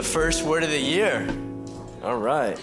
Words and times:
the 0.00 0.08
first 0.08 0.44
word 0.44 0.62
of 0.62 0.70
the 0.70 0.80
year. 0.80 1.28
All 2.02 2.16
right. 2.16 2.58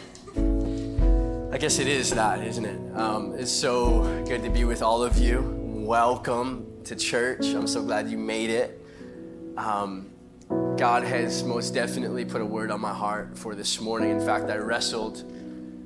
I 1.54 1.60
guess 1.60 1.78
it 1.78 1.88
is 1.88 2.10
that, 2.10 2.42
isn't 2.42 2.66
it? 2.66 2.98
Um, 2.98 3.36
it's 3.38 3.52
so 3.52 4.02
good 4.28 4.42
to 4.42 4.50
be 4.50 4.64
with 4.64 4.82
all 4.82 5.04
of 5.04 5.20
you. 5.20 5.44
Welcome 5.64 6.66
to 6.86 6.96
church. 6.96 7.46
I'm 7.46 7.68
so 7.68 7.84
glad 7.84 8.10
you 8.10 8.18
made 8.18 8.50
it. 8.50 8.84
Um, 9.56 10.10
God 10.50 11.04
has 11.04 11.44
most 11.44 11.76
definitely 11.76 12.26
put 12.26 12.42
a 12.42 12.46
word 12.46 12.72
on 12.72 12.82
my 12.82 12.92
heart 12.92 13.38
for 13.38 13.54
this 13.54 13.80
morning. 13.80 14.10
In 14.10 14.20
fact, 14.20 14.50
I 14.50 14.56
wrestled 14.56 15.24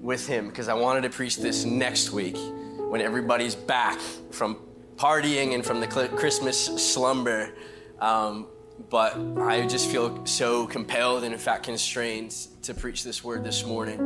with 0.02 0.25
Him 0.25 0.47
because 0.47 0.70
I 0.70 0.73
wanted 0.73 1.02
to 1.02 1.09
preach 1.09 1.36
this 1.36 1.65
next 1.65 2.11
week 2.11 2.38
when 2.77 3.02
everybody's 3.02 3.55
back 3.55 3.99
from 4.31 4.55
partying 4.95 5.53
and 5.53 5.66
from 5.66 5.81
the 5.81 5.88
Christmas 5.88 6.58
slumber. 6.58 7.52
Um, 7.99 8.47
but 8.89 9.17
I 9.39 9.66
just 9.67 9.89
feel 9.89 10.25
so 10.25 10.67
compelled 10.67 11.23
and, 11.23 11.34
in 11.34 11.39
fact, 11.39 11.63
constrained 11.63 12.31
to 12.63 12.73
preach 12.73 13.03
this 13.03 13.23
word 13.23 13.44
this 13.44 13.66
morning. 13.66 13.99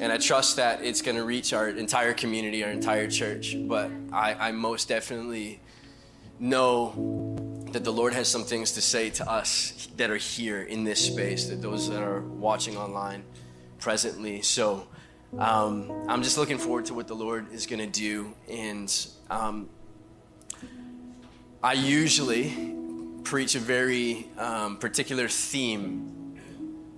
And 0.00 0.12
I 0.12 0.16
trust 0.16 0.56
that 0.56 0.82
it's 0.82 1.02
going 1.02 1.16
to 1.16 1.24
reach 1.24 1.52
our 1.52 1.68
entire 1.68 2.14
community, 2.14 2.64
our 2.64 2.70
entire 2.70 3.08
church. 3.08 3.56
But 3.58 3.90
I, 4.12 4.34
I, 4.34 4.52
most 4.52 4.88
definitely 4.88 5.60
know 6.40 7.36
that 7.72 7.84
the 7.84 7.92
Lord 7.92 8.12
has 8.14 8.28
some 8.28 8.44
things 8.44 8.72
to 8.72 8.80
say 8.80 9.10
to 9.10 9.30
us 9.30 9.88
that 9.96 10.10
are 10.10 10.16
here 10.16 10.62
in 10.62 10.84
this 10.84 11.04
space, 11.04 11.48
that 11.48 11.62
those 11.62 11.88
that 11.88 12.02
are 12.02 12.20
watching 12.20 12.76
online 12.76 13.24
presently. 13.78 14.42
So 14.42 14.86
um, 15.38 16.06
I'm 16.08 16.22
just 16.22 16.36
looking 16.36 16.58
forward 16.58 16.86
to 16.86 16.94
what 16.94 17.06
the 17.06 17.14
Lord 17.14 17.52
is 17.52 17.66
going 17.66 17.80
to 17.80 17.86
do. 18.00 18.34
And 18.48 19.06
um, 19.30 19.68
I 21.62 21.74
usually 21.74 22.76
preach 23.24 23.54
a 23.54 23.60
very 23.60 24.28
um, 24.38 24.76
particular 24.76 25.28
theme 25.28 26.38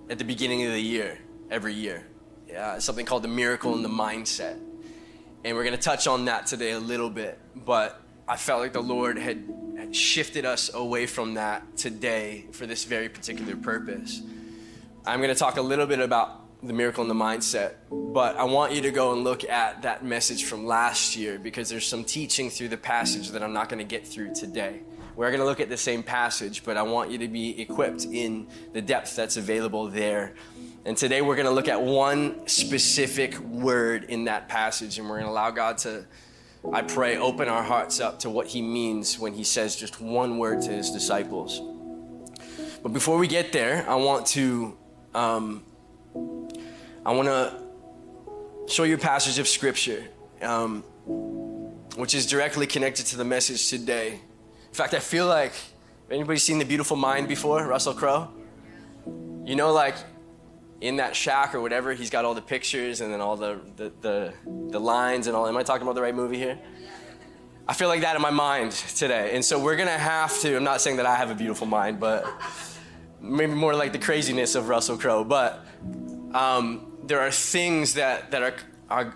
at 0.09 0.19
the 0.19 0.25
beginning 0.25 0.65
of 0.65 0.73
the 0.73 0.81
year, 0.81 1.19
every 1.51 1.75
year. 1.75 2.07
Yeah, 2.49 2.79
something 2.79 3.07
called 3.07 3.23
the 3.23 3.29
miracle 3.29 3.75
in 3.75 3.83
the 3.83 3.89
mindset. 3.89 4.59
And 5.45 5.57
we're 5.57 5.65
going 5.65 5.77
to 5.77 5.83
touch 5.83 6.07
on 6.07 6.27
that 6.27 6.47
today 6.47 6.73
a 6.73 6.79
little 6.79 7.11
bit. 7.11 7.39
But 7.55 8.01
I 8.27 8.37
felt 8.37 8.61
like 8.61 8.73
the 8.73 8.83
Lord 8.83 9.19
had, 9.19 9.45
had 9.77 9.95
shifted 9.95 10.45
us 10.45 10.73
away 10.73 11.07
from 11.07 11.35
that 11.35 11.77
today 11.77 12.47
for 12.53 12.67
this 12.67 12.85
very 12.85 13.09
particular 13.09 13.57
purpose. 13.57 14.23
I'm 15.05 15.21
going 15.21 15.33
to 15.33 15.39
talk 15.39 15.59
a 15.59 15.63
little 15.63 15.87
bit 15.87 16.01
about 16.01 16.41
the 16.63 16.73
miracle 16.73 17.03
in 17.03 17.09
the 17.09 17.15
mindset, 17.15 17.75
but 17.91 18.37
I 18.37 18.45
want 18.45 18.73
you 18.73 18.81
to 18.83 18.91
go 18.91 19.13
and 19.13 19.23
look 19.23 19.45
at 19.45 19.83
that 19.83 20.03
message 20.03 20.45
from 20.45 20.65
last 20.65 21.15
year 21.15 21.39
because 21.39 21.69
there's 21.69 21.87
some 21.87 22.05
teaching 22.05 22.49
through 22.49 22.69
the 22.69 22.79
passage 22.79 23.31
that 23.31 23.43
I'm 23.43 23.53
not 23.53 23.69
going 23.69 23.81
to 23.81 23.85
get 23.85 24.07
through 24.07 24.35
today. 24.35 24.81
We're 25.17 25.31
going 25.31 25.41
to 25.41 25.47
look 25.47 25.61
at 25.61 25.69
the 25.69 25.77
same 25.77 26.03
passage, 26.03 26.65
but 26.65 26.77
I 26.77 26.83
want 26.83 27.13
you 27.13 27.19
to 27.19 27.29
be 27.29 27.61
equipped 27.61 28.05
in 28.05 28.49
the 28.73 28.83
depth 28.83 29.15
that's 29.15 29.37
available 29.37 29.87
there. 29.87 30.35
And 30.85 30.97
today 30.97 31.23
we're 31.23 31.37
going 31.37 31.47
to 31.47 31.53
look 31.53 31.69
at 31.69 31.81
one 31.81 32.49
specific 32.49 33.39
word 33.39 34.05
in 34.05 34.25
that 34.25 34.49
passage, 34.49 34.99
and 34.99 35.09
we're 35.09 35.21
going 35.21 35.27
to 35.27 35.31
allow 35.31 35.53
God 35.53 35.79
to, 35.79 36.05
I 36.73 36.83
pray, 36.83 37.17
open 37.17 37.49
our 37.49 37.63
hearts 37.63 38.01
up 38.01 38.19
to 38.21 38.31
what 38.31 38.49
He 38.49 38.61
means 38.61 39.17
when 39.17 39.35
He 39.35 39.45
says 39.45 39.77
just 39.77 40.01
one 40.01 40.39
word 40.39 40.63
to 40.63 40.71
His 40.73 40.91
disciples. 40.91 41.63
But 42.83 42.93
before 42.93 43.17
we 43.17 43.29
get 43.29 43.53
there, 43.53 43.89
I 43.89 43.95
want 43.95 44.27
to, 44.29 44.77
um, 45.15 45.63
I 47.07 47.13
want 47.13 47.29
to 47.29 47.63
show 48.67 48.83
you 48.83 48.97
a 48.97 48.99
passage 48.99 49.39
of 49.39 49.47
Scripture, 49.47 50.05
um, 50.43 50.83
which 51.97 52.17
is 52.17 52.27
directly 52.27 52.67
connected 52.67 53.07
to 53.07 53.17
the 53.17 53.25
message 53.25 53.71
today. 53.71 54.21
In 54.75 54.77
fact, 54.77 54.93
I 54.93 54.99
feel 54.99 55.29
like 55.29 55.53
anybody 56.11 56.37
seen 56.37 56.59
The 56.59 56.65
Beautiful 56.65 56.97
Mind 56.97 57.29
before, 57.29 57.65
Russell 57.65 57.95
Crowe? 57.95 58.29
You 59.45 59.55
know, 59.55 59.73
like 59.73 59.95
in 60.81 60.97
that 60.97 61.15
shack 61.15 61.55
or 61.55 61.61
whatever, 61.61 61.93
he's 61.93 62.11
got 62.11 62.25
all 62.25 62.35
the 62.35 62.43
pictures 62.43 63.01
and 63.01 63.13
then 63.13 63.21
all 63.21 63.37
the, 63.37 63.61
the, 63.77 63.93
the, 64.01 64.35
the 64.71 64.81
lines 64.81 65.29
and 65.29 65.37
all. 65.37 65.47
Am 65.47 65.57
I 65.57 65.63
talking 65.63 65.83
about 65.83 65.95
the 65.95 66.03
right 66.03 66.13
movie 66.13 66.39
here? 66.39 66.59
I 67.69 67.75
feel 67.75 67.87
like 67.87 68.01
that 68.01 68.17
in 68.17 68.23
my 68.23 68.33
mind 68.33 68.73
today. 68.73 69.37
And 69.37 69.45
so 69.45 69.63
we're 69.63 69.77
going 69.77 69.87
to 69.87 69.97
have 69.97 70.37
to, 70.41 70.57
I'm 70.57 70.65
not 70.65 70.81
saying 70.81 70.97
that 70.97 71.07
I 71.07 71.15
have 71.15 71.31
a 71.31 71.37
beautiful 71.37 71.69
mind, 71.69 72.01
but 72.01 72.27
maybe 73.21 73.55
more 73.55 73.77
like 73.77 73.93
the 73.93 74.01
craziness 74.01 74.57
of 74.57 74.69
Russell 74.69 74.99
Crowe. 74.99 75.23
But 75.23 75.65
um, 76.33 76.95
there 77.05 77.21
are 77.21 77.31
things 77.31 77.95
that, 77.95 78.33
that 78.33 78.43
are, 78.43 78.55
are, 78.91 79.15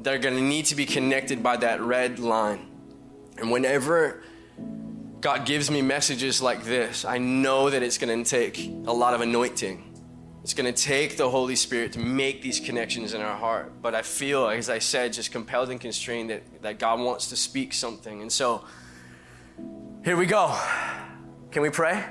that 0.00 0.12
are 0.12 0.18
going 0.18 0.36
to 0.36 0.42
need 0.42 0.66
to 0.66 0.74
be 0.74 0.84
connected 0.84 1.42
by 1.42 1.56
that 1.56 1.80
red 1.80 2.18
line. 2.18 2.66
And 3.38 3.50
whenever 3.50 4.22
God 5.20 5.44
gives 5.44 5.70
me 5.70 5.82
messages 5.82 6.40
like 6.40 6.64
this, 6.64 7.04
I 7.04 7.18
know 7.18 7.68
that 7.70 7.82
it's 7.82 7.98
going 7.98 8.24
to 8.24 8.28
take 8.28 8.66
a 8.86 8.92
lot 8.92 9.12
of 9.14 9.20
anointing. 9.20 9.86
It's 10.42 10.54
going 10.54 10.72
to 10.72 10.82
take 10.82 11.18
the 11.18 11.28
Holy 11.28 11.56
Spirit 11.56 11.92
to 11.92 11.98
make 11.98 12.40
these 12.40 12.58
connections 12.58 13.12
in 13.12 13.20
our 13.20 13.36
heart. 13.36 13.82
But 13.82 13.94
I 13.94 14.00
feel, 14.00 14.48
as 14.48 14.70
I 14.70 14.78
said, 14.78 15.12
just 15.12 15.32
compelled 15.32 15.68
and 15.68 15.78
constrained 15.78 16.30
that, 16.30 16.62
that 16.62 16.78
God 16.78 17.00
wants 17.00 17.28
to 17.28 17.36
speak 17.36 17.74
something. 17.74 18.22
And 18.22 18.32
so, 18.32 18.64
here 20.02 20.16
we 20.16 20.24
go. 20.24 20.56
Can 21.50 21.60
we 21.60 21.68
pray? 21.68 22.02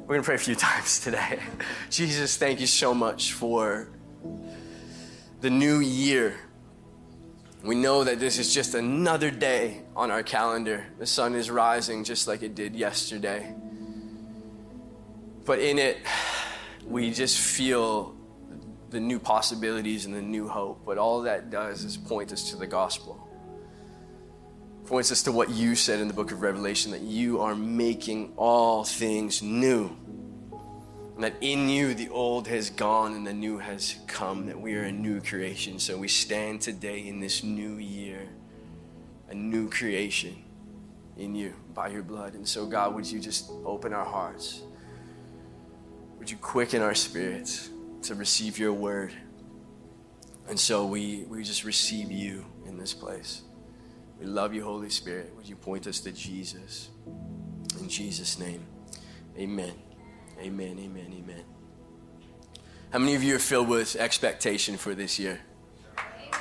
We're 0.00 0.16
going 0.16 0.20
to 0.20 0.26
pray 0.26 0.34
a 0.34 0.38
few 0.38 0.54
times 0.56 1.00
today. 1.00 1.38
Jesus, 1.88 2.36
thank 2.36 2.60
you 2.60 2.66
so 2.66 2.92
much 2.92 3.32
for 3.32 3.88
the 5.40 5.50
new 5.50 5.78
year 5.78 6.34
we 7.66 7.74
know 7.74 8.04
that 8.04 8.20
this 8.20 8.38
is 8.38 8.54
just 8.54 8.74
another 8.74 9.30
day 9.30 9.82
on 9.96 10.12
our 10.12 10.22
calendar. 10.22 10.86
The 10.98 11.06
sun 11.06 11.34
is 11.34 11.50
rising 11.50 12.04
just 12.04 12.28
like 12.28 12.42
it 12.42 12.54
did 12.54 12.76
yesterday. 12.76 13.52
But 15.44 15.58
in 15.58 15.78
it, 15.78 15.98
we 16.86 17.10
just 17.10 17.38
feel 17.38 18.14
the 18.90 19.00
new 19.00 19.18
possibilities 19.18 20.06
and 20.06 20.14
the 20.14 20.22
new 20.22 20.46
hope. 20.46 20.84
But 20.86 20.98
all 20.98 21.22
that 21.22 21.50
does 21.50 21.82
is 21.82 21.96
point 21.96 22.32
us 22.32 22.50
to 22.50 22.56
the 22.56 22.66
gospel. 22.66 23.22
Points 24.84 25.10
us 25.10 25.22
to 25.24 25.32
what 25.32 25.50
you 25.50 25.74
said 25.74 25.98
in 25.98 26.06
the 26.06 26.14
book 26.14 26.30
of 26.30 26.42
Revelation 26.42 26.92
that 26.92 27.00
you 27.00 27.40
are 27.40 27.56
making 27.56 28.34
all 28.36 28.84
things 28.84 29.42
new 29.42 29.96
and 31.16 31.24
that 31.24 31.34
in 31.40 31.70
you 31.70 31.94
the 31.94 32.10
old 32.10 32.46
has 32.46 32.68
gone 32.68 33.14
and 33.14 33.26
the 33.26 33.32
new 33.32 33.56
has 33.56 33.96
come, 34.06 34.46
that 34.46 34.60
we 34.60 34.74
are 34.74 34.82
a 34.82 34.92
new 34.92 35.22
creation. 35.22 35.78
So 35.78 35.96
we 35.96 36.08
stand 36.08 36.60
today 36.60 37.06
in 37.06 37.20
this 37.20 37.42
new 37.42 37.76
year, 37.76 38.28
a 39.28 39.34
new 39.34 39.68
creation 39.68 40.36
in 41.16 41.34
you 41.34 41.54
by 41.74 41.88
your 41.88 42.02
blood. 42.02 42.34
And 42.34 42.46
so, 42.46 42.66
God, 42.66 42.94
would 42.94 43.06
you 43.10 43.20
just 43.20 43.50
open 43.64 43.92
our 43.92 44.04
hearts? 44.04 44.62
Would 46.18 46.30
you 46.30 46.36
quicken 46.36 46.82
our 46.82 46.94
spirits 46.94 47.70
to 48.02 48.14
receive 48.14 48.58
your 48.58 48.72
word? 48.72 49.12
And 50.48 50.58
so 50.58 50.86
we, 50.86 51.24
we 51.28 51.42
just 51.42 51.64
receive 51.64 52.10
you 52.10 52.44
in 52.66 52.78
this 52.78 52.94
place. 52.94 53.42
We 54.20 54.26
love 54.26 54.54
you, 54.54 54.64
Holy 54.64 54.90
Spirit. 54.90 55.32
Would 55.36 55.48
you 55.48 55.56
point 55.56 55.86
us 55.86 56.00
to 56.00 56.12
Jesus? 56.12 56.88
In 57.80 57.88
Jesus' 57.88 58.38
name, 58.38 58.64
amen. 59.36 59.74
Amen, 60.40 60.78
amen, 60.78 61.14
amen. 61.18 61.44
How 62.90 62.98
many 62.98 63.14
of 63.14 63.22
you 63.22 63.36
are 63.36 63.40
filled 63.40 63.68
with 63.68 63.96
expectation 63.96 64.76
for 64.76 64.94
this 64.94 65.18
year? 65.18 65.40
Amen. 65.98 66.40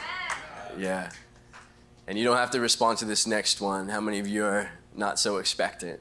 Yeah. 0.77 1.09
And 2.07 2.17
you 2.17 2.23
don't 2.23 2.37
have 2.37 2.51
to 2.51 2.59
respond 2.59 2.99
to 2.99 3.05
this 3.05 3.25
next 3.25 3.61
one. 3.61 3.89
How 3.89 3.99
many 3.99 4.19
of 4.19 4.27
you 4.27 4.45
are 4.45 4.71
not 4.95 5.19
so 5.19 5.37
expectant? 5.37 5.99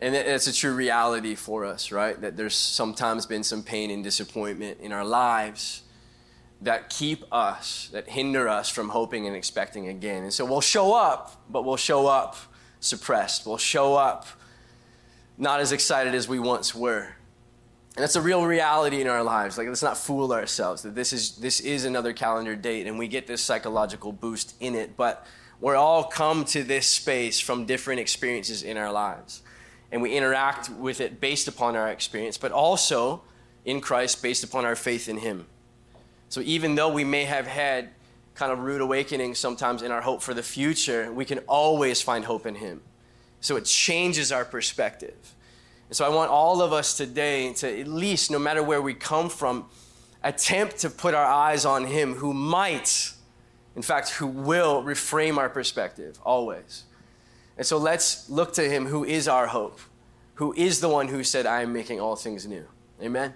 And 0.00 0.14
it's 0.14 0.46
a 0.46 0.52
true 0.52 0.74
reality 0.74 1.34
for 1.34 1.64
us, 1.64 1.90
right? 1.90 2.20
That 2.20 2.36
there's 2.36 2.54
sometimes 2.54 3.24
been 3.26 3.42
some 3.42 3.62
pain 3.62 3.90
and 3.90 4.04
disappointment 4.04 4.78
in 4.80 4.92
our 4.92 5.04
lives 5.04 5.82
that 6.60 6.90
keep 6.90 7.24
us, 7.32 7.88
that 7.92 8.08
hinder 8.08 8.48
us 8.48 8.68
from 8.68 8.90
hoping 8.90 9.26
and 9.26 9.36
expecting 9.36 9.88
again. 9.88 10.22
And 10.22 10.32
so 10.32 10.44
we'll 10.44 10.60
show 10.60 10.94
up, 10.94 11.42
but 11.50 11.64
we'll 11.64 11.76
show 11.76 12.06
up 12.06 12.36
suppressed. 12.80 13.46
We'll 13.46 13.58
show 13.58 13.94
up 13.94 14.26
not 15.38 15.60
as 15.60 15.72
excited 15.72 16.14
as 16.14 16.28
we 16.28 16.38
once 16.38 16.74
were. 16.74 17.08
And 17.96 18.02
that's 18.02 18.16
a 18.16 18.20
real 18.20 18.44
reality 18.44 19.00
in 19.00 19.08
our 19.08 19.22
lives. 19.22 19.56
Like 19.56 19.68
let's 19.68 19.82
not 19.82 19.96
fool 19.96 20.32
ourselves 20.32 20.82
that 20.82 20.94
this 20.94 21.14
is 21.14 21.36
this 21.36 21.60
is 21.60 21.86
another 21.86 22.12
calendar 22.12 22.54
date 22.54 22.86
and 22.86 22.98
we 22.98 23.08
get 23.08 23.26
this 23.26 23.40
psychological 23.40 24.12
boost 24.12 24.54
in 24.60 24.74
it, 24.74 24.98
but 24.98 25.26
we're 25.60 25.76
all 25.76 26.04
come 26.04 26.44
to 26.46 26.62
this 26.62 26.86
space 26.86 27.40
from 27.40 27.64
different 27.64 28.00
experiences 28.00 28.62
in 28.62 28.76
our 28.76 28.92
lives. 28.92 29.40
And 29.90 30.02
we 30.02 30.14
interact 30.14 30.68
with 30.68 31.00
it 31.00 31.22
based 31.22 31.48
upon 31.48 31.74
our 31.74 31.88
experience, 31.88 32.36
but 32.36 32.52
also 32.52 33.22
in 33.64 33.80
Christ 33.80 34.22
based 34.22 34.44
upon 34.44 34.66
our 34.66 34.76
faith 34.76 35.08
in 35.08 35.16
him. 35.16 35.46
So 36.28 36.42
even 36.42 36.74
though 36.74 36.92
we 36.92 37.04
may 37.04 37.24
have 37.24 37.46
had 37.46 37.88
kind 38.34 38.52
of 38.52 38.58
rude 38.58 38.82
awakenings 38.82 39.38
sometimes 39.38 39.80
in 39.80 39.90
our 39.90 40.02
hope 40.02 40.20
for 40.20 40.34
the 40.34 40.42
future, 40.42 41.10
we 41.10 41.24
can 41.24 41.38
always 41.48 42.02
find 42.02 42.26
hope 42.26 42.44
in 42.44 42.56
him. 42.56 42.82
So 43.40 43.56
it 43.56 43.64
changes 43.64 44.30
our 44.32 44.44
perspective. 44.44 45.34
And 45.88 45.96
so 45.96 46.04
I 46.04 46.08
want 46.08 46.30
all 46.30 46.62
of 46.62 46.72
us 46.72 46.96
today 46.96 47.52
to 47.54 47.80
at 47.80 47.86
least, 47.86 48.30
no 48.30 48.38
matter 48.38 48.62
where 48.62 48.82
we 48.82 48.94
come 48.94 49.28
from, 49.28 49.66
attempt 50.22 50.78
to 50.78 50.90
put 50.90 51.14
our 51.14 51.24
eyes 51.24 51.64
on 51.64 51.84
Him 51.84 52.14
who 52.14 52.34
might, 52.34 53.12
in 53.76 53.82
fact, 53.82 54.10
who 54.10 54.26
will 54.26 54.82
reframe 54.82 55.36
our 55.36 55.48
perspective 55.48 56.18
always. 56.24 56.84
And 57.56 57.66
so 57.66 57.78
let's 57.78 58.28
look 58.28 58.52
to 58.54 58.68
Him 58.68 58.86
who 58.86 59.04
is 59.04 59.28
our 59.28 59.46
hope, 59.46 59.80
who 60.34 60.52
is 60.54 60.80
the 60.80 60.88
one 60.88 61.08
who 61.08 61.22
said, 61.22 61.46
I 61.46 61.62
am 61.62 61.72
making 61.72 62.00
all 62.00 62.16
things 62.16 62.46
new. 62.46 62.66
Amen? 63.00 63.34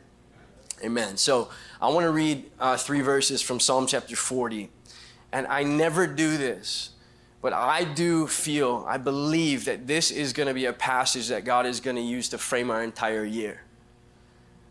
Amen. 0.82 1.16
So 1.16 1.50
I 1.80 1.88
want 1.88 2.04
to 2.04 2.10
read 2.10 2.50
uh, 2.58 2.76
three 2.76 3.00
verses 3.02 3.42
from 3.42 3.60
Psalm 3.60 3.86
chapter 3.86 4.16
40. 4.16 4.70
And 5.32 5.46
I 5.46 5.62
never 5.62 6.06
do 6.06 6.36
this, 6.36 6.90
but 7.42 7.52
I 7.52 7.84
do 7.84 8.26
feel, 8.26 8.84
I 8.86 8.98
believe 8.98 9.64
that 9.64 9.86
this 9.86 10.10
is 10.10 10.32
going 10.32 10.48
to 10.48 10.54
be 10.54 10.66
a 10.66 10.72
passage 10.72 11.28
that 11.28 11.44
God 11.44 11.64
is 11.64 11.80
going 11.80 11.96
to 11.96 12.02
use 12.02 12.28
to 12.30 12.38
frame 12.38 12.70
our 12.70 12.82
entire 12.82 13.24
year. 13.24 13.62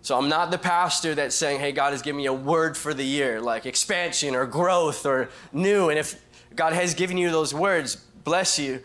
So 0.01 0.18
I'm 0.18 0.30
not 0.30 0.51
the 0.51 0.57
pastor 0.57 1.16
that's 1.16 1.36
saying, 1.36 1.60
hey, 1.60 1.71
God 1.71 1.92
has 1.92 2.01
given 2.01 2.18
me 2.18 2.27
a 2.27 2.33
word 2.33 2.77
for 2.77 2.94
the 2.94 3.04
year, 3.04 3.42
like 3.42 3.66
expansion 3.66 4.36
or 4.36 4.45
growth 4.45 5.06
or 5.06 5.30
new. 5.51 5.89
And 5.89 6.00
if 6.00 6.21
God 6.56 6.74
has 6.74 6.94
given 6.94 7.18
you 7.18 7.31
those 7.31 7.54
words, 7.54 7.95
bless 7.95 8.60
you. 8.60 8.81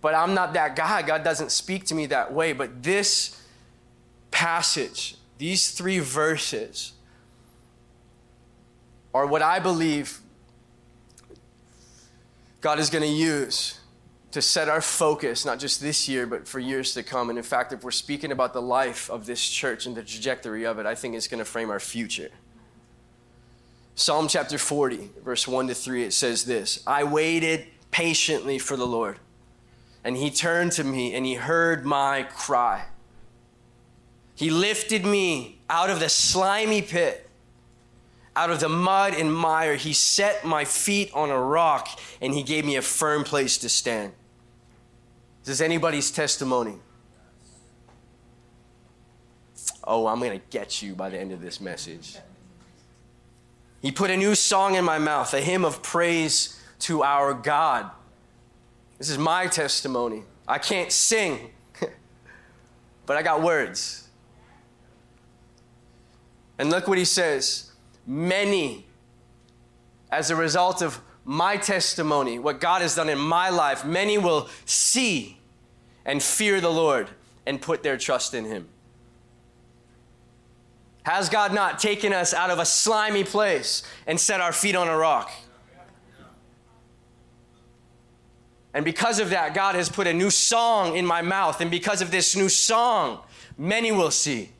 But 0.00 0.14
I'm 0.14 0.34
not 0.34 0.52
that 0.54 0.76
guy. 0.76 1.02
God 1.02 1.24
doesn't 1.24 1.52
speak 1.52 1.84
to 1.86 1.94
me 1.94 2.06
that 2.06 2.32
way. 2.32 2.52
But 2.52 2.82
this 2.82 3.40
passage, 4.30 5.16
these 5.38 5.70
three 5.70 6.00
verses, 6.00 6.92
are 9.14 9.26
what 9.26 9.42
I 9.42 9.58
believe 9.58 10.20
God 12.60 12.78
is 12.78 12.90
going 12.90 13.02
to 13.02 13.08
use 13.08 13.78
to 14.30 14.42
set 14.42 14.68
our 14.68 14.80
focus, 14.80 15.44
not 15.44 15.58
just 15.58 15.80
this 15.80 16.08
year, 16.08 16.26
but 16.26 16.46
for 16.46 16.58
years 16.58 16.92
to 16.94 17.02
come. 17.02 17.30
And 17.30 17.38
in 17.38 17.44
fact, 17.44 17.72
if 17.72 17.82
we're 17.82 17.90
speaking 17.90 18.30
about 18.32 18.52
the 18.52 18.60
life 18.60 19.08
of 19.10 19.26
this 19.26 19.48
church 19.48 19.86
and 19.86 19.96
the 19.96 20.02
trajectory 20.02 20.66
of 20.66 20.78
it, 20.78 20.86
I 20.86 20.94
think 20.94 21.14
it's 21.14 21.28
going 21.28 21.38
to 21.38 21.44
frame 21.44 21.70
our 21.70 21.80
future. 21.80 22.30
Psalm 23.94 24.28
chapter 24.28 24.58
40, 24.58 25.10
verse 25.24 25.48
1 25.48 25.68
to 25.68 25.74
3, 25.74 26.04
it 26.04 26.12
says 26.12 26.44
this 26.44 26.82
I 26.86 27.04
waited 27.04 27.66
patiently 27.90 28.58
for 28.58 28.76
the 28.76 28.86
Lord, 28.86 29.18
and 30.04 30.16
he 30.16 30.30
turned 30.30 30.72
to 30.72 30.84
me 30.84 31.14
and 31.14 31.24
he 31.24 31.34
heard 31.34 31.84
my 31.84 32.22
cry. 32.22 32.84
He 34.34 34.50
lifted 34.50 35.04
me 35.04 35.58
out 35.68 35.90
of 35.90 35.98
the 35.98 36.08
slimy 36.08 36.82
pit 36.82 37.27
out 38.38 38.50
of 38.50 38.60
the 38.60 38.68
mud 38.68 39.14
and 39.14 39.34
mire, 39.34 39.74
he 39.74 39.92
set 39.92 40.44
my 40.44 40.64
feet 40.64 41.10
on 41.12 41.28
a 41.28 41.38
rock 41.38 41.88
and 42.20 42.32
he 42.32 42.44
gave 42.44 42.64
me 42.64 42.76
a 42.76 42.82
firm 42.82 43.24
place 43.24 43.58
to 43.58 43.68
stand. 43.68 44.12
Is 45.42 45.48
this 45.48 45.60
anybody's 45.60 46.12
testimony? 46.12 46.76
Oh, 49.82 50.06
I'm 50.06 50.20
going 50.20 50.38
to 50.38 50.46
get 50.50 50.80
you 50.80 50.94
by 50.94 51.08
the 51.08 51.18
end 51.18 51.32
of 51.32 51.40
this 51.40 51.60
message. 51.60 52.16
He 53.82 53.90
put 53.90 54.08
a 54.08 54.16
new 54.16 54.36
song 54.36 54.76
in 54.76 54.84
my 54.84 54.98
mouth, 54.98 55.34
a 55.34 55.40
hymn 55.40 55.64
of 55.64 55.82
praise 55.82 56.60
to 56.80 57.02
our 57.02 57.34
God. 57.34 57.90
This 58.98 59.10
is 59.10 59.18
my 59.18 59.48
testimony. 59.48 60.22
I 60.46 60.58
can't 60.58 60.92
sing, 60.92 61.50
but 63.06 63.16
I 63.16 63.22
got 63.22 63.42
words. 63.42 64.06
And 66.56 66.70
look 66.70 66.86
what 66.86 66.98
he 66.98 67.04
says 67.04 67.67
many, 68.08 68.86
as 70.10 70.30
a 70.30 70.36
result 70.36 70.82
of 70.82 71.00
my 71.24 71.58
testimony, 71.58 72.38
what 72.38 72.58
God 72.58 72.80
has 72.80 72.94
done 72.94 73.10
in 73.10 73.18
my 73.18 73.50
life, 73.50 73.84
many 73.84 74.16
will 74.16 74.48
see 74.64 75.38
and 76.06 76.22
fear 76.22 76.60
the 76.60 76.70
Lord 76.70 77.08
and 77.46 77.60
put 77.60 77.82
their 77.82 77.98
trust 77.98 78.32
in 78.32 78.46
Him. 78.46 78.66
Has 81.02 81.28
God 81.28 81.52
not 81.52 81.78
taken 81.78 82.12
us 82.12 82.32
out 82.32 82.50
of 82.50 82.58
a 82.58 82.64
slimy 82.64 83.24
place 83.24 83.82
and 84.06 84.18
set 84.18 84.40
our 84.40 84.52
feet 84.52 84.74
on 84.74 84.88
a 84.88 84.96
rock? 84.96 85.30
And 88.72 88.84
because 88.84 89.18
of 89.18 89.30
that, 89.30 89.54
God 89.54 89.74
has 89.74 89.88
put 89.88 90.06
a 90.06 90.12
new 90.12 90.30
song 90.30 90.96
in 90.96 91.04
my 91.04 91.22
mouth. 91.22 91.60
And 91.60 91.70
because 91.70 92.00
of 92.00 92.10
this 92.10 92.36
new 92.36 92.48
song, 92.48 93.20
many 93.56 93.92
will 93.92 94.10
see 94.10 94.50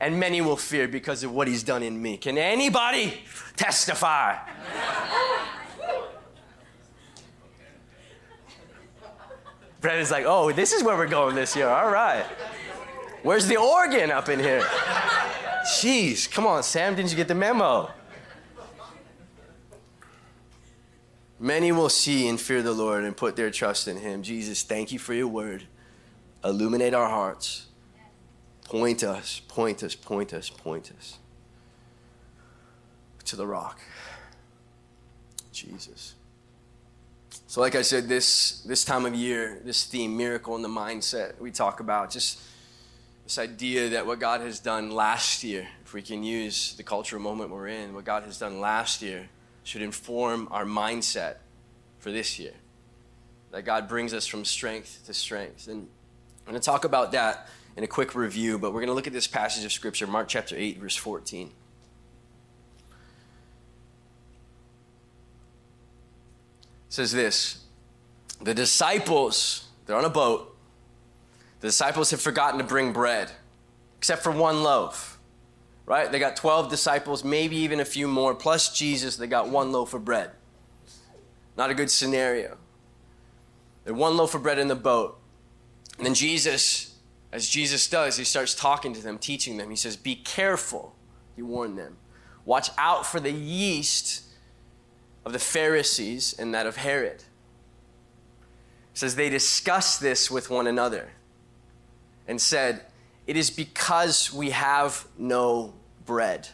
and 0.00 0.18
many 0.18 0.40
will 0.40 0.56
fear 0.56 0.88
because 0.88 1.22
of 1.22 1.32
what 1.32 1.46
he's 1.46 1.62
done 1.62 1.82
in 1.82 2.00
me. 2.00 2.16
Can 2.16 2.38
anybody 2.38 3.20
testify? 3.56 4.36
Brennan's 9.80 10.10
like, 10.10 10.24
oh, 10.26 10.52
this 10.52 10.72
is 10.72 10.82
where 10.82 10.96
we're 10.96 11.06
going 11.06 11.34
this 11.34 11.54
year. 11.54 11.68
All 11.68 11.90
right. 11.90 12.24
Where's 13.22 13.46
the 13.46 13.56
organ 13.56 14.10
up 14.10 14.28
in 14.28 14.38
here? 14.38 14.62
Jeez, 15.80 16.30
come 16.30 16.46
on, 16.46 16.62
Sam, 16.62 16.94
didn't 16.94 17.10
you 17.10 17.16
get 17.16 17.28
the 17.28 17.34
memo? 17.34 17.90
Many 21.38 21.72
will 21.72 21.88
see 21.88 22.28
and 22.28 22.38
fear 22.38 22.62
the 22.62 22.72
Lord 22.72 23.04
and 23.04 23.16
put 23.16 23.36
their 23.36 23.50
trust 23.50 23.88
in 23.88 23.96
him. 23.96 24.22
Jesus, 24.22 24.62
thank 24.62 24.92
you 24.92 24.98
for 24.98 25.14
your 25.14 25.28
word. 25.28 25.64
Illuminate 26.44 26.92
our 26.92 27.08
hearts. 27.08 27.66
Point 28.70 29.02
us, 29.02 29.40
point 29.48 29.82
us, 29.82 29.96
point 29.96 30.32
us, 30.32 30.48
point 30.48 30.92
us 30.96 31.18
to 33.24 33.34
the 33.34 33.44
rock. 33.44 33.80
Jesus. 35.50 36.14
So, 37.48 37.60
like 37.60 37.74
I 37.74 37.82
said, 37.82 38.08
this, 38.08 38.60
this 38.60 38.84
time 38.84 39.06
of 39.06 39.14
year, 39.16 39.60
this 39.64 39.86
theme, 39.86 40.16
miracle 40.16 40.54
in 40.54 40.62
the 40.62 40.68
mindset, 40.68 41.40
we 41.40 41.50
talk 41.50 41.80
about 41.80 42.12
just 42.12 42.40
this 43.24 43.38
idea 43.38 43.88
that 43.88 44.06
what 44.06 44.20
God 44.20 44.40
has 44.40 44.60
done 44.60 44.92
last 44.92 45.42
year, 45.42 45.66
if 45.84 45.92
we 45.92 46.00
can 46.00 46.22
use 46.22 46.76
the 46.76 46.84
cultural 46.84 47.20
moment 47.20 47.50
we're 47.50 47.66
in, 47.66 47.92
what 47.92 48.04
God 48.04 48.22
has 48.22 48.38
done 48.38 48.60
last 48.60 49.02
year 49.02 49.28
should 49.64 49.82
inform 49.82 50.46
our 50.52 50.64
mindset 50.64 51.38
for 51.98 52.12
this 52.12 52.38
year. 52.38 52.54
That 53.50 53.64
God 53.64 53.88
brings 53.88 54.14
us 54.14 54.28
from 54.28 54.44
strength 54.44 55.02
to 55.06 55.12
strength. 55.12 55.66
And 55.66 55.88
I'm 56.46 56.52
going 56.52 56.60
to 56.60 56.64
talk 56.64 56.84
about 56.84 57.10
that 57.10 57.48
in 57.76 57.84
a 57.84 57.86
quick 57.86 58.14
review, 58.14 58.58
but 58.58 58.72
we're 58.72 58.80
going 58.80 58.88
to 58.88 58.94
look 58.94 59.06
at 59.06 59.12
this 59.12 59.26
passage 59.26 59.64
of 59.64 59.72
Scripture, 59.72 60.06
Mark 60.06 60.28
chapter 60.28 60.54
8, 60.56 60.78
verse 60.78 60.96
14. 60.96 61.48
It 61.48 61.52
says 66.88 67.12
this 67.12 67.64
The 68.42 68.54
disciples, 68.54 69.68
they're 69.86 69.96
on 69.96 70.04
a 70.04 70.10
boat. 70.10 70.56
The 71.60 71.68
disciples 71.68 72.10
have 72.10 72.20
forgotten 72.20 72.58
to 72.58 72.64
bring 72.64 72.92
bread, 72.92 73.30
except 73.98 74.22
for 74.22 74.32
one 74.32 74.62
loaf, 74.62 75.18
right? 75.84 76.10
They 76.10 76.18
got 76.18 76.36
12 76.36 76.70
disciples, 76.70 77.22
maybe 77.22 77.56
even 77.56 77.80
a 77.80 77.84
few 77.84 78.08
more, 78.08 78.34
plus 78.34 78.76
Jesus, 78.76 79.16
they 79.16 79.26
got 79.26 79.50
one 79.50 79.70
loaf 79.70 79.92
of 79.92 80.04
bread. 80.04 80.30
Not 81.56 81.70
a 81.70 81.74
good 81.74 81.90
scenario. 81.90 82.56
They're 83.84 83.94
one 83.94 84.16
loaf 84.16 84.34
of 84.34 84.42
bread 84.42 84.58
in 84.58 84.68
the 84.68 84.74
boat. 84.74 85.18
And 85.98 86.06
then 86.06 86.14
Jesus 86.14 86.89
as 87.32 87.48
Jesus 87.48 87.88
does, 87.88 88.16
he 88.16 88.24
starts 88.24 88.54
talking 88.54 88.92
to 88.94 89.02
them, 89.02 89.18
teaching 89.18 89.56
them. 89.56 89.70
He 89.70 89.76
says, 89.76 89.96
Be 89.96 90.16
careful, 90.16 90.94
he 91.36 91.42
warned 91.42 91.78
them. 91.78 91.96
Watch 92.44 92.70
out 92.76 93.06
for 93.06 93.20
the 93.20 93.30
yeast 93.30 94.24
of 95.24 95.32
the 95.32 95.38
Pharisees 95.38 96.34
and 96.38 96.54
that 96.54 96.66
of 96.66 96.76
Herod. 96.76 97.22
He 98.92 98.98
says, 98.98 99.14
They 99.14 99.30
discussed 99.30 100.00
this 100.00 100.30
with 100.30 100.50
one 100.50 100.66
another 100.66 101.10
and 102.26 102.40
said, 102.40 102.82
It 103.26 103.36
is 103.36 103.50
because 103.50 104.32
we 104.32 104.50
have 104.50 105.06
no 105.16 105.74
bread. 106.04 106.48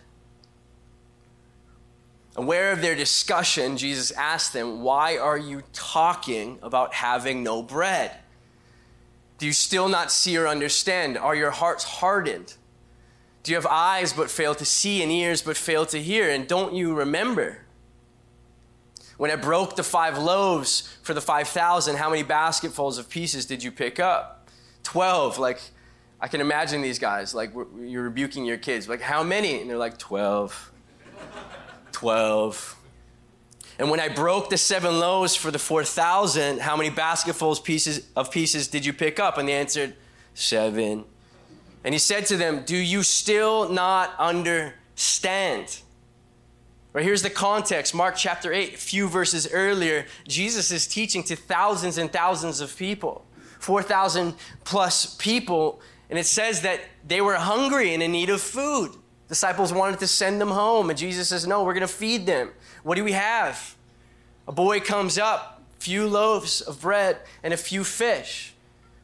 Aware 2.36 2.72
of 2.72 2.82
their 2.82 2.94
discussion, 2.94 3.78
Jesus 3.78 4.10
asked 4.10 4.52
them, 4.52 4.82
Why 4.82 5.16
are 5.16 5.38
you 5.38 5.62
talking 5.72 6.58
about 6.62 6.92
having 6.92 7.42
no 7.42 7.62
bread? 7.62 8.14
Do 9.38 9.46
you 9.46 9.52
still 9.52 9.88
not 9.88 10.10
see 10.10 10.36
or 10.36 10.48
understand? 10.48 11.18
Are 11.18 11.34
your 11.34 11.50
hearts 11.50 11.84
hardened? 11.84 12.54
Do 13.42 13.52
you 13.52 13.56
have 13.56 13.66
eyes 13.66 14.12
but 14.12 14.30
fail 14.30 14.54
to 14.54 14.64
see 14.64 15.02
and 15.02 15.12
ears 15.12 15.42
but 15.42 15.56
fail 15.56 15.86
to 15.86 16.02
hear? 16.02 16.30
And 16.30 16.48
don't 16.48 16.74
you 16.74 16.94
remember? 16.94 17.58
When 19.18 19.30
I 19.30 19.36
broke 19.36 19.76
the 19.76 19.82
five 19.82 20.18
loaves 20.18 20.96
for 21.02 21.14
the 21.14 21.20
5,000, 21.20 21.96
how 21.96 22.10
many 22.10 22.22
basketfuls 22.22 22.98
of 22.98 23.08
pieces 23.08 23.46
did 23.46 23.62
you 23.62 23.70
pick 23.70 23.98
up? 24.00 24.48
12. 24.82 25.38
Like, 25.38 25.60
I 26.20 26.28
can 26.28 26.40
imagine 26.40 26.82
these 26.82 26.98
guys, 26.98 27.34
like, 27.34 27.52
you're 27.78 28.02
rebuking 28.02 28.44
your 28.44 28.58
kids. 28.58 28.88
Like, 28.88 29.00
how 29.00 29.22
many? 29.22 29.60
And 29.60 29.70
they're 29.70 29.76
like, 29.76 29.98
12. 29.98 30.72
12. 31.92 32.76
And 33.78 33.90
when 33.90 34.00
I 34.00 34.08
broke 34.08 34.48
the 34.48 34.56
seven 34.56 34.98
loaves 34.98 35.36
for 35.36 35.50
the 35.50 35.58
4,000, 35.58 36.60
how 36.60 36.76
many 36.76 36.90
basketfuls 36.90 37.60
pieces 37.60 38.06
of 38.16 38.30
pieces 38.30 38.68
did 38.68 38.86
you 38.86 38.92
pick 38.92 39.20
up? 39.20 39.36
And 39.38 39.48
they 39.48 39.52
answered, 39.52 39.94
Seven. 40.34 41.04
And 41.84 41.94
he 41.94 41.98
said 41.98 42.26
to 42.26 42.36
them, 42.36 42.64
Do 42.64 42.76
you 42.76 43.02
still 43.02 43.68
not 43.68 44.14
understand? 44.18 45.80
Right, 46.92 47.04
here's 47.04 47.22
the 47.22 47.30
context 47.30 47.94
Mark 47.94 48.16
chapter 48.16 48.52
8, 48.54 48.74
a 48.74 48.76
few 48.78 49.08
verses 49.08 49.46
earlier, 49.52 50.06
Jesus 50.26 50.70
is 50.70 50.86
teaching 50.86 51.22
to 51.24 51.36
thousands 51.36 51.98
and 51.98 52.10
thousands 52.10 52.62
of 52.62 52.74
people, 52.74 53.26
4,000 53.60 54.34
plus 54.64 55.14
people. 55.16 55.80
And 56.08 56.18
it 56.18 56.24
says 56.24 56.62
that 56.62 56.80
they 57.06 57.20
were 57.20 57.34
hungry 57.34 57.92
and 57.92 58.02
in 58.02 58.12
need 58.12 58.30
of 58.30 58.40
food. 58.40 58.92
Disciples 59.28 59.72
wanted 59.72 59.98
to 59.98 60.06
send 60.06 60.40
them 60.40 60.50
home, 60.50 60.88
and 60.88 60.98
Jesus 60.98 61.28
says, 61.28 61.46
No, 61.46 61.64
we're 61.64 61.74
going 61.74 61.80
to 61.82 61.92
feed 61.92 62.24
them. 62.24 62.50
What 62.86 62.94
do 62.94 63.02
we 63.02 63.12
have? 63.12 63.74
A 64.46 64.52
boy 64.52 64.78
comes 64.78 65.18
up, 65.18 65.60
few 65.80 66.06
loaves 66.06 66.60
of 66.60 66.82
bread 66.82 67.18
and 67.42 67.52
a 67.52 67.56
few 67.56 67.82
fish. 67.82 68.54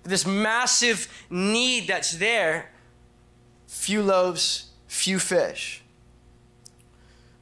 this 0.05 0.25
massive 0.25 1.09
need 1.29 1.89
that's 1.89 2.13
there, 2.13 2.71
few 3.67 4.01
loaves, 4.01 4.71
few 4.87 5.19
fish. 5.19 5.83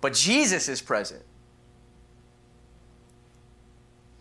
But 0.01 0.15
Jesus 0.15 0.67
is 0.67 0.81
present. 0.81 1.23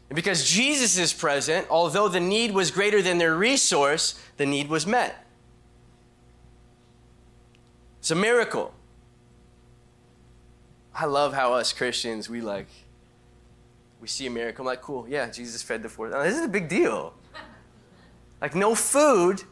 And 0.10 0.16
because 0.18 0.44
Jesus 0.44 0.98
is 0.98 1.14
present, 1.14 1.68
although 1.70 2.10
the 2.10 2.20
need 2.20 2.52
was 2.52 2.70
greater 2.70 3.02
than 3.02 3.18
their 3.18 3.34
resource, 3.34 4.22
the 4.36 4.46
need 4.46 4.68
was 4.68 4.86
met. 4.86 5.26
It's 8.00 8.12
a 8.12 8.16
miracle. 8.16 8.74
I 10.94 11.06
love 11.06 11.34
how 11.34 11.54
us 11.54 11.72
Christians, 11.72 12.30
we 12.30 12.42
like, 12.42 12.68
we 14.02 14.08
see 14.08 14.28
a 14.28 14.30
miracle. 14.30 14.64
I'm 14.64 14.68
like, 14.68 14.82
cool, 14.82 15.08
yeah, 15.08 15.30
Jesus 15.30 15.62
fed 15.62 15.84
the 15.84 15.90
four. 15.90 16.10
This 16.10 16.36
is 16.36 16.46
a 16.46 16.50
big 16.50 16.68
deal. 16.68 17.14
Like, 18.42 18.56
no 18.56 18.76
food, 18.76 19.44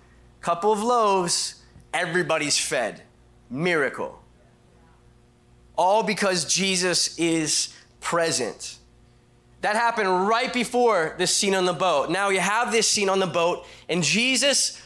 couple 0.42 0.72
of 0.72 0.82
loaves, 0.82 1.64
everybody's 1.94 2.58
fed. 2.58 3.02
Miracle. 3.50 4.22
All 5.78 6.04
because 6.04 6.46
Jesus 6.46 7.18
is 7.18 7.74
present. 8.00 8.80
That 9.62 9.76
happened 9.76 10.28
right 10.28 10.54
before 10.54 11.16
this 11.18 11.36
scene 11.36 11.56
on 11.56 11.66
the 11.66 11.74
boat. 11.74 12.10
Now 12.10 12.30
you 12.30 12.40
have 12.40 12.72
this 12.72 12.88
scene 12.88 13.10
on 13.10 13.20
the 13.20 13.28
boat, 13.28 13.66
and 13.90 14.04
Jesus 14.04 14.82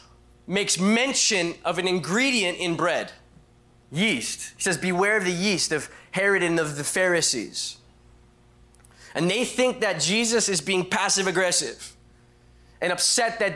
makes 0.46 0.78
mention 0.78 1.54
of 1.64 1.78
an 1.78 1.86
ingredient 1.86 2.58
in 2.58 2.76
bread 2.76 3.12
yeast. 3.90 4.54
He 4.56 4.62
says, 4.62 4.78
Beware 4.78 5.18
of 5.18 5.24
the 5.24 5.30
yeast 5.30 5.72
of 5.72 5.88
Herod 6.12 6.42
and 6.42 6.58
of 6.60 6.76
the 6.76 6.84
Pharisees. 6.84 7.76
And 9.14 9.30
they 9.30 9.44
think 9.44 9.80
that 9.80 10.00
Jesus 10.00 10.48
is 10.48 10.60
being 10.60 10.86
passive 10.86 11.26
aggressive 11.26 11.94
and 12.80 12.92
upset 12.92 13.38
that 13.40 13.54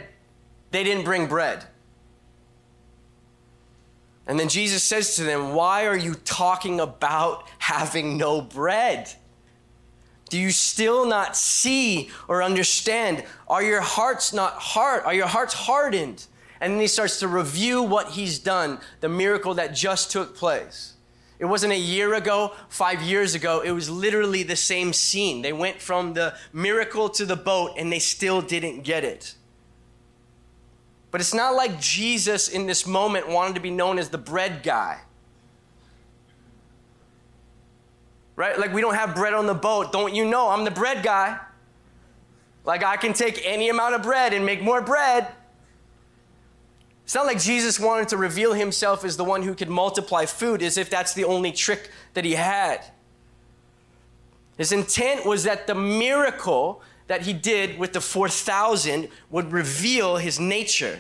they 0.71 0.85
didn't 0.85 1.05
bring 1.05 1.27
bread. 1.27 1.65
And 4.27 4.39
then 4.39 4.49
Jesus 4.49 4.83
says 4.83 5.17
to 5.17 5.23
them, 5.23 5.55
Why 5.55 5.87
are 5.87 5.97
you 5.97 6.15
talking 6.15 6.81
about 6.81 7.49
having 7.59 8.17
no 8.19 8.41
bread? 8.41 9.09
Do 10.29 10.39
you 10.39 10.51
still 10.51 11.07
not 11.07 11.37
see 11.37 12.11
or 12.27 12.43
understand? 12.43 13.25
Are 13.47 13.63
your 13.63 13.81
hearts 13.81 14.33
not 14.33 14.55
hard? 14.55 15.05
Are 15.05 15.15
your 15.15 15.29
hearts 15.29 15.55
hardened? 15.55 16.27
And 16.61 16.73
then 16.73 16.81
he 16.81 16.89
starts 16.89 17.21
to 17.21 17.29
review 17.29 17.83
what 17.83 18.11
he's 18.11 18.39
done, 18.41 18.81
the 19.01 19.09
miracle 19.09 19.55
that 19.55 19.75
just 19.75 20.11
took 20.11 20.35
place. 20.35 20.96
It 21.39 21.45
wasn't 21.45 21.73
a 21.73 21.79
year 21.79 22.15
ago, 22.15 22.53
five 22.69 23.03
years 23.03 23.35
ago. 23.35 23.61
It 23.61 23.73
was 23.73 23.91
literally 23.91 24.43
the 24.43 24.57
same 24.57 24.93
scene. 24.93 25.43
They 25.43 25.53
went 25.53 25.83
from 25.83 26.15
the 26.15 26.35
miracle 26.53 27.09
to 27.11 27.27
the 27.27 27.37
boat 27.37 27.73
and 27.77 27.93
they 27.93 27.99
still 27.99 28.41
didn't 28.41 28.83
get 28.83 29.05
it. 29.05 29.35
But 31.11 31.21
it's 31.21 31.35
not 31.35 31.55
like 31.55 31.81
Jesus 31.81 32.49
in 32.49 32.67
this 32.67 32.87
moment 32.87 33.29
wanted 33.29 33.55
to 33.55 33.61
be 33.61 33.71
known 33.71 33.99
as 33.99 34.09
the 34.09 34.19
bread 34.19 34.63
guy. 34.63 35.01
Right? 38.35 38.59
Like 38.59 38.73
we 38.73 38.81
don't 38.81 38.95
have 38.95 39.15
bread 39.15 39.35
on 39.35 39.47
the 39.47 39.55
boat. 39.55 39.93
Don't 39.93 40.15
you 40.15 40.25
know? 40.25 40.49
I'm 40.49 40.65
the 40.65 40.71
bread 40.71 41.03
guy. 41.03 41.39
Like 42.65 42.83
I 42.83 42.97
can 42.97 43.13
take 43.13 43.41
any 43.45 43.69
amount 43.69 43.95
of 43.95 44.03
bread 44.03 44.33
and 44.33 44.45
make 44.45 44.63
more 44.63 44.83
bread. 44.83 45.29
It's 47.07 47.15
not 47.15 47.25
like 47.25 47.41
Jesus 47.41 47.79
wanted 47.79 48.09
to 48.09 48.17
reveal 48.17 48.53
himself 48.53 49.05
as 49.05 49.17
the 49.17 49.23
one 49.23 49.45
who 49.45 49.55
could 49.55 49.69
multiply 49.69 50.27
food 50.27 50.61
as 50.61 50.77
if 50.77 50.91
that's 50.91 51.15
the 51.15 51.23
only 51.23 51.53
trick 51.53 51.93
that 52.15 52.25
he 52.25 52.33
had. 52.33 52.85
His 54.59 54.73
intent 54.73 55.25
was 55.25 55.45
that 55.45 55.69
the 55.69 55.75
miracle 55.77 56.83
that 57.07 57.23
he 57.23 57.33
did 57.33 57.79
with 57.79 57.93
the 57.93 58.01
4,000 58.01 59.09
would 59.31 59.53
reveal 59.53 60.17
his 60.17 60.41
nature. 60.41 60.99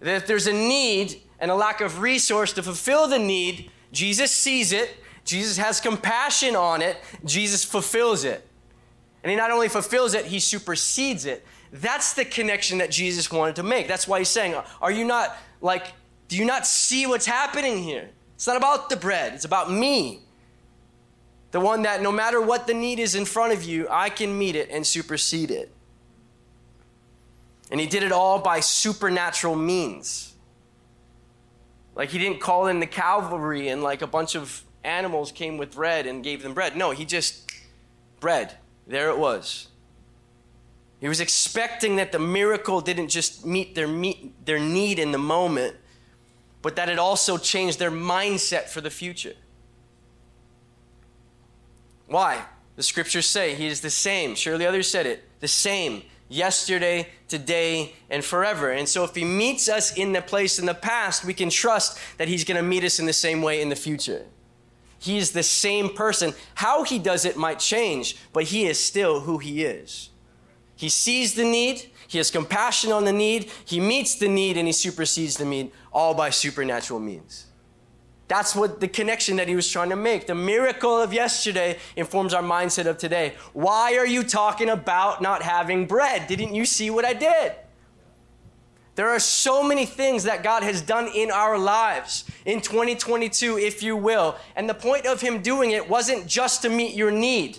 That 0.00 0.14
if 0.14 0.26
there's 0.26 0.46
a 0.46 0.54
need 0.54 1.20
and 1.38 1.50
a 1.50 1.54
lack 1.54 1.82
of 1.82 2.00
resource 2.00 2.54
to 2.54 2.62
fulfill 2.62 3.08
the 3.08 3.18
need, 3.18 3.70
Jesus 3.92 4.32
sees 4.32 4.72
it, 4.72 4.96
Jesus 5.26 5.58
has 5.58 5.82
compassion 5.82 6.56
on 6.56 6.80
it, 6.80 6.96
Jesus 7.26 7.62
fulfills 7.62 8.24
it. 8.24 8.48
And 9.22 9.28
he 9.30 9.36
not 9.36 9.50
only 9.50 9.68
fulfills 9.68 10.14
it, 10.14 10.24
he 10.24 10.40
supersedes 10.40 11.26
it. 11.26 11.44
That's 11.72 12.14
the 12.14 12.24
connection 12.24 12.78
that 12.78 12.90
Jesus 12.90 13.30
wanted 13.30 13.56
to 13.56 13.62
make. 13.62 13.86
That's 13.86 14.08
why 14.08 14.18
he's 14.18 14.28
saying, 14.28 14.54
Are 14.80 14.90
you 14.90 15.04
not 15.04 15.36
like, 15.60 15.92
do 16.28 16.36
you 16.36 16.44
not 16.44 16.66
see 16.66 17.06
what's 17.06 17.26
happening 17.26 17.82
here? 17.82 18.10
It's 18.34 18.46
not 18.46 18.56
about 18.56 18.88
the 18.88 18.96
bread, 18.96 19.34
it's 19.34 19.44
about 19.44 19.70
me. 19.70 20.20
The 21.52 21.60
one 21.60 21.82
that 21.82 22.00
no 22.00 22.12
matter 22.12 22.40
what 22.40 22.66
the 22.66 22.74
need 22.74 22.98
is 22.98 23.14
in 23.14 23.24
front 23.24 23.52
of 23.52 23.64
you, 23.64 23.88
I 23.90 24.08
can 24.08 24.38
meet 24.38 24.54
it 24.54 24.70
and 24.70 24.86
supersede 24.86 25.50
it. 25.50 25.72
And 27.70 27.80
he 27.80 27.86
did 27.86 28.02
it 28.02 28.12
all 28.12 28.38
by 28.38 28.60
supernatural 28.60 29.56
means. 29.56 30.34
Like 31.94 32.10
he 32.10 32.18
didn't 32.18 32.40
call 32.40 32.68
in 32.68 32.80
the 32.80 32.86
cavalry 32.86 33.68
and 33.68 33.82
like 33.82 34.02
a 34.02 34.06
bunch 34.06 34.36
of 34.36 34.62
animals 34.84 35.32
came 35.32 35.58
with 35.58 35.74
bread 35.74 36.06
and 36.06 36.22
gave 36.22 36.42
them 36.42 36.54
bread. 36.54 36.76
No, 36.76 36.92
he 36.92 37.04
just, 37.04 37.50
bread. 38.20 38.56
There 38.86 39.10
it 39.10 39.18
was. 39.18 39.69
He 41.00 41.08
was 41.08 41.20
expecting 41.20 41.96
that 41.96 42.12
the 42.12 42.18
miracle 42.18 42.80
didn't 42.80 43.08
just 43.08 43.46
meet 43.46 43.74
their, 43.74 43.88
meet 43.88 44.44
their 44.44 44.58
need 44.58 44.98
in 44.98 45.12
the 45.12 45.18
moment, 45.18 45.76
but 46.60 46.76
that 46.76 46.90
it 46.90 46.98
also 46.98 47.38
changed 47.38 47.78
their 47.78 47.90
mindset 47.90 48.68
for 48.68 48.82
the 48.82 48.90
future. 48.90 49.34
Why? 52.06 52.44
The 52.76 52.82
scriptures 52.82 53.26
say 53.26 53.54
he 53.54 53.66
is 53.66 53.80
the 53.80 53.90
same. 53.90 54.34
Surely 54.34 54.66
others 54.66 54.90
said 54.90 55.06
it. 55.06 55.24
The 55.40 55.48
same 55.48 56.02
yesterday, 56.28 57.08
today, 57.28 57.94
and 58.10 58.22
forever. 58.22 58.70
And 58.70 58.88
so 58.88 59.02
if 59.04 59.14
he 59.14 59.24
meets 59.24 59.68
us 59.68 59.96
in 59.96 60.12
the 60.12 60.20
place 60.22 60.58
in 60.58 60.66
the 60.66 60.74
past, 60.74 61.24
we 61.24 61.32
can 61.32 61.48
trust 61.48 61.98
that 62.18 62.28
he's 62.28 62.44
going 62.44 62.56
to 62.56 62.62
meet 62.62 62.84
us 62.84 62.98
in 62.98 63.06
the 63.06 63.12
same 63.12 63.40
way 63.40 63.62
in 63.62 63.70
the 63.70 63.76
future. 63.76 64.26
He 64.98 65.16
is 65.16 65.32
the 65.32 65.42
same 65.42 65.94
person. 65.94 66.34
How 66.56 66.84
he 66.84 66.98
does 66.98 67.24
it 67.24 67.36
might 67.36 67.58
change, 67.58 68.18
but 68.34 68.44
he 68.44 68.66
is 68.66 68.78
still 68.78 69.20
who 69.20 69.38
he 69.38 69.64
is. 69.64 70.09
He 70.80 70.88
sees 70.88 71.34
the 71.34 71.44
need, 71.44 71.90
he 72.08 72.16
has 72.16 72.30
compassion 72.30 72.90
on 72.90 73.04
the 73.04 73.12
need, 73.12 73.50
he 73.66 73.78
meets 73.78 74.14
the 74.14 74.28
need, 74.28 74.56
and 74.56 74.66
he 74.66 74.72
supersedes 74.72 75.36
the 75.36 75.44
need, 75.44 75.72
all 75.92 76.14
by 76.14 76.30
supernatural 76.30 77.00
means. 77.00 77.48
That's 78.28 78.56
what 78.56 78.80
the 78.80 78.88
connection 78.88 79.36
that 79.36 79.46
he 79.46 79.54
was 79.54 79.68
trying 79.68 79.90
to 79.90 79.96
make. 79.96 80.26
The 80.26 80.34
miracle 80.34 80.98
of 80.98 81.12
yesterday 81.12 81.76
informs 81.96 82.32
our 82.32 82.42
mindset 82.42 82.86
of 82.86 82.96
today. 82.96 83.34
Why 83.52 83.98
are 83.98 84.06
you 84.06 84.22
talking 84.22 84.70
about 84.70 85.20
not 85.20 85.42
having 85.42 85.84
bread? 85.84 86.26
Didn't 86.28 86.54
you 86.54 86.64
see 86.64 86.88
what 86.88 87.04
I 87.04 87.12
did? 87.12 87.52
There 88.94 89.10
are 89.10 89.20
so 89.20 89.62
many 89.62 89.84
things 89.84 90.24
that 90.24 90.42
God 90.42 90.62
has 90.62 90.80
done 90.80 91.08
in 91.14 91.30
our 91.30 91.58
lives 91.58 92.24
in 92.46 92.62
2022, 92.62 93.58
if 93.58 93.82
you 93.82 93.98
will. 93.98 94.34
And 94.56 94.66
the 94.66 94.72
point 94.72 95.04
of 95.04 95.20
Him 95.20 95.42
doing 95.42 95.72
it 95.72 95.90
wasn't 95.90 96.26
just 96.26 96.62
to 96.62 96.70
meet 96.70 96.94
your 96.94 97.10
need. 97.10 97.58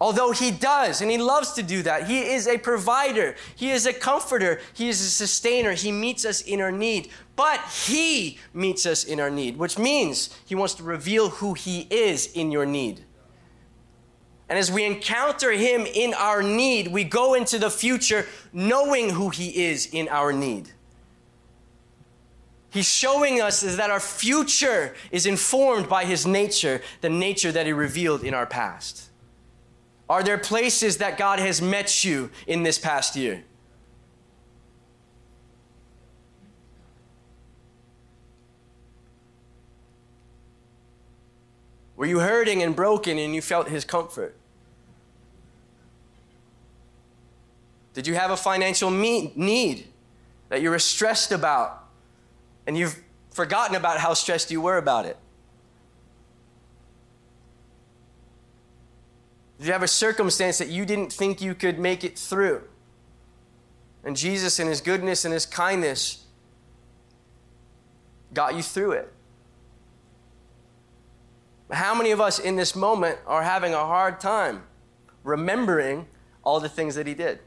Although 0.00 0.32
he 0.32 0.50
does, 0.50 1.02
and 1.02 1.10
he 1.10 1.18
loves 1.18 1.52
to 1.52 1.62
do 1.62 1.82
that. 1.82 2.08
He 2.08 2.20
is 2.20 2.48
a 2.48 2.56
provider, 2.56 3.34
he 3.54 3.70
is 3.70 3.84
a 3.84 3.92
comforter, 3.92 4.60
he 4.72 4.88
is 4.88 5.00
a 5.02 5.10
sustainer. 5.10 5.74
He 5.74 5.92
meets 5.92 6.24
us 6.24 6.40
in 6.40 6.62
our 6.62 6.72
need. 6.72 7.10
But 7.36 7.60
he 7.84 8.38
meets 8.54 8.86
us 8.86 9.04
in 9.04 9.20
our 9.20 9.30
need, 9.30 9.58
which 9.58 9.78
means 9.78 10.34
he 10.46 10.54
wants 10.54 10.74
to 10.74 10.82
reveal 10.82 11.28
who 11.28 11.52
he 11.52 11.86
is 11.90 12.32
in 12.32 12.50
your 12.50 12.64
need. 12.64 13.04
And 14.48 14.58
as 14.58 14.72
we 14.72 14.84
encounter 14.84 15.52
him 15.52 15.82
in 15.86 16.14
our 16.14 16.42
need, 16.42 16.88
we 16.88 17.04
go 17.04 17.34
into 17.34 17.58
the 17.58 17.70
future 17.70 18.26
knowing 18.52 19.10
who 19.10 19.28
he 19.28 19.66
is 19.66 19.86
in 19.86 20.08
our 20.08 20.32
need. 20.32 20.70
He's 22.70 22.88
showing 22.88 23.40
us 23.40 23.60
that 23.60 23.90
our 23.90 24.00
future 24.00 24.94
is 25.10 25.26
informed 25.26 25.88
by 25.88 26.04
his 26.04 26.26
nature, 26.26 26.80
the 27.00 27.10
nature 27.10 27.52
that 27.52 27.66
he 27.66 27.72
revealed 27.72 28.24
in 28.24 28.32
our 28.32 28.46
past. 28.46 29.09
Are 30.10 30.24
there 30.24 30.38
places 30.38 30.96
that 30.96 31.16
God 31.16 31.38
has 31.38 31.62
met 31.62 32.02
you 32.02 32.30
in 32.48 32.64
this 32.64 32.80
past 32.80 33.14
year? 33.14 33.44
Were 41.94 42.06
you 42.06 42.18
hurting 42.18 42.60
and 42.60 42.74
broken 42.74 43.18
and 43.18 43.36
you 43.36 43.40
felt 43.40 43.68
His 43.68 43.84
comfort? 43.84 44.34
Did 47.94 48.08
you 48.08 48.16
have 48.16 48.32
a 48.32 48.36
financial 48.36 48.90
need 48.90 49.86
that 50.48 50.60
you 50.60 50.70
were 50.70 50.80
stressed 50.80 51.30
about 51.30 51.84
and 52.66 52.76
you've 52.76 53.00
forgotten 53.30 53.76
about 53.76 53.98
how 53.98 54.14
stressed 54.14 54.50
you 54.50 54.60
were 54.60 54.76
about 54.76 55.06
it? 55.06 55.16
Did 59.60 59.66
you 59.66 59.72
have 59.74 59.82
a 59.82 59.88
circumstance 59.88 60.56
that 60.56 60.68
you 60.68 60.86
didn't 60.86 61.12
think 61.12 61.42
you 61.42 61.54
could 61.54 61.78
make 61.78 62.02
it 62.02 62.18
through? 62.18 62.62
And 64.02 64.16
Jesus, 64.16 64.58
in 64.58 64.66
His 64.66 64.80
goodness 64.80 65.26
and 65.26 65.34
His 65.34 65.44
kindness, 65.44 66.24
got 68.32 68.54
you 68.54 68.62
through 68.62 68.92
it. 68.92 69.12
How 71.70 71.94
many 71.94 72.10
of 72.10 72.22
us 72.22 72.38
in 72.38 72.56
this 72.56 72.74
moment 72.74 73.18
are 73.26 73.42
having 73.42 73.74
a 73.74 73.84
hard 73.84 74.18
time 74.18 74.62
remembering 75.24 76.06
all 76.42 76.58
the 76.58 76.70
things 76.70 76.94
that 76.94 77.06
He 77.06 77.12
did? 77.12 77.38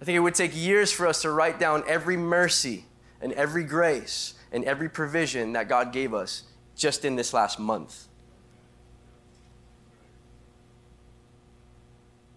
I 0.00 0.06
think 0.06 0.16
it 0.16 0.20
would 0.20 0.34
take 0.34 0.56
years 0.56 0.90
for 0.90 1.06
us 1.06 1.20
to 1.22 1.30
write 1.30 1.60
down 1.60 1.84
every 1.86 2.16
mercy 2.16 2.86
and 3.20 3.34
every 3.34 3.64
grace 3.64 4.32
and 4.50 4.64
every 4.64 4.88
provision 4.88 5.52
that 5.52 5.68
God 5.68 5.92
gave 5.92 6.14
us 6.14 6.44
just 6.74 7.04
in 7.04 7.16
this 7.16 7.34
last 7.34 7.58
month. 7.58 8.07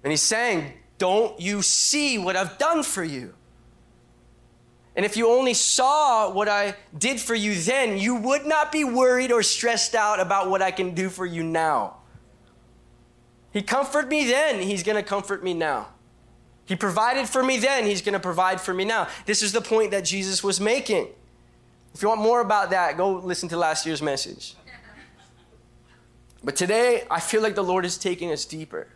And 0.03 0.12
he's 0.12 0.22
saying, 0.22 0.74
Don't 0.98 1.39
you 1.39 1.62
see 1.62 2.17
what 2.17 2.36
I've 2.36 2.58
done 2.58 2.84
for 2.84 3.03
you? 3.03 3.34
And 4.96 5.05
if 5.05 5.15
you 5.15 5.29
only 5.29 5.53
saw 5.53 6.31
what 6.31 6.50
I 6.50 6.75
did 6.98 7.20
for 7.20 7.34
you 7.34 7.55
then, 7.55 7.98
you 7.98 8.15
would 8.15 8.46
not 8.46 8.72
be 8.72 8.84
worried 8.84 9.31
or 9.31 9.41
stressed 9.41 9.96
out 9.96 10.20
about 10.20 10.50
what 10.50 10.62
I 10.62 10.72
can 10.72 10.93
do 10.93 11.10
for 11.10 11.25
you 11.25 11.43
now. 11.43 11.98
He 13.51 13.62
comforted 13.62 14.10
me 14.10 14.25
then, 14.27 14.60
He's 14.60 14.84
going 14.84 14.98
to 14.98 15.03
comfort 15.03 15.43
me 15.43 15.53
now. 15.53 15.88
He 16.65 16.75
provided 16.75 17.27
for 17.27 17.43
me 17.43 17.58
then, 17.58 17.86
He's 17.86 18.01
going 18.01 18.13
to 18.13 18.20
provide 18.20 18.60
for 18.60 18.74
me 18.74 18.86
now. 18.86 19.08
This 19.25 19.41
is 19.41 19.53
the 19.53 19.62
point 19.62 19.91
that 19.91 20.03
Jesus 20.05 20.43
was 20.43 20.60
making. 20.60 21.08
If 21.93 22.01
you 22.01 22.08
want 22.08 22.22
more 22.22 22.41
about 22.41 22.70
that, 22.70 22.98
go 22.98 23.13
listen 23.13 23.50
to 23.50 23.58
last 23.58 23.86
year's 23.86 24.01
message. 24.01 24.55
But 26.43 26.55
today, 26.55 27.03
I 27.12 27.20
feel 27.20 27.41
like 27.41 27.55
the 27.55 27.63
Lord 27.63 27.86
is 27.86 27.98
taking 27.98 28.31
us 28.31 28.46
deeper. 28.46 28.88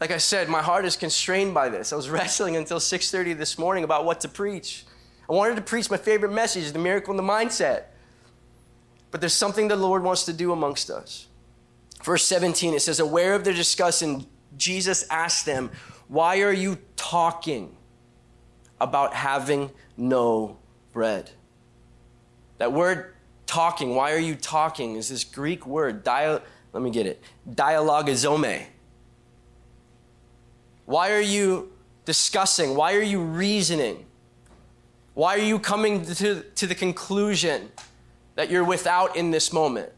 Like 0.00 0.10
I 0.10 0.18
said, 0.18 0.48
my 0.48 0.62
heart 0.62 0.84
is 0.84 0.96
constrained 0.96 1.54
by 1.54 1.68
this. 1.68 1.92
I 1.92 1.96
was 1.96 2.08
wrestling 2.16 2.56
until 2.56 2.78
6:30 2.78 3.36
this 3.36 3.58
morning 3.58 3.84
about 3.84 4.04
what 4.04 4.20
to 4.20 4.28
preach. 4.28 4.84
I 5.28 5.32
wanted 5.32 5.56
to 5.56 5.62
preach 5.62 5.90
my 5.90 5.96
favorite 5.96 6.32
message, 6.32 6.70
the 6.72 6.78
miracle 6.78 7.12
in 7.12 7.16
the 7.16 7.22
mindset. 7.22 7.84
But 9.10 9.20
there's 9.20 9.32
something 9.32 9.68
the 9.68 9.76
Lord 9.76 10.02
wants 10.02 10.24
to 10.24 10.32
do 10.32 10.52
amongst 10.52 10.90
us. 10.90 11.28
Verse 12.02 12.24
17, 12.26 12.74
it 12.74 12.82
says, 12.82 13.00
Aware 13.00 13.34
of 13.34 13.44
their 13.44 13.54
discussion, 13.54 14.26
Jesus 14.56 15.06
asked 15.08 15.46
them, 15.46 15.70
Why 16.08 16.42
are 16.42 16.52
you 16.52 16.78
talking 16.96 17.76
about 18.80 19.14
having 19.14 19.70
no 19.96 20.58
bread? 20.92 21.30
That 22.58 22.72
word 22.72 23.14
talking, 23.46 23.94
why 23.94 24.12
are 24.12 24.18
you 24.18 24.34
talking, 24.34 24.96
is 24.96 25.08
this 25.08 25.24
Greek 25.24 25.66
word, 25.66 26.04
dia, 26.04 26.42
let 26.72 26.82
me 26.82 26.90
get 26.90 27.06
it, 27.06 27.22
dialogizome. 27.48 28.66
Why 30.86 31.12
are 31.12 31.20
you 31.20 31.72
discussing? 32.04 32.76
Why 32.76 32.94
are 32.94 33.02
you 33.02 33.20
reasoning? 33.20 34.06
Why 35.14 35.36
are 35.36 35.46
you 35.46 35.58
coming 35.58 36.04
to, 36.04 36.42
to 36.42 36.66
the 36.66 36.74
conclusion 36.74 37.70
that 38.34 38.50
you're 38.50 38.64
without 38.64 39.16
in 39.16 39.30
this 39.30 39.52
moment? 39.52 39.90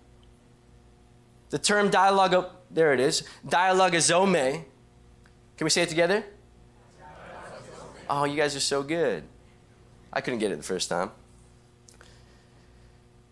The 1.51 1.59
term 1.59 1.91
dialogue, 1.91 2.51
there 2.71 2.93
it 2.93 3.01
is, 3.01 3.23
dialogue 3.49 3.93
dialogizome. 3.93 4.65
Can 5.57 5.65
we 5.65 5.71
say 5.71 5.83
it 5.83 5.89
together? 5.89 6.25
Oh, 8.09 8.25
you 8.25 8.37
guys 8.37 8.55
are 8.55 8.61
so 8.61 8.83
good. 8.83 9.25
I 10.13 10.21
couldn't 10.21 10.39
get 10.39 10.53
it 10.53 10.57
the 10.57 10.63
first 10.63 10.89
time. 10.89 11.11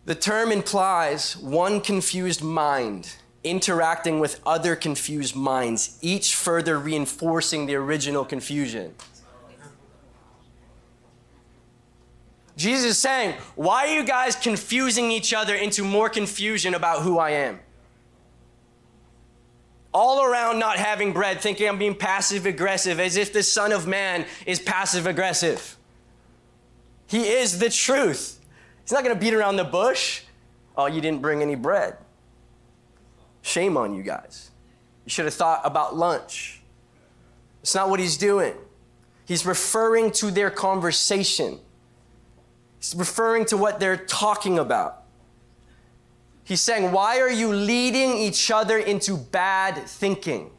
The 0.04 0.14
term 0.14 0.52
implies 0.52 1.36
one 1.36 1.80
confused 1.80 2.42
mind 2.42 3.14
interacting 3.44 4.18
with 4.18 4.40
other 4.44 4.74
confused 4.74 5.36
minds, 5.36 5.98
each 6.00 6.34
further 6.34 6.78
reinforcing 6.78 7.66
the 7.66 7.74
original 7.74 8.24
confusion. 8.24 8.94
Jesus 12.56 12.92
is 12.92 12.98
saying, 12.98 13.34
Why 13.56 13.86
are 13.86 13.94
you 13.94 14.04
guys 14.04 14.36
confusing 14.36 15.10
each 15.10 15.34
other 15.34 15.54
into 15.54 15.84
more 15.84 16.08
confusion 16.08 16.74
about 16.74 17.02
who 17.02 17.18
I 17.18 17.30
am? 17.30 17.60
All 19.92 20.24
around 20.24 20.58
not 20.58 20.76
having 20.76 21.12
bread, 21.12 21.40
thinking 21.40 21.68
I'm 21.68 21.78
being 21.78 21.94
passive 21.94 22.46
aggressive, 22.46 22.98
as 22.98 23.16
if 23.16 23.32
the 23.32 23.42
Son 23.42 23.72
of 23.72 23.86
Man 23.86 24.26
is 24.46 24.58
passive 24.58 25.06
aggressive. 25.06 25.76
He 27.06 27.28
is 27.28 27.58
the 27.58 27.70
truth. 27.70 28.40
He's 28.82 28.92
not 28.92 29.04
going 29.04 29.14
to 29.14 29.20
beat 29.20 29.34
around 29.34 29.56
the 29.56 29.64
bush. 29.64 30.22
Oh, 30.76 30.86
you 30.86 31.00
didn't 31.00 31.22
bring 31.22 31.42
any 31.42 31.54
bread. 31.54 31.96
Shame 33.44 33.76
on 33.76 33.94
you 33.94 34.02
guys. 34.02 34.50
You 35.04 35.10
should 35.10 35.26
have 35.26 35.34
thought 35.34 35.60
about 35.64 35.94
lunch. 35.94 36.62
It's 37.60 37.74
not 37.74 37.90
what 37.90 38.00
he's 38.00 38.16
doing. 38.16 38.54
He's 39.26 39.44
referring 39.44 40.12
to 40.12 40.30
their 40.30 40.50
conversation, 40.50 41.60
he's 42.78 42.94
referring 42.96 43.44
to 43.46 43.58
what 43.58 43.78
they're 43.80 43.98
talking 43.98 44.58
about. 44.58 45.02
He's 46.44 46.62
saying, 46.62 46.90
Why 46.90 47.20
are 47.20 47.30
you 47.30 47.52
leading 47.52 48.16
each 48.16 48.50
other 48.50 48.78
into 48.78 49.18
bad 49.18 49.76
thinking? 49.76 50.50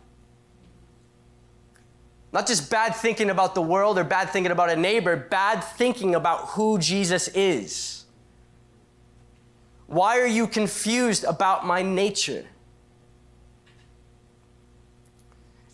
Not 2.32 2.46
just 2.46 2.70
bad 2.70 2.96
thinking 2.96 3.32
about 3.32 3.56
the 3.56 3.64
world 3.64 3.98
or 3.98 4.04
bad 4.04 4.30
thinking 4.30 4.52
about 4.52 4.70
a 4.70 4.76
neighbor, 4.76 5.16
bad 5.16 5.62
thinking 5.64 6.14
about 6.14 6.50
who 6.50 6.78
Jesus 6.78 7.30
is. 7.30 8.06
Why 9.88 10.20
are 10.20 10.28
you 10.28 10.46
confused 10.46 11.24
about 11.24 11.66
my 11.66 11.82
nature? 11.82 12.46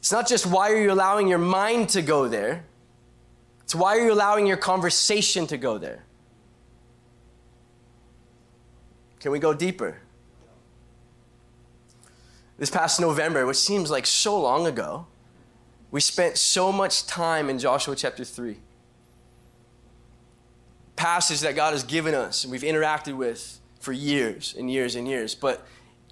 It's 0.02 0.12
not 0.12 0.28
just 0.28 0.48
why 0.48 0.72
are 0.72 0.82
you 0.82 0.92
allowing 0.92 1.28
your 1.28 1.38
mind 1.38 1.90
to 1.90 2.02
go 2.02 2.28
there, 2.28 2.64
it's 3.62 3.76
why 3.76 3.96
are 3.96 4.04
you 4.04 4.12
allowing 4.12 4.48
your 4.48 4.58
conversation 4.58 5.46
to 5.46 5.58
go 5.58 5.78
there. 5.78 6.04
Can 9.20 9.32
we 9.32 9.38
go 9.38 9.54
deeper? 9.54 10.00
This 12.58 12.72
past 12.72 13.00
November, 13.00 13.46
which 13.46 13.58
seems 13.58 13.92
like 13.92 14.08
so 14.08 14.42
long 14.42 14.66
ago, 14.66 15.06
we 15.92 16.02
spent 16.02 16.36
so 16.36 16.72
much 16.72 17.06
time 17.06 17.48
in 17.48 17.60
Joshua 17.60 17.96
chapter 17.96 18.26
3. 18.26 18.58
Passage 20.96 21.42
that 21.42 21.56
God 21.56 21.74
has 21.74 21.84
given 21.84 22.16
us 22.16 22.44
and 22.44 22.52
we've 22.52 22.64
interacted 22.64 23.16
with 23.16 23.60
for 23.80 23.92
years 23.92 24.56
and 24.58 24.72
years 24.72 24.96
and 24.96 25.08
years. 25.08 25.36
But 25.36 25.64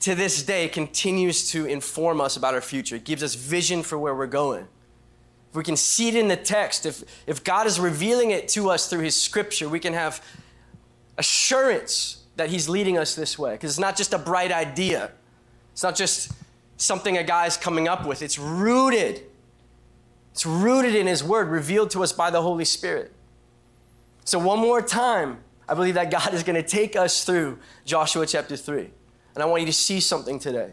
to 0.02 0.16
this 0.16 0.44
day 0.44 0.68
continues 0.68 1.52
to 1.52 1.66
inform 1.66 2.22
us 2.22 2.38
about 2.38 2.54
our 2.54 2.62
future. 2.62 2.96
It 2.96 3.04
gives 3.04 3.22
us 3.22 3.36
vision 3.36 3.84
for 3.84 3.98
where 3.98 4.16
we're 4.16 4.28
going. 4.28 4.68
If 5.50 5.56
we 5.56 5.64
can 5.64 5.76
see 5.76 6.10
it 6.10 6.16
in 6.16 6.28
the 6.28 6.38
text, 6.38 6.86
if, 6.86 7.04
if 7.26 7.44
God 7.44 7.68
is 7.68 7.80
revealing 7.80 8.32
it 8.32 8.48
to 8.50 8.70
us 8.70 8.88
through 8.88 9.02
His 9.02 9.20
scripture, 9.20 9.68
we 9.68 9.80
can 9.80 9.94
have 9.94 10.24
assurance 11.18 12.24
that 12.36 12.50
He's 12.50 12.70
leading 12.70 12.98
us 12.98 13.16
this 13.16 13.38
way. 13.38 13.54
Because 13.54 13.72
it's 13.72 13.80
not 13.80 13.98
just 13.98 14.14
a 14.14 14.20
bright 14.20 14.52
idea, 14.52 15.12
it's 15.74 15.84
not 15.84 15.96
just 15.96 16.32
something 16.78 17.18
a 17.18 17.24
guy's 17.24 17.58
coming 17.58 17.88
up 17.88 18.06
with, 18.06 18.22
it's 18.22 18.40
rooted. 18.40 19.24
It's 20.32 20.46
rooted 20.46 20.96
in 20.96 21.08
His 21.08 21.24
Word, 21.24 21.50
revealed 21.50 21.90
to 21.92 22.04
us 22.04 22.14
by 22.14 22.30
the 22.30 22.42
Holy 22.42 22.64
Spirit. 22.64 23.12
So, 24.24 24.38
one 24.38 24.60
more 24.60 24.82
time, 24.82 25.40
I 25.68 25.74
believe 25.74 25.96
that 25.96 26.12
God 26.12 26.34
is 26.34 26.44
going 26.44 26.62
to 26.62 26.68
take 26.68 26.96
us 26.96 27.26
through 27.26 27.58
Joshua 27.84 28.26
chapter 28.28 28.56
3. 28.56 28.92
And 29.34 29.44
I 29.44 29.46
want 29.46 29.62
you 29.62 29.68
to 29.68 29.74
see 29.74 30.00
something 30.00 30.40
today. 30.40 30.72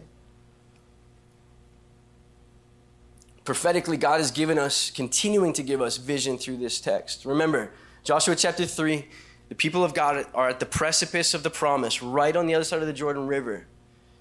Prophetically, 3.45 3.97
God 3.97 4.19
has 4.19 4.31
given 4.31 4.59
us, 4.59 4.91
continuing 4.91 5.53
to 5.53 5.63
give 5.63 5.81
us 5.81 5.99
vision 5.99 6.37
through 6.37 6.57
this 6.57 6.81
text. 6.81 7.25
Remember, 7.25 7.71
Joshua 8.03 8.35
chapter 8.35 8.67
3, 8.67 9.07
the 9.49 9.55
people 9.55 9.85
of 9.85 9.95
God 9.95 10.27
are 10.35 10.49
at 10.49 10.59
the 10.59 10.67
precipice 10.67 11.33
of 11.33 11.45
the 11.45 11.51
promise, 11.51 12.03
right 12.03 12.35
on 12.35 12.47
the 12.47 12.55
other 12.55 12.65
side 12.65 12.81
of 12.81 12.89
the 12.89 12.93
Jordan 12.93 13.29
River. 13.29 13.67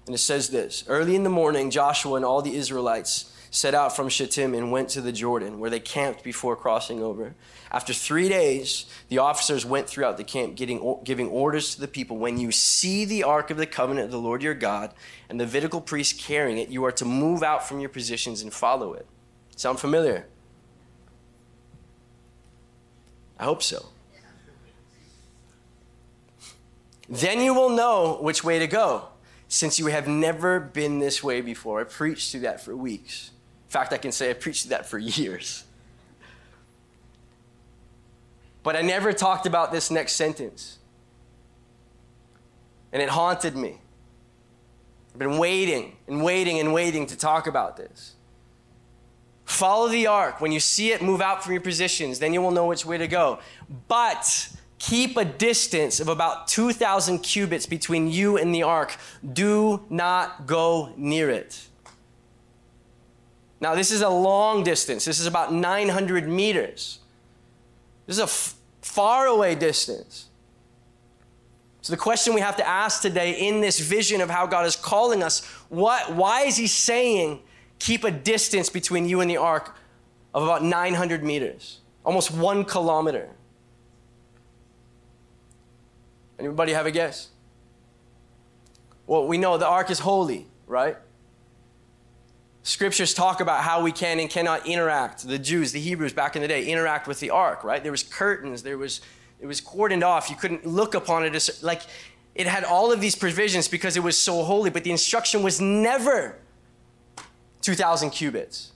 And 0.06 0.14
it 0.14 0.18
says 0.18 0.50
this 0.50 0.84
Early 0.86 1.16
in 1.16 1.24
the 1.24 1.30
morning, 1.30 1.70
Joshua 1.70 2.14
and 2.14 2.24
all 2.24 2.40
the 2.40 2.54
Israelites 2.54 3.32
set 3.50 3.74
out 3.74 3.94
from 3.94 4.08
Shittim 4.08 4.54
and 4.54 4.70
went 4.70 4.88
to 4.90 5.00
the 5.00 5.12
Jordan, 5.12 5.58
where 5.58 5.70
they 5.70 5.80
camped 5.80 6.22
before 6.22 6.56
crossing 6.56 7.02
over. 7.02 7.34
After 7.70 7.92
three 7.92 8.28
days, 8.28 8.86
the 9.08 9.18
officers 9.18 9.64
went 9.66 9.88
throughout 9.88 10.16
the 10.16 10.24
camp, 10.24 10.56
getting, 10.56 10.98
giving 11.04 11.28
orders 11.28 11.74
to 11.74 11.80
the 11.80 11.88
people 11.88 12.16
When 12.16 12.38
you 12.38 12.52
see 12.52 13.04
the 13.04 13.22
ark 13.22 13.50
of 13.50 13.56
the 13.56 13.66
covenant 13.66 14.06
of 14.06 14.10
the 14.10 14.18
Lord 14.18 14.42
your 14.42 14.54
God 14.54 14.94
and 15.28 15.40
the 15.40 15.44
Levitical 15.44 15.80
priest 15.80 16.18
carrying 16.18 16.58
it, 16.58 16.68
you 16.68 16.84
are 16.84 16.92
to 16.92 17.04
move 17.04 17.42
out 17.42 17.66
from 17.66 17.80
your 17.80 17.88
positions 17.88 18.42
and 18.42 18.52
follow 18.52 18.92
it. 18.92 19.06
Sound 19.56 19.80
familiar? 19.80 20.26
I 23.38 23.44
hope 23.44 23.62
so. 23.62 23.86
Then 27.08 27.40
you 27.40 27.54
will 27.54 27.70
know 27.70 28.18
which 28.20 28.42
way 28.42 28.58
to 28.58 28.66
go, 28.66 29.08
since 29.48 29.78
you 29.78 29.86
have 29.86 30.08
never 30.08 30.58
been 30.58 30.98
this 30.98 31.22
way 31.22 31.40
before. 31.40 31.80
I 31.80 31.84
preached 31.84 32.32
through 32.32 32.40
that 32.40 32.60
for 32.60 32.74
weeks. 32.76 33.30
Fact, 33.76 33.92
I 33.92 33.98
can 33.98 34.10
say 34.10 34.30
I 34.30 34.32
preached 34.32 34.70
that 34.70 34.86
for 34.86 34.96
years. 35.20 35.64
But 38.62 38.74
I 38.74 38.80
never 38.80 39.12
talked 39.12 39.44
about 39.44 39.70
this 39.70 39.90
next 39.90 40.12
sentence. 40.14 40.78
And 42.90 43.02
it 43.02 43.10
haunted 43.10 43.54
me. 43.54 43.76
I've 45.12 45.18
been 45.18 45.36
waiting 45.36 45.94
and 46.08 46.24
waiting 46.24 46.58
and 46.58 46.72
waiting 46.72 47.04
to 47.08 47.18
talk 47.18 47.46
about 47.46 47.76
this. 47.76 48.14
Follow 49.44 49.88
the 49.88 50.06
ark. 50.06 50.40
When 50.40 50.52
you 50.52 50.60
see 50.60 50.92
it, 50.92 51.02
move 51.02 51.20
out 51.20 51.44
from 51.44 51.52
your 51.52 51.60
positions. 51.60 52.18
Then 52.18 52.32
you 52.32 52.40
will 52.40 52.52
know 52.52 52.68
which 52.68 52.86
way 52.86 52.96
to 52.96 53.06
go. 53.06 53.40
But 53.88 54.48
keep 54.78 55.18
a 55.18 55.24
distance 55.26 56.00
of 56.00 56.08
about 56.08 56.48
2,000 56.48 57.18
cubits 57.18 57.66
between 57.66 58.08
you 58.08 58.38
and 58.38 58.54
the 58.54 58.62
ark. 58.62 58.96
Do 59.34 59.84
not 59.90 60.46
go 60.46 60.94
near 60.96 61.28
it. 61.28 61.65
Now, 63.60 63.74
this 63.74 63.90
is 63.90 64.02
a 64.02 64.08
long 64.08 64.64
distance. 64.64 65.04
This 65.04 65.18
is 65.18 65.26
about 65.26 65.52
900 65.52 66.28
meters. 66.28 66.98
This 68.06 68.16
is 68.16 68.20
a 68.20 68.24
f- 68.24 68.54
far 68.82 69.26
away 69.26 69.54
distance. 69.54 70.26
So, 71.80 71.92
the 71.92 71.96
question 71.96 72.34
we 72.34 72.40
have 72.40 72.56
to 72.56 72.66
ask 72.66 73.00
today 73.00 73.32
in 73.48 73.60
this 73.60 73.80
vision 73.80 74.20
of 74.20 74.28
how 74.28 74.46
God 74.46 74.66
is 74.66 74.76
calling 74.76 75.22
us, 75.22 75.44
what, 75.68 76.12
why 76.14 76.42
is 76.42 76.56
He 76.56 76.66
saying, 76.66 77.40
keep 77.78 78.04
a 78.04 78.10
distance 78.10 78.68
between 78.68 79.08
you 79.08 79.20
and 79.20 79.30
the 79.30 79.36
ark 79.36 79.76
of 80.34 80.42
about 80.42 80.62
900 80.62 81.24
meters, 81.24 81.80
almost 82.04 82.30
one 82.30 82.64
kilometer? 82.64 83.30
Anybody 86.38 86.72
have 86.72 86.86
a 86.86 86.90
guess? 86.90 87.28
Well, 89.06 89.26
we 89.26 89.38
know 89.38 89.56
the 89.56 89.66
ark 89.66 89.90
is 89.90 90.00
holy, 90.00 90.46
right? 90.66 90.96
Scriptures 92.66 93.14
talk 93.14 93.40
about 93.40 93.62
how 93.62 93.80
we 93.80 93.92
can 93.92 94.18
and 94.18 94.28
cannot 94.28 94.66
interact. 94.66 95.24
The 95.24 95.38
Jews, 95.38 95.70
the 95.70 95.78
Hebrews 95.78 96.12
back 96.12 96.34
in 96.34 96.42
the 96.42 96.48
day, 96.48 96.66
interact 96.66 97.06
with 97.06 97.20
the 97.20 97.30
ark, 97.30 97.62
right? 97.62 97.80
There 97.80 97.92
was 97.92 98.02
curtains, 98.02 98.64
there 98.64 98.76
was 98.76 99.00
it 99.38 99.46
was 99.46 99.60
cordoned 99.60 100.02
off. 100.02 100.28
You 100.30 100.34
couldn't 100.34 100.66
look 100.66 100.96
upon 100.96 101.24
it 101.24 101.36
as 101.36 101.62
like 101.62 101.82
it 102.34 102.48
had 102.48 102.64
all 102.64 102.90
of 102.90 103.00
these 103.00 103.14
provisions 103.14 103.68
because 103.68 103.96
it 103.96 104.02
was 104.02 104.18
so 104.18 104.42
holy, 104.42 104.70
but 104.70 104.82
the 104.82 104.90
instruction 104.90 105.44
was 105.44 105.60
never 105.60 106.38
2,000 107.62 108.10
cubits. 108.10 108.72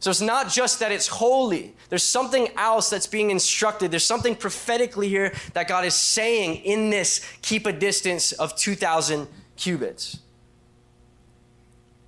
So 0.00 0.10
it's 0.10 0.20
not 0.20 0.50
just 0.50 0.80
that 0.80 0.90
it's 0.90 1.06
holy. 1.06 1.76
There's 1.90 2.02
something 2.02 2.48
else 2.56 2.90
that's 2.90 3.06
being 3.06 3.30
instructed. 3.30 3.92
There's 3.92 4.04
something 4.04 4.34
prophetically 4.34 5.08
here 5.08 5.32
that 5.52 5.68
God 5.68 5.84
is 5.84 5.94
saying 5.94 6.56
in 6.56 6.90
this 6.90 7.24
keep 7.40 7.66
a 7.66 7.72
distance 7.72 8.32
of 8.32 8.56
2,000 8.56 9.28
cubits. 9.56 10.18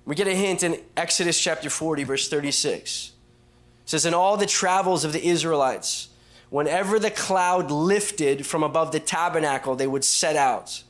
We 0.05 0.15
get 0.15 0.27
a 0.27 0.35
hint 0.35 0.63
in 0.63 0.81
Exodus 0.97 1.39
chapter 1.39 1.69
40, 1.69 2.03
verse 2.03 2.27
36. 2.27 3.11
It 3.83 3.89
says, 3.89 4.05
In 4.05 4.13
all 4.13 4.37
the 4.37 4.45
travels 4.45 5.05
of 5.05 5.13
the 5.13 5.25
Israelites, 5.25 6.09
whenever 6.49 6.99
the 6.99 7.11
cloud 7.11 7.69
lifted 7.69 8.45
from 8.45 8.63
above 8.63 8.91
the 8.91 8.99
tabernacle, 8.99 9.75
they 9.75 9.87
would 9.87 10.03
set 10.03 10.35
out. 10.35 10.83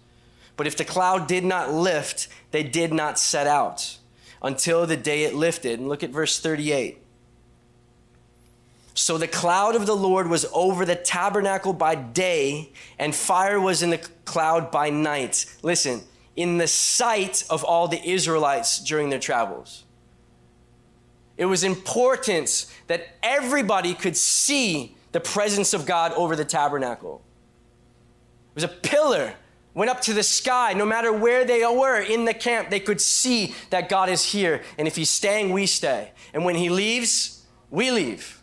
But 0.55 0.67
if 0.67 0.77
the 0.77 0.85
cloud 0.85 1.27
did 1.27 1.43
not 1.43 1.73
lift, 1.73 2.27
they 2.51 2.63
did 2.63 2.93
not 2.93 3.19
set 3.19 3.47
out 3.47 3.97
until 4.41 4.85
the 4.85 4.97
day 4.97 5.23
it 5.23 5.33
lifted. 5.33 5.79
And 5.79 5.89
look 5.89 6.03
at 6.03 6.09
verse 6.09 6.39
38. 6.39 6.97
So 8.93 9.17
the 9.17 9.27
cloud 9.27 9.75
of 9.75 9.85
the 9.85 9.95
Lord 9.95 10.27
was 10.27 10.45
over 10.53 10.85
the 10.85 10.95
tabernacle 10.95 11.73
by 11.73 11.95
day, 11.95 12.71
and 12.99 13.15
fire 13.15 13.59
was 13.59 13.81
in 13.81 13.89
the 13.89 13.97
cloud 14.25 14.69
by 14.69 14.89
night. 14.89 15.45
Listen, 15.63 16.01
in 16.35 16.57
the 16.57 16.67
sight 16.67 17.43
of 17.49 17.63
all 17.63 17.87
the 17.87 18.01
Israelites 18.03 18.79
during 18.79 19.09
their 19.09 19.19
travels. 19.19 19.83
It 21.37 21.45
was 21.45 21.63
important 21.63 22.67
that 22.87 23.15
everybody 23.23 23.93
could 23.93 24.15
see 24.15 24.95
the 25.11 25.19
presence 25.19 25.73
of 25.73 25.85
God 25.85 26.13
over 26.13 26.35
the 26.35 26.45
tabernacle. 26.45 27.21
It 28.51 28.55
was 28.55 28.63
a 28.63 28.67
pillar, 28.67 29.33
went 29.73 29.89
up 29.89 30.01
to 30.01 30.13
the 30.13 30.23
sky. 30.23 30.73
No 30.73 30.85
matter 30.85 31.11
where 31.11 31.43
they 31.45 31.65
were 31.65 31.99
in 31.99 32.25
the 32.25 32.33
camp, 32.33 32.69
they 32.69 32.79
could 32.79 33.01
see 33.01 33.55
that 33.69 33.89
God 33.89 34.09
is 34.09 34.23
here. 34.23 34.61
And 34.77 34.87
if 34.87 34.95
He's 34.95 35.09
staying, 35.09 35.51
we 35.51 35.65
stay. 35.65 36.11
And 36.33 36.45
when 36.45 36.55
He 36.55 36.69
leaves, 36.69 37.45
we 37.69 37.91
leave. 37.91 38.41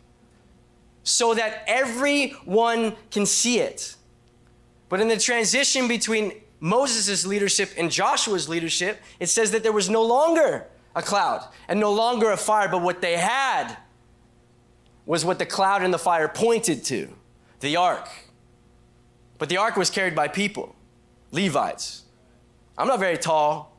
So 1.05 1.35
that 1.35 1.65
everyone 1.67 2.97
can 3.11 3.25
see 3.25 3.61
it. 3.61 3.97
But 4.89 5.01
in 5.01 5.09
the 5.09 5.19
transition 5.19 5.89
between 5.89 6.33
Moses' 6.61 7.25
leadership 7.27 7.71
and 7.77 7.91
Joshua's 7.91 8.49
leadership, 8.49 9.01
it 9.21 9.29
says 9.29 9.51
that 9.53 9.63
there 9.63 9.73
was 9.73 9.89
no 9.89 10.03
longer 10.03 10.67
a 10.95 11.03
cloud 11.03 11.47
and 11.69 11.79
no 11.79 11.93
longer 11.93 12.31
a 12.31 12.37
fire, 12.37 12.69
but 12.69 12.83
what 12.83 13.01
they 13.01 13.17
had 13.17 13.77
was 15.07 15.25
what 15.25 15.39
the 15.39 15.47
cloud 15.47 15.83
and 15.83 15.95
the 15.95 15.99
fire 15.99 16.29
pointed 16.29 16.85
to 16.85 17.09
the 17.61 17.77
ark. 17.77 18.09
But 19.39 19.49
the 19.49 19.57
ark 19.57 19.77
was 19.77 19.91
carried 19.91 20.15
by 20.15 20.29
people, 20.29 20.75
Levites. 21.31 22.05
I'm 22.77 22.89
not 22.89 22.99
very 22.99 23.17
tall, 23.17 23.77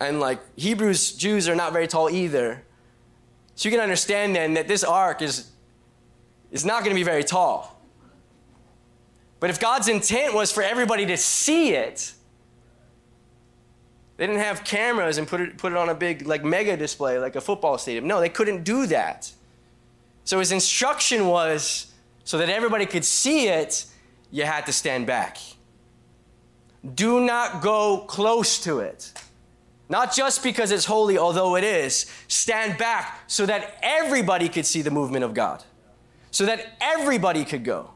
and 0.00 0.18
like 0.18 0.40
Hebrews, 0.56 1.12
Jews 1.12 1.48
are 1.48 1.54
not 1.54 1.72
very 1.72 1.86
tall 1.86 2.10
either. 2.10 2.62
So 3.54 3.68
you 3.68 3.74
can 3.74 3.82
understand 3.82 4.34
then 4.34 4.54
that 4.54 4.68
this 4.68 4.84
ark 4.84 5.22
is, 5.22 5.50
is 6.50 6.64
not 6.64 6.80
going 6.80 6.90
to 6.90 6.98
be 6.98 7.02
very 7.04 7.24
tall. 7.24 7.75
But 9.46 9.50
if 9.50 9.60
God's 9.60 9.86
intent 9.86 10.34
was 10.34 10.50
for 10.50 10.60
everybody 10.60 11.06
to 11.06 11.16
see 11.16 11.70
it, 11.70 12.14
they 14.16 14.26
didn't 14.26 14.40
have 14.40 14.64
cameras 14.64 15.18
and 15.18 15.28
put 15.28 15.40
it, 15.40 15.56
put 15.56 15.70
it 15.70 15.78
on 15.78 15.88
a 15.88 15.94
big, 15.94 16.26
like, 16.26 16.42
mega 16.42 16.76
display, 16.76 17.20
like 17.20 17.36
a 17.36 17.40
football 17.40 17.78
stadium. 17.78 18.08
No, 18.08 18.18
they 18.18 18.28
couldn't 18.28 18.64
do 18.64 18.86
that. 18.86 19.30
So 20.24 20.40
his 20.40 20.50
instruction 20.50 21.28
was 21.28 21.92
so 22.24 22.38
that 22.38 22.48
everybody 22.48 22.86
could 22.86 23.04
see 23.04 23.46
it, 23.46 23.86
you 24.32 24.42
had 24.42 24.66
to 24.66 24.72
stand 24.72 25.06
back. 25.06 25.38
Do 26.96 27.20
not 27.20 27.62
go 27.62 27.98
close 27.98 28.58
to 28.64 28.80
it. 28.80 29.12
Not 29.88 30.12
just 30.12 30.42
because 30.42 30.72
it's 30.72 30.86
holy, 30.86 31.18
although 31.18 31.54
it 31.54 31.62
is. 31.62 32.12
Stand 32.26 32.78
back 32.78 33.20
so 33.28 33.46
that 33.46 33.78
everybody 33.80 34.48
could 34.48 34.66
see 34.66 34.82
the 34.82 34.90
movement 34.90 35.22
of 35.22 35.34
God, 35.34 35.62
so 36.32 36.46
that 36.46 36.66
everybody 36.80 37.44
could 37.44 37.62
go. 37.62 37.92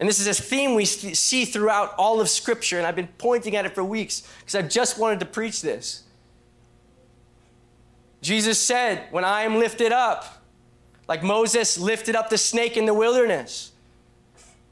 And 0.00 0.08
this 0.08 0.18
is 0.18 0.26
a 0.26 0.42
theme 0.42 0.74
we 0.74 0.86
see 0.86 1.44
throughout 1.44 1.94
all 1.98 2.22
of 2.22 2.30
Scripture, 2.30 2.78
and 2.78 2.86
I've 2.86 2.96
been 2.96 3.10
pointing 3.18 3.54
at 3.54 3.66
it 3.66 3.74
for 3.74 3.84
weeks 3.84 4.22
because 4.38 4.54
I've 4.54 4.70
just 4.70 4.98
wanted 4.98 5.20
to 5.20 5.26
preach 5.26 5.60
this. 5.60 6.04
Jesus 8.22 8.58
said, 8.58 9.06
When 9.10 9.24
I 9.24 9.42
am 9.42 9.58
lifted 9.58 9.92
up, 9.92 10.42
like 11.06 11.22
Moses 11.22 11.76
lifted 11.76 12.16
up 12.16 12.30
the 12.30 12.38
snake 12.38 12.78
in 12.78 12.86
the 12.86 12.94
wilderness. 12.94 13.72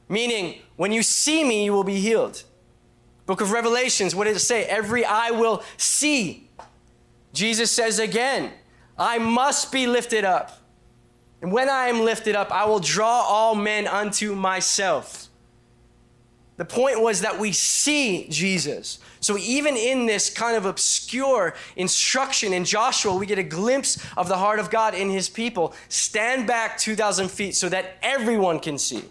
Meaning, 0.08 0.62
when 0.76 0.92
you 0.92 1.02
see 1.02 1.44
me, 1.44 1.64
you 1.64 1.74
will 1.74 1.84
be 1.84 2.00
healed. 2.00 2.42
Book 3.26 3.42
of 3.42 3.52
Revelations, 3.52 4.14
what 4.14 4.24
does 4.24 4.36
it 4.36 4.40
say? 4.40 4.64
Every 4.64 5.04
eye 5.04 5.30
will 5.30 5.62
see. 5.76 6.48
Jesus 7.34 7.70
says 7.70 7.98
again, 7.98 8.52
I 8.96 9.18
must 9.18 9.70
be 9.70 9.86
lifted 9.86 10.24
up. 10.24 10.58
And 11.40 11.52
when 11.52 11.68
I 11.68 11.86
am 11.86 12.00
lifted 12.00 12.34
up, 12.34 12.50
I 12.50 12.64
will 12.64 12.80
draw 12.80 13.22
all 13.22 13.54
men 13.54 13.86
unto 13.86 14.34
myself. 14.34 15.28
The 16.56 16.64
point 16.64 17.00
was 17.00 17.20
that 17.20 17.38
we 17.38 17.52
see 17.52 18.26
Jesus. 18.28 18.98
So 19.20 19.38
even 19.38 19.76
in 19.76 20.06
this 20.06 20.28
kind 20.28 20.56
of 20.56 20.66
obscure 20.66 21.54
instruction 21.76 22.52
in 22.52 22.64
Joshua, 22.64 23.14
we 23.14 23.26
get 23.26 23.38
a 23.38 23.44
glimpse 23.44 24.04
of 24.16 24.26
the 24.26 24.36
heart 24.36 24.58
of 24.58 24.68
God 24.68 24.94
in 24.94 25.08
his 25.08 25.28
people. 25.28 25.72
Stand 25.88 26.48
back 26.48 26.76
2,000 26.76 27.30
feet 27.30 27.54
so 27.54 27.68
that 27.68 27.96
everyone 28.02 28.58
can 28.58 28.76
see. 28.76 29.04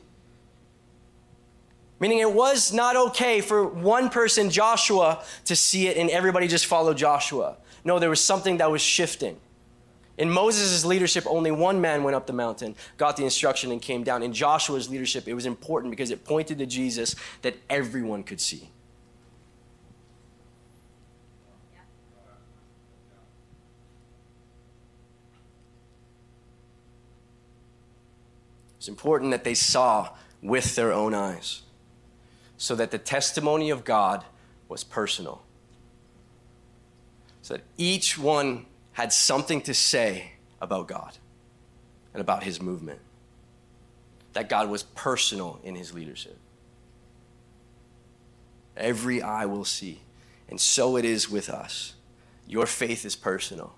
Meaning 2.01 2.19
it 2.19 2.31
was 2.31 2.73
not 2.73 2.97
okay 2.97 3.39
for 3.39 3.65
one 3.65 4.09
person, 4.09 4.49
Joshua, 4.49 5.23
to 5.45 5.55
see 5.55 5.87
it 5.87 5.95
and 5.95 6.09
everybody 6.09 6.49
just 6.49 6.65
follow 6.65 6.93
Joshua. 6.93 7.55
No, 7.85 7.97
there 7.97 8.09
was 8.09 8.23
something 8.23 8.57
that 8.57 8.69
was 8.69 8.81
shifting. 8.81 9.37
In 10.17 10.32
Moses' 10.32 10.84
leadership, 10.84 11.25
only 11.27 11.51
one 11.51 11.80
man 11.80 12.03
went 12.03 12.15
up 12.15 12.25
the 12.25 12.34
mountain, 12.34 12.75
got 12.97 13.17
the 13.17 13.23
instruction, 13.23 13.71
and 13.71 13.82
came 13.82 14.03
down. 14.03 14.23
In 14.23 14.34
Joshua's 14.34 14.89
leadership, 14.89 15.27
it 15.27 15.34
was 15.34 15.45
important 15.45 15.91
because 15.91 16.10
it 16.10 16.25
pointed 16.25 16.58
to 16.58 16.65
Jesus 16.65 17.15
that 17.43 17.56
everyone 17.69 18.23
could 18.23 18.41
see. 18.41 18.69
It's 28.77 28.88
important 28.88 29.32
that 29.32 29.43
they 29.43 29.53
saw 29.53 30.12
with 30.41 30.75
their 30.75 30.93
own 30.93 31.13
eyes 31.13 31.63
so 32.56 32.73
that 32.75 32.89
the 32.89 32.97
testimony 32.97 33.69
of 33.69 33.84
God 33.84 34.23
was 34.69 34.84
personal. 34.84 35.43
So 37.41 37.56
that 37.56 37.63
each 37.77 38.17
one 38.17 38.66
had 38.97 39.13
something 39.13 39.62
to 39.62 39.75
say 39.75 40.31
about 40.60 40.88
God 40.88 41.15
and 42.15 42.19
about 42.19 42.41
his 42.41 42.60
movement. 42.60 42.97
That 44.33 44.49
God 44.49 44.71
was 44.71 44.81
personal 44.81 45.60
in 45.63 45.75
his 45.75 45.93
leadership. 45.93 46.36
Every 48.75 49.21
eye 49.21 49.45
will 49.45 49.65
see. 49.65 49.99
And 50.49 50.60
so 50.60 50.97
it 50.97 51.05
is 51.05 51.29
with 51.29 51.47
us. 51.47 51.93
Your 52.47 52.65
faith 52.65 53.05
is 53.05 53.15
personal. 53.15 53.75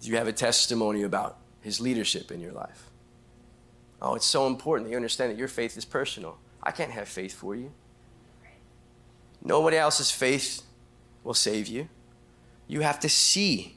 Do 0.00 0.08
you 0.08 0.16
have 0.16 0.28
a 0.28 0.32
testimony 0.32 1.02
about 1.02 1.36
his 1.60 1.78
leadership 1.78 2.30
in 2.32 2.40
your 2.40 2.52
life? 2.52 2.88
Oh, 4.00 4.14
it's 4.14 4.24
so 4.24 4.46
important 4.46 4.86
that 4.86 4.92
you 4.92 4.96
understand 4.96 5.30
that 5.30 5.38
your 5.38 5.46
faith 5.46 5.76
is 5.76 5.84
personal. 5.84 6.38
I 6.62 6.70
can't 6.70 6.92
have 6.92 7.06
faith 7.06 7.34
for 7.34 7.54
you. 7.54 7.70
Nobody 9.44 9.76
else's 9.76 10.10
faith 10.10 10.62
will 11.24 11.34
save 11.34 11.66
you. 11.66 11.88
You 12.68 12.80
have 12.80 13.00
to 13.00 13.08
see. 13.08 13.76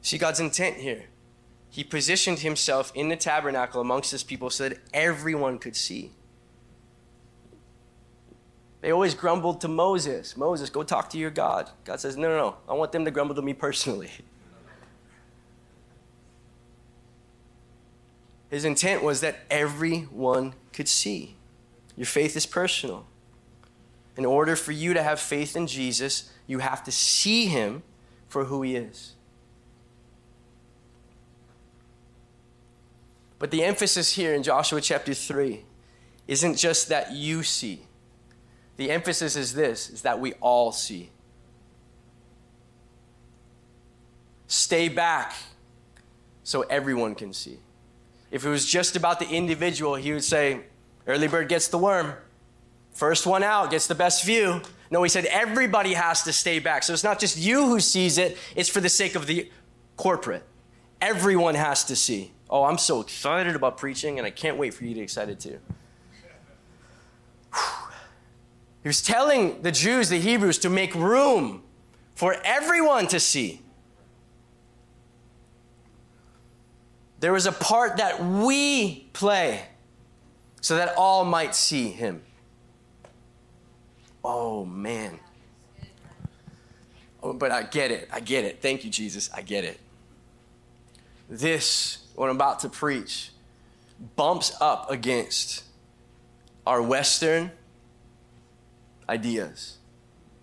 See 0.00 0.18
God's 0.18 0.40
intent 0.40 0.78
here. 0.78 1.04
He 1.70 1.84
positioned 1.84 2.40
himself 2.40 2.92
in 2.94 3.08
the 3.08 3.16
tabernacle 3.16 3.80
amongst 3.80 4.10
his 4.10 4.22
people 4.22 4.50
so 4.50 4.68
that 4.68 4.78
everyone 4.92 5.58
could 5.58 5.76
see. 5.76 6.10
They 8.82 8.90
always 8.90 9.14
grumbled 9.14 9.60
to 9.60 9.68
Moses 9.68 10.36
Moses, 10.36 10.68
go 10.68 10.82
talk 10.82 11.08
to 11.10 11.18
your 11.18 11.30
God. 11.30 11.70
God 11.84 12.00
says, 12.00 12.16
No, 12.16 12.28
no, 12.28 12.36
no. 12.36 12.56
I 12.68 12.74
want 12.74 12.90
them 12.92 13.04
to 13.04 13.10
grumble 13.10 13.34
to 13.36 13.42
me 13.42 13.54
personally. 13.54 14.10
His 18.50 18.64
intent 18.64 19.02
was 19.02 19.20
that 19.20 19.38
everyone 19.50 20.54
could 20.72 20.88
see. 20.88 21.36
Your 21.96 22.06
faith 22.06 22.36
is 22.36 22.44
personal. 22.44 23.06
In 24.16 24.24
order 24.24 24.56
for 24.56 24.72
you 24.72 24.94
to 24.94 25.02
have 25.02 25.20
faith 25.20 25.56
in 25.56 25.66
Jesus, 25.66 26.30
you 26.46 26.58
have 26.58 26.84
to 26.84 26.92
see 26.92 27.46
him 27.46 27.82
for 28.28 28.44
who 28.44 28.62
he 28.62 28.76
is. 28.76 29.14
But 33.38 33.50
the 33.50 33.64
emphasis 33.64 34.12
here 34.12 34.34
in 34.34 34.42
Joshua 34.42 34.80
chapter 34.80 35.14
3 35.14 35.64
isn't 36.28 36.56
just 36.56 36.88
that 36.90 37.12
you 37.12 37.42
see. 37.42 37.86
The 38.76 38.90
emphasis 38.90 39.34
is 39.36 39.54
this 39.54 39.90
is 39.90 40.02
that 40.02 40.20
we 40.20 40.34
all 40.34 40.72
see. 40.72 41.10
Stay 44.46 44.88
back 44.88 45.34
so 46.44 46.62
everyone 46.62 47.14
can 47.14 47.32
see. 47.32 47.58
If 48.30 48.44
it 48.44 48.48
was 48.48 48.64
just 48.64 48.96
about 48.96 49.18
the 49.18 49.28
individual, 49.28 49.94
he 49.94 50.12
would 50.12 50.24
say, 50.24 50.60
Early 51.06 51.26
bird 51.26 51.48
gets 51.48 51.68
the 51.68 51.78
worm. 51.78 52.14
First 52.92 53.26
one 53.26 53.42
out 53.42 53.70
gets 53.70 53.86
the 53.86 53.94
best 53.94 54.24
view. 54.24 54.60
No, 54.90 55.02
he 55.02 55.08
said 55.08 55.24
everybody 55.26 55.94
has 55.94 56.22
to 56.24 56.32
stay 56.32 56.58
back. 56.58 56.82
So 56.82 56.92
it's 56.92 57.04
not 57.04 57.18
just 57.18 57.38
you 57.38 57.66
who 57.66 57.80
sees 57.80 58.18
it, 58.18 58.36
it's 58.54 58.68
for 58.68 58.80
the 58.80 58.88
sake 58.88 59.14
of 59.14 59.26
the 59.26 59.50
corporate. 59.96 60.44
Everyone 61.00 61.54
has 61.54 61.84
to 61.84 61.96
see. 61.96 62.32
Oh, 62.50 62.64
I'm 62.64 62.78
so 62.78 63.00
excited 63.00 63.56
about 63.56 63.78
preaching, 63.78 64.18
and 64.18 64.26
I 64.26 64.30
can't 64.30 64.58
wait 64.58 64.74
for 64.74 64.84
you 64.84 64.90
to 64.90 64.94
get 64.96 65.02
excited 65.04 65.40
too. 65.40 65.58
He 68.82 68.88
was 68.88 69.00
telling 69.00 69.62
the 69.62 69.70
Jews, 69.70 70.08
the 70.08 70.18
Hebrews, 70.18 70.58
to 70.58 70.68
make 70.68 70.92
room 70.96 71.62
for 72.16 72.34
everyone 72.44 73.06
to 73.06 73.20
see. 73.20 73.62
There 77.20 77.32
was 77.32 77.46
a 77.46 77.52
part 77.52 77.98
that 77.98 78.20
we 78.20 79.06
play 79.12 79.66
so 80.60 80.74
that 80.74 80.96
all 80.96 81.24
might 81.24 81.54
see 81.54 81.90
him. 81.90 82.22
Oh, 84.24 84.64
man. 84.64 85.18
Oh, 87.22 87.32
but 87.32 87.50
I 87.50 87.62
get 87.62 87.90
it. 87.90 88.08
I 88.12 88.20
get 88.20 88.44
it. 88.44 88.60
Thank 88.60 88.84
you, 88.84 88.90
Jesus. 88.90 89.30
I 89.34 89.42
get 89.42 89.64
it. 89.64 89.78
This, 91.28 92.06
what 92.14 92.28
I'm 92.28 92.36
about 92.36 92.60
to 92.60 92.68
preach, 92.68 93.30
bumps 94.16 94.54
up 94.60 94.90
against 94.90 95.64
our 96.66 96.82
Western 96.82 97.52
ideas 99.08 99.78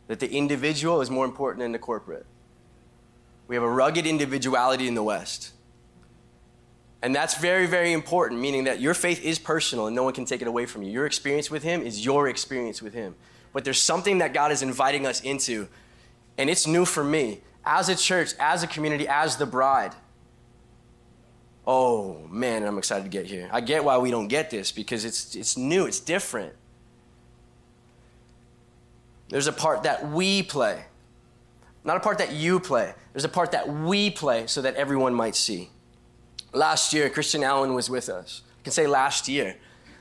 that 0.08 0.20
the 0.20 0.32
individual 0.32 1.02
is 1.02 1.10
more 1.10 1.26
important 1.26 1.62
than 1.64 1.72
the 1.72 1.80
corporate. 1.80 2.26
We 3.48 3.56
have 3.56 3.64
a 3.64 3.70
rugged 3.70 4.06
individuality 4.06 4.88
in 4.88 4.96
the 4.96 5.04
West. 5.04 5.52
And 7.02 7.16
that's 7.16 7.38
very, 7.38 7.66
very 7.66 7.94
important, 7.94 8.42
meaning 8.42 8.66
that 8.66 8.82
your 8.82 8.94
faith 8.94 9.24
is 9.24 9.40
personal 9.40 9.88
and 9.88 9.96
no 9.96 10.04
one 10.04 10.14
can 10.14 10.26
take 10.26 10.42
it 10.42 10.48
away 10.48 10.66
from 10.66 10.84
you. 10.84 10.92
Your 10.92 11.06
experience 11.06 11.50
with 11.50 11.64
Him 11.64 11.82
is 11.82 12.04
your 12.04 12.28
experience 12.28 12.82
with 12.82 12.94
Him. 12.94 13.16
But 13.54 13.64
there's 13.64 13.82
something 13.82 14.20
that 14.20 14.34
God 14.34 14.52
is 14.52 14.62
inviting 14.62 15.06
us 15.06 15.22
into, 15.22 15.68
and 16.38 16.50
it's 16.50 16.68
new 16.68 16.86
for 16.86 17.04
me 17.04 17.42
as 17.66 17.90
a 17.90 17.96
church, 17.96 18.34
as 18.40 18.64
a 18.64 18.68
community, 18.68 19.08
as 19.08 19.38
the 19.38 19.46
bride. 19.46 19.94
Oh 21.66 22.26
man, 22.30 22.64
I'm 22.64 22.78
excited 22.78 23.04
to 23.04 23.10
get 23.10 23.28
here. 23.28 23.50
I 23.52 23.62
get 23.62 23.84
why 23.84 23.98
we 23.98 24.12
don't 24.12 24.28
get 24.28 24.50
this 24.50 24.72
because 24.72 25.06
it's, 25.06 25.36
it's 25.36 25.58
new, 25.58 25.86
it's 25.86 26.00
different. 26.00 26.54
There's 29.30 29.48
a 29.48 29.54
part 29.54 29.84
that 29.84 30.10
we 30.10 30.42
play, 30.42 30.86
not 31.84 31.98
a 31.98 32.00
part 32.00 32.18
that 32.18 32.34
you 32.34 32.60
play. 32.60 32.94
There's 33.14 33.26
a 33.26 33.30
part 33.30 33.52
that 33.52 33.70
we 33.70 34.10
play 34.10 34.48
so 34.48 34.62
that 34.62 34.76
everyone 34.76 35.14
might 35.14 35.36
see. 35.36 35.70
Last 36.54 36.94
year, 36.94 37.10
Christian 37.10 37.44
Allen 37.44 37.76
was 37.76 37.90
with 37.90 38.10
us. 38.10 38.42
I 38.60 38.64
can 38.64 38.74
say 38.74 38.88
last 38.88 39.28
year. 39.28 39.58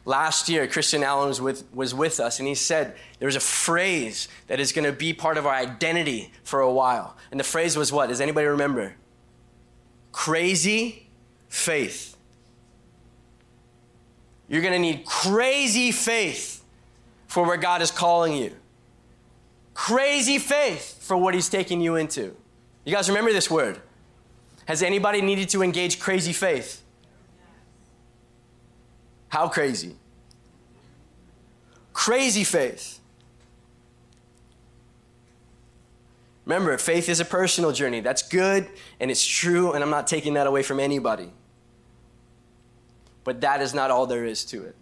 Last 0.08 0.48
year, 0.48 0.66
Christian 0.66 1.02
Allen 1.02 1.28
was 1.28 1.38
with, 1.38 1.64
was 1.74 1.94
with 1.94 2.18
us, 2.18 2.38
and 2.38 2.48
he 2.48 2.54
said 2.54 2.96
there's 3.18 3.36
a 3.36 3.40
phrase 3.40 4.26
that 4.46 4.58
is 4.58 4.72
going 4.72 4.86
to 4.86 4.92
be 4.92 5.12
part 5.12 5.36
of 5.36 5.44
our 5.44 5.52
identity 5.52 6.32
for 6.44 6.60
a 6.60 6.72
while. 6.72 7.14
And 7.30 7.38
the 7.38 7.44
phrase 7.44 7.76
was 7.76 7.92
what? 7.92 8.08
Does 8.08 8.18
anybody 8.18 8.46
remember? 8.46 8.94
Crazy 10.10 11.10
faith. 11.50 12.16
You're 14.48 14.62
going 14.62 14.72
to 14.72 14.78
need 14.78 15.04
crazy 15.04 15.92
faith 15.92 16.64
for 17.26 17.44
where 17.44 17.58
God 17.58 17.82
is 17.82 17.90
calling 17.90 18.34
you. 18.34 18.52
Crazy 19.74 20.38
faith 20.38 21.02
for 21.02 21.18
what 21.18 21.34
He's 21.34 21.50
taking 21.50 21.82
you 21.82 21.96
into. 21.96 22.34
You 22.86 22.94
guys 22.94 23.10
remember 23.10 23.34
this 23.34 23.50
word? 23.50 23.78
Has 24.64 24.82
anybody 24.82 25.20
needed 25.20 25.50
to 25.50 25.62
engage 25.62 26.00
crazy 26.00 26.32
faith? 26.32 26.82
How 29.28 29.48
crazy? 29.48 29.97
Crazy 31.98 32.44
faith. 32.44 33.00
Remember, 36.44 36.78
faith 36.78 37.08
is 37.08 37.18
a 37.18 37.24
personal 37.24 37.72
journey. 37.72 37.98
That's 37.98 38.22
good 38.22 38.68
and 39.00 39.10
it's 39.10 39.26
true, 39.26 39.72
and 39.72 39.82
I'm 39.82 39.90
not 39.90 40.06
taking 40.06 40.34
that 40.34 40.46
away 40.46 40.62
from 40.62 40.78
anybody. 40.78 41.32
But 43.24 43.40
that 43.40 43.60
is 43.60 43.74
not 43.74 43.90
all 43.90 44.06
there 44.06 44.24
is 44.24 44.44
to 44.44 44.62
it. 44.62 44.76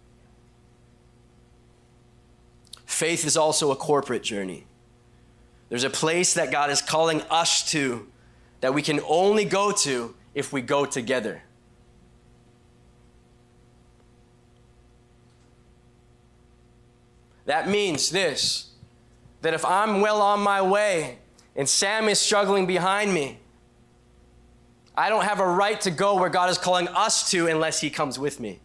Faith 2.85 3.25
is 3.25 3.35
also 3.35 3.71
a 3.71 3.75
corporate 3.75 4.21
journey. 4.21 4.67
There's 5.69 5.83
a 5.83 5.89
place 5.89 6.35
that 6.35 6.51
God 6.51 6.69
is 6.69 6.83
calling 6.83 7.23
us 7.31 7.71
to 7.71 8.07
that 8.61 8.75
we 8.75 8.83
can 8.83 8.99
only 9.09 9.43
go 9.43 9.71
to 9.71 10.13
if 10.35 10.53
we 10.53 10.61
go 10.61 10.85
together. 10.85 11.41
That 17.47 17.67
means 17.69 18.11
this 18.11 18.65
that 19.41 19.53
if 19.53 19.63
I'm 19.63 20.01
well 20.01 20.21
on 20.21 20.41
my 20.41 20.61
way 20.61 21.19
and 21.55 21.67
Sam 21.67 22.09
is 22.09 22.19
struggling 22.19 22.65
behind 22.65 23.13
me, 23.13 23.39
I 24.95 25.09
don't 25.09 25.23
have 25.23 25.39
a 25.39 25.47
right 25.47 25.79
to 25.81 25.91
go 25.91 26.15
where 26.15 26.29
God 26.29 26.49
is 26.49 26.57
calling 26.57 26.87
us 26.89 27.31
to 27.31 27.47
unless 27.47 27.79
He 27.79 27.89
comes 27.89 28.19
with 28.19 28.39
me. 28.39 28.59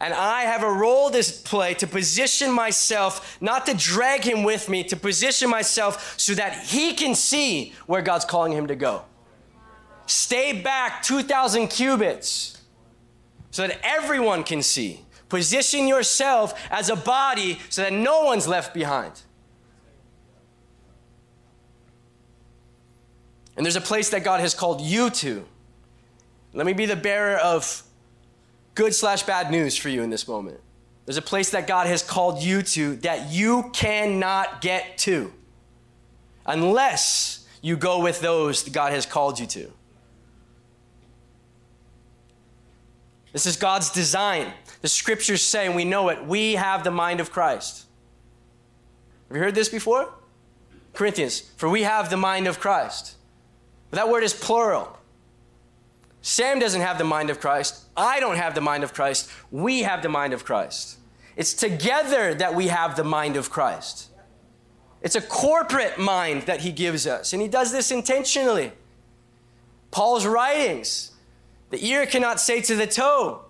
And 0.00 0.12
I 0.14 0.42
have 0.42 0.62
a 0.62 0.70
role 0.70 1.10
to 1.10 1.22
play 1.44 1.74
to 1.74 1.86
position 1.86 2.50
myself, 2.50 3.38
not 3.40 3.66
to 3.66 3.74
drag 3.74 4.24
him 4.24 4.42
with 4.42 4.68
me, 4.68 4.84
to 4.84 4.96
position 4.96 5.48
myself 5.48 6.18
so 6.18 6.34
that 6.34 6.52
he 6.66 6.92
can 6.92 7.14
see 7.14 7.72
where 7.86 8.02
God's 8.02 8.26
calling 8.26 8.52
him 8.52 8.66
to 8.66 8.76
go. 8.76 9.04
Stay 10.04 10.60
back 10.60 11.02
2,000 11.04 11.68
cubits 11.68 12.54
so 13.54 13.64
that 13.68 13.78
everyone 13.84 14.42
can 14.42 14.64
see. 14.64 14.98
Position 15.28 15.86
yourself 15.86 16.60
as 16.72 16.88
a 16.88 16.96
body 16.96 17.60
so 17.68 17.82
that 17.82 17.92
no 17.92 18.24
one's 18.24 18.48
left 18.48 18.74
behind. 18.74 19.12
And 23.56 23.64
there's 23.64 23.76
a 23.76 23.80
place 23.80 24.10
that 24.10 24.24
God 24.24 24.40
has 24.40 24.54
called 24.56 24.80
you 24.80 25.08
to. 25.08 25.44
Let 26.52 26.66
me 26.66 26.72
be 26.72 26.84
the 26.84 26.96
bearer 26.96 27.36
of 27.36 27.84
good 28.74 28.92
slash 28.92 29.22
bad 29.22 29.52
news 29.52 29.76
for 29.76 29.88
you 29.88 30.02
in 30.02 30.10
this 30.10 30.26
moment. 30.26 30.58
There's 31.06 31.16
a 31.16 31.22
place 31.22 31.50
that 31.50 31.68
God 31.68 31.86
has 31.86 32.02
called 32.02 32.42
you 32.42 32.60
to 32.62 32.96
that 32.96 33.30
you 33.30 33.70
cannot 33.72 34.62
get 34.62 34.98
to 34.98 35.32
unless 36.44 37.46
you 37.62 37.76
go 37.76 38.00
with 38.02 38.20
those 38.20 38.64
that 38.64 38.72
God 38.72 38.92
has 38.92 39.06
called 39.06 39.38
you 39.38 39.46
to. 39.46 39.70
This 43.34 43.46
is 43.46 43.56
God's 43.56 43.90
design. 43.90 44.52
The 44.80 44.88
scriptures 44.88 45.42
say, 45.42 45.66
and 45.66 45.74
we 45.74 45.84
know 45.84 46.08
it, 46.08 46.24
we 46.24 46.52
have 46.52 46.84
the 46.84 46.92
mind 46.92 47.18
of 47.18 47.32
Christ. 47.32 47.84
Have 49.28 49.36
you 49.36 49.42
heard 49.42 49.56
this 49.56 49.68
before? 49.68 50.14
Corinthians, 50.92 51.40
for 51.56 51.68
we 51.68 51.82
have 51.82 52.10
the 52.10 52.16
mind 52.16 52.46
of 52.46 52.60
Christ. 52.60 53.16
But 53.90 53.96
that 53.96 54.08
word 54.08 54.22
is 54.22 54.32
plural. 54.32 54.96
Sam 56.22 56.60
doesn't 56.60 56.80
have 56.80 56.96
the 56.96 57.04
mind 57.04 57.28
of 57.28 57.40
Christ. 57.40 57.82
I 57.96 58.20
don't 58.20 58.36
have 58.36 58.54
the 58.54 58.60
mind 58.60 58.84
of 58.84 58.94
Christ. 58.94 59.28
We 59.50 59.82
have 59.82 60.00
the 60.00 60.08
mind 60.08 60.32
of 60.32 60.44
Christ. 60.44 60.98
It's 61.34 61.54
together 61.54 62.34
that 62.34 62.54
we 62.54 62.68
have 62.68 62.94
the 62.94 63.02
mind 63.02 63.34
of 63.34 63.50
Christ. 63.50 64.10
It's 65.02 65.16
a 65.16 65.20
corporate 65.20 65.98
mind 65.98 66.42
that 66.42 66.60
he 66.60 66.70
gives 66.70 67.04
us, 67.04 67.32
and 67.32 67.42
he 67.42 67.48
does 67.48 67.72
this 67.72 67.90
intentionally. 67.90 68.70
Paul's 69.90 70.24
writings 70.24 71.10
the 71.74 71.84
ear 71.84 72.06
cannot 72.06 72.40
say 72.40 72.60
to 72.60 72.76
the 72.76 72.86
toe, 72.86 73.40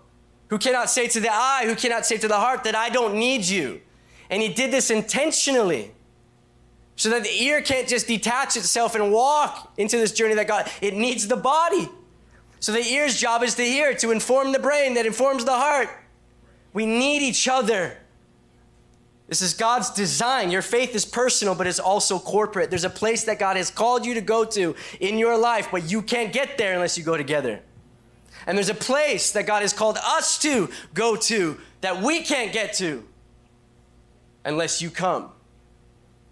who 0.48 0.56
cannot 0.56 0.88
say 0.88 1.08
to 1.08 1.20
the 1.20 1.28
eye, 1.30 1.64
who 1.66 1.74
cannot 1.74 2.06
say 2.06 2.16
to 2.16 2.26
the 2.26 2.38
heart 2.38 2.64
that 2.64 2.74
I 2.74 2.88
don't 2.88 3.16
need 3.16 3.44
you. 3.44 3.82
And 4.30 4.40
he 4.40 4.48
did 4.48 4.70
this 4.70 4.90
intentionally 4.90 5.92
so 6.96 7.10
that 7.10 7.22
the 7.22 7.42
ear 7.42 7.60
can't 7.60 7.86
just 7.86 8.06
detach 8.06 8.56
itself 8.56 8.94
and 8.94 9.12
walk 9.12 9.74
into 9.76 9.98
this 9.98 10.12
journey 10.12 10.34
that 10.36 10.48
God, 10.48 10.70
it 10.80 10.94
needs 10.94 11.28
the 11.28 11.36
body. 11.36 11.86
So 12.60 12.72
the 12.72 12.80
ear's 12.80 13.18
job 13.20 13.42
is 13.42 13.56
to 13.56 13.62
hear, 13.62 13.94
to 13.96 14.10
inform 14.10 14.52
the 14.52 14.58
brain 14.58 14.94
that 14.94 15.04
informs 15.04 15.44
the 15.44 15.52
heart. 15.52 15.90
We 16.72 16.86
need 16.86 17.20
each 17.20 17.46
other. 17.46 17.98
This 19.26 19.42
is 19.42 19.52
God's 19.52 19.90
design. 19.90 20.50
Your 20.50 20.62
faith 20.62 20.94
is 20.94 21.04
personal, 21.04 21.54
but 21.54 21.66
it's 21.66 21.78
also 21.78 22.18
corporate. 22.18 22.70
There's 22.70 22.84
a 22.84 22.90
place 22.90 23.24
that 23.24 23.38
God 23.38 23.58
has 23.58 23.70
called 23.70 24.06
you 24.06 24.14
to 24.14 24.22
go 24.22 24.46
to 24.46 24.74
in 24.98 25.18
your 25.18 25.36
life, 25.36 25.68
but 25.70 25.90
you 25.90 26.00
can't 26.00 26.32
get 26.32 26.56
there 26.56 26.72
unless 26.72 26.96
you 26.96 27.04
go 27.04 27.18
together. 27.18 27.60
And 28.46 28.58
there's 28.58 28.68
a 28.68 28.74
place 28.74 29.32
that 29.32 29.46
God 29.46 29.62
has 29.62 29.72
called 29.72 29.98
us 30.02 30.38
to 30.40 30.70
go 30.92 31.16
to 31.16 31.58
that 31.80 32.02
we 32.02 32.22
can't 32.22 32.52
get 32.52 32.74
to 32.74 33.04
unless 34.44 34.82
you 34.82 34.90
come, 34.90 35.30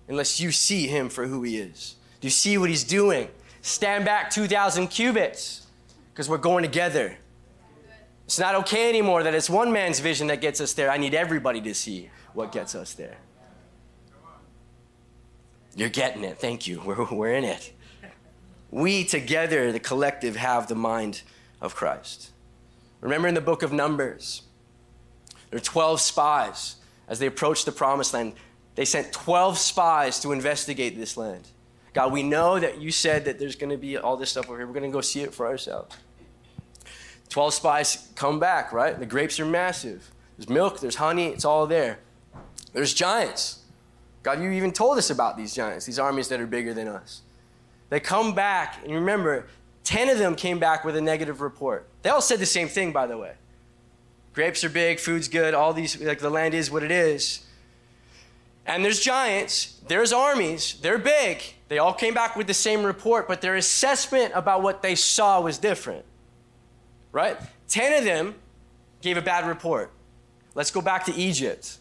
unless 0.09 0.41
you 0.41 0.53
see 0.53 0.87
Him 0.87 1.09
for 1.09 1.27
who 1.27 1.43
He 1.43 1.59
is. 1.59 1.97
Do 2.21 2.27
you 2.27 2.31
see 2.31 2.59
what 2.59 2.69
He's 2.69 2.85
doing? 2.85 3.29
Stand 3.63 4.05
back 4.05 4.31
2,000 4.31 4.89
cubits 4.89 5.67
because 6.13 6.29
we're 6.29 6.39
going 6.39 6.63
together. 6.63 7.17
It's 8.25 8.39
not 8.39 8.55
okay 8.57 8.89
anymore 8.89 9.23
that 9.23 9.35
it's 9.35 9.51
one 9.51 9.73
man's 9.73 10.01
vision 10.01 10.27
that 10.29 10.41
gets 10.41 10.61
us 10.61 10.73
there. 10.73 10.91
I 10.91 10.97
need 10.97 11.15
everybody 11.15 11.61
to 11.63 11.75
see 11.75 12.11
what 12.35 12.53
gets 12.53 12.75
us 12.75 12.95
there. 12.95 13.17
You're 15.75 15.89
getting 15.89 16.25
it. 16.25 16.39
Thank 16.39 16.67
you. 16.67 16.81
We're, 16.85 17.05
we're 17.11 17.35
in 17.35 17.45
it. 17.45 17.73
We 18.71 19.05
together, 19.05 19.71
the 19.71 19.81
collective, 19.81 20.37
have 20.37 20.67
the 20.67 20.75
mind 20.75 21.23
of 21.63 21.75
Christ. 21.75 22.33
Remember 23.01 23.29
in 23.29 23.35
the 23.35 23.41
book 23.41 23.63
of 23.63 23.73
Numbers, 23.73 24.43
there 25.51 25.57
are 25.57 25.63
12 25.63 26.01
spies. 26.01 26.77
As 27.09 27.19
they 27.19 27.27
approached 27.27 27.67
the 27.67 27.73
promised 27.73 28.13
land, 28.15 28.35
they 28.75 28.85
sent 28.85 29.13
12 29.13 29.59
spies 29.59 30.21
to 30.21 30.33
investigate 30.33 30.97
this 30.97 31.17
land. 31.17 31.49
God, 31.95 32.13
we 32.13 32.23
know 32.23 32.59
that 32.59 32.81
you 32.81 32.91
said 32.91 33.27
that 33.27 33.39
there's 33.39 33.57
going 33.57 33.71
to 33.71 33.77
be 33.77 33.99
all 33.99 34.17
this 34.17 34.31
stuff 34.31 34.49
over 34.49 34.57
here. 34.59 34.67
We're 34.67 34.73
going 34.73 34.91
to 34.91 34.95
go 34.95 35.03
see 35.03 35.21
it 35.21 35.35
for 35.35 35.47
ourselves. 35.47 35.95
12 37.29 37.55
spies 37.55 38.09
come 38.15 38.41
back, 38.41 38.73
right? 38.73 38.99
The 38.99 39.07
grapes 39.07 39.39
are 39.41 39.45
massive. 39.45 40.11
There's 40.37 40.49
milk, 40.49 40.81
there's 40.81 40.97
honey, 40.97 41.29
it's 41.29 41.45
all 41.45 41.67
there. 41.67 41.99
There's 42.73 42.95
giants. 42.95 43.61
God, 44.23 44.41
you 44.41 44.51
even 44.53 44.73
told 44.73 44.97
us 44.97 45.11
about 45.11 45.37
these 45.37 45.55
giants, 45.55 45.85
these 45.85 45.99
armies 45.99 46.29
that 46.29 46.41
are 46.41 46.47
bigger 46.47 46.73
than 46.73 46.89
us. 46.89 47.23
They 47.91 48.01
come 48.01 48.35
back, 48.35 48.81
and 48.85 48.95
remember, 48.95 49.47
10 49.85 50.09
of 50.09 50.19
them 50.19 50.35
came 50.35 50.59
back 50.59 50.85
with 50.85 50.97
a 50.97 51.01
negative 51.01 51.41
report. 51.41 51.89
They 52.03 52.11
all 52.11 52.21
said 52.21 52.39
the 52.39 52.47
same 52.47 52.69
thing, 52.69 52.93
by 52.93 53.07
the 53.07 53.19
way. 53.19 53.35
Grapes 54.33 54.65
are 54.65 54.71
big, 54.71 54.99
food's 54.99 55.29
good, 55.29 55.55
all 55.55 55.75
these, 55.75 56.01
like 56.01 56.21
the 56.21 56.31
land 56.31 56.55
is 56.55 56.71
what 56.71 56.83
it 56.83 56.91
is. 56.91 57.45
And 58.65 58.85
there's 58.85 59.01
giants, 59.01 59.81
there's 59.89 60.13
armies, 60.13 60.79
they're 60.81 60.99
big. 60.99 61.43
They 61.69 61.79
all 61.79 61.93
came 61.93 62.15
back 62.15 62.37
with 62.37 62.47
the 62.47 62.55
same 62.55 62.85
report, 62.85 63.27
but 63.27 63.41
their 63.41 63.57
assessment 63.57 64.33
about 64.35 64.63
what 64.63 64.83
they 64.83 64.95
saw 64.95 65.41
was 65.41 65.59
different. 65.59 66.05
Right? 67.11 67.37
10 67.69 67.99
of 67.99 68.05
them 68.05 68.37
gave 69.01 69.17
a 69.17 69.23
bad 69.23 69.47
report. 69.47 69.91
Let's 70.55 70.71
go 70.71 70.81
back 70.81 71.05
to 71.07 71.15
Egypt. 71.15 71.79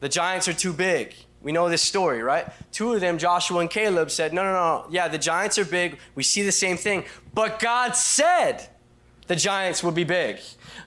The 0.00 0.08
giants 0.08 0.46
are 0.48 0.52
too 0.52 0.72
big. 0.72 1.14
We 1.44 1.52
know 1.52 1.68
this 1.68 1.82
story, 1.82 2.22
right? 2.22 2.46
Two 2.72 2.94
of 2.94 3.00
them, 3.02 3.18
Joshua 3.18 3.60
and 3.60 3.70
Caleb, 3.70 4.10
said, 4.10 4.32
No, 4.32 4.42
no, 4.42 4.52
no. 4.52 4.86
Yeah, 4.90 5.08
the 5.08 5.18
giants 5.18 5.58
are 5.58 5.64
big. 5.66 5.98
We 6.14 6.22
see 6.22 6.42
the 6.42 6.50
same 6.50 6.78
thing. 6.78 7.04
But 7.34 7.60
God 7.60 7.94
said 7.94 8.66
the 9.26 9.36
giants 9.36 9.84
would 9.84 9.94
be 9.94 10.04
big. 10.04 10.38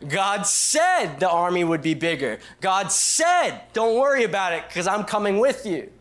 God 0.07 0.47
said 0.47 1.19
the 1.19 1.29
army 1.29 1.63
would 1.63 1.83
be 1.83 1.93
bigger. 1.93 2.39
God 2.59 2.91
said, 2.91 3.61
Don't 3.73 3.99
worry 3.99 4.23
about 4.23 4.53
it 4.53 4.63
because 4.67 4.87
I'm 4.87 5.03
coming 5.03 5.37
with 5.39 5.63
you. 5.63 5.91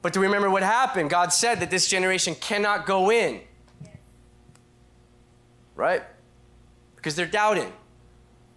But 0.00 0.14
do 0.14 0.20
we 0.20 0.26
remember 0.26 0.48
what 0.48 0.62
happened? 0.62 1.10
God 1.10 1.30
said 1.30 1.60
that 1.60 1.70
this 1.70 1.86
generation 1.86 2.34
cannot 2.36 2.86
go 2.86 3.10
in. 3.10 3.42
Right? 5.76 6.02
Because 6.96 7.14
they're 7.16 7.26
doubting. 7.26 7.70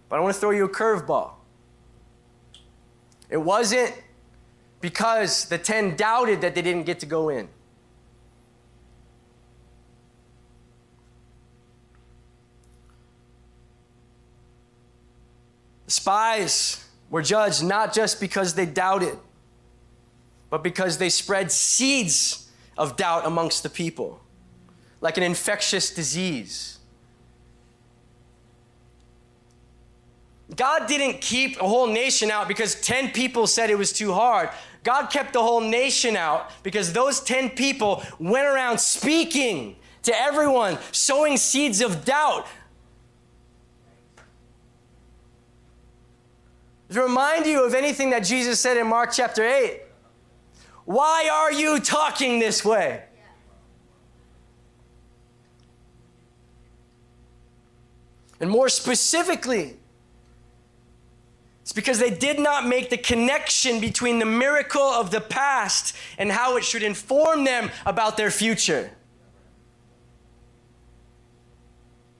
But 0.08 0.16
I 0.16 0.20
want 0.20 0.34
to 0.34 0.40
throw 0.40 0.52
you 0.52 0.64
a 0.64 0.70
curveball. 0.70 1.33
It 3.34 3.42
wasn't 3.42 3.92
because 4.80 5.46
the 5.46 5.58
10 5.58 5.96
doubted 5.96 6.40
that 6.42 6.54
they 6.54 6.62
didn't 6.62 6.84
get 6.84 7.00
to 7.00 7.06
go 7.06 7.30
in. 7.30 7.48
The 15.86 15.90
spies 15.90 16.88
were 17.10 17.22
judged 17.22 17.64
not 17.64 17.92
just 17.92 18.20
because 18.20 18.54
they 18.54 18.66
doubted, 18.66 19.18
but 20.48 20.62
because 20.62 20.98
they 20.98 21.08
spread 21.08 21.50
seeds 21.50 22.52
of 22.78 22.94
doubt 22.94 23.26
amongst 23.26 23.64
the 23.64 23.68
people, 23.68 24.20
like 25.00 25.16
an 25.16 25.24
infectious 25.24 25.92
disease. 25.92 26.78
God 30.54 30.86
didn't 30.86 31.20
keep 31.20 31.60
a 31.60 31.66
whole 31.66 31.86
nation 31.86 32.30
out 32.30 32.48
because 32.48 32.80
10 32.80 33.10
people 33.12 33.46
said 33.46 33.70
it 33.70 33.78
was 33.78 33.92
too 33.92 34.12
hard. 34.12 34.50
God 34.82 35.06
kept 35.06 35.32
the 35.32 35.42
whole 35.42 35.62
nation 35.62 36.16
out 36.16 36.50
because 36.62 36.92
those 36.92 37.20
10 37.20 37.50
people 37.50 38.02
went 38.18 38.46
around 38.46 38.78
speaking 38.78 39.76
to 40.02 40.14
everyone, 40.14 40.78
sowing 40.92 41.38
seeds 41.38 41.80
of 41.80 42.04
doubt. 42.04 42.46
To 46.90 47.02
remind 47.02 47.46
you 47.46 47.64
of 47.64 47.74
anything 47.74 48.10
that 48.10 48.20
Jesus 48.20 48.60
said 48.60 48.76
in 48.76 48.86
Mark 48.86 49.10
chapter 49.12 49.42
8. 49.42 49.80
Why 50.84 51.30
are 51.32 51.50
you 51.50 51.80
talking 51.80 52.38
this 52.38 52.62
way? 52.62 53.04
And 58.38 58.50
more 58.50 58.68
specifically, 58.68 59.78
it's 61.64 61.72
because 61.72 61.98
they 61.98 62.10
did 62.10 62.38
not 62.38 62.66
make 62.66 62.90
the 62.90 62.98
connection 62.98 63.80
between 63.80 64.18
the 64.18 64.26
miracle 64.26 64.82
of 64.82 65.10
the 65.10 65.22
past 65.22 65.96
and 66.18 66.30
how 66.30 66.58
it 66.58 66.62
should 66.62 66.82
inform 66.82 67.44
them 67.44 67.70
about 67.86 68.18
their 68.18 68.30
future. 68.30 68.90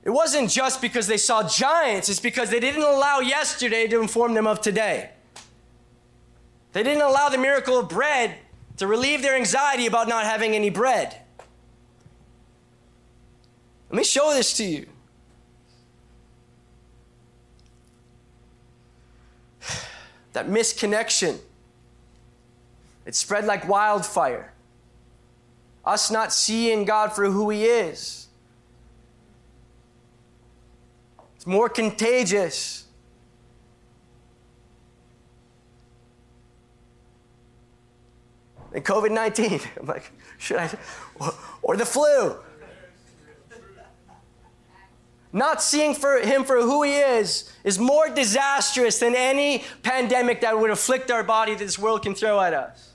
It 0.02 0.08
wasn't 0.08 0.48
just 0.48 0.80
because 0.80 1.08
they 1.08 1.18
saw 1.18 1.46
giants, 1.46 2.08
it's 2.08 2.20
because 2.20 2.48
they 2.48 2.58
didn't 2.58 2.84
allow 2.84 3.20
yesterday 3.20 3.86
to 3.88 4.00
inform 4.00 4.32
them 4.32 4.46
of 4.46 4.62
today. 4.62 5.10
They 6.72 6.82
didn't 6.82 7.02
allow 7.02 7.28
the 7.28 7.36
miracle 7.36 7.78
of 7.78 7.90
bread 7.90 8.36
to 8.78 8.86
relieve 8.86 9.20
their 9.20 9.36
anxiety 9.36 9.84
about 9.84 10.08
not 10.08 10.24
having 10.24 10.54
any 10.54 10.70
bread. 10.70 11.20
Let 13.90 13.98
me 13.98 14.04
show 14.04 14.32
this 14.32 14.56
to 14.56 14.64
you. 14.64 14.86
That 20.34 20.48
misconnection. 20.48 21.38
It 23.06 23.14
spread 23.14 23.46
like 23.46 23.66
wildfire. 23.66 24.52
Us 25.84 26.10
not 26.10 26.32
seeing 26.32 26.84
God 26.84 27.12
for 27.12 27.24
who 27.24 27.50
He 27.50 27.64
is. 27.64 28.28
It's 31.36 31.46
more 31.46 31.68
contagious. 31.68 32.84
than 38.74 38.82
COVID 38.82 39.10
19. 39.12 39.60
I'm 39.80 39.86
like, 39.86 40.12
should 40.36 40.58
I? 40.58 40.70
Or 41.62 41.76
the 41.76 41.86
flu. 41.86 42.36
Not 45.34 45.60
seeing 45.60 45.96
for 45.96 46.20
him 46.20 46.44
for 46.44 46.62
who 46.62 46.84
he 46.84 46.92
is 46.92 47.52
is 47.64 47.76
more 47.76 48.08
disastrous 48.08 49.00
than 49.00 49.16
any 49.16 49.64
pandemic 49.82 50.42
that 50.42 50.56
would 50.56 50.70
afflict 50.70 51.10
our 51.10 51.24
body 51.24 51.54
that 51.54 51.58
this 51.58 51.76
world 51.76 52.04
can 52.04 52.14
throw 52.14 52.40
at 52.40 52.54
us. 52.54 52.92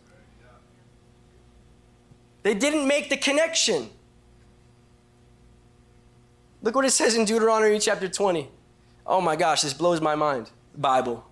They 2.43 2.53
didn't 2.53 2.87
make 2.87 3.09
the 3.09 3.17
connection. 3.17 3.89
Look 6.61 6.75
what 6.75 6.85
it 6.85 6.91
says 6.91 7.17
in 7.17 7.25
Deuteronomy 7.25 7.77
chapter 7.77 8.07
20. 8.07 8.47
Oh 9.05 9.19
my 9.19 9.35
gosh, 9.35 9.63
this 9.63 9.73
blows 9.73 9.99
my 9.99 10.15
mind. 10.15 10.49
Bible. 10.77 11.25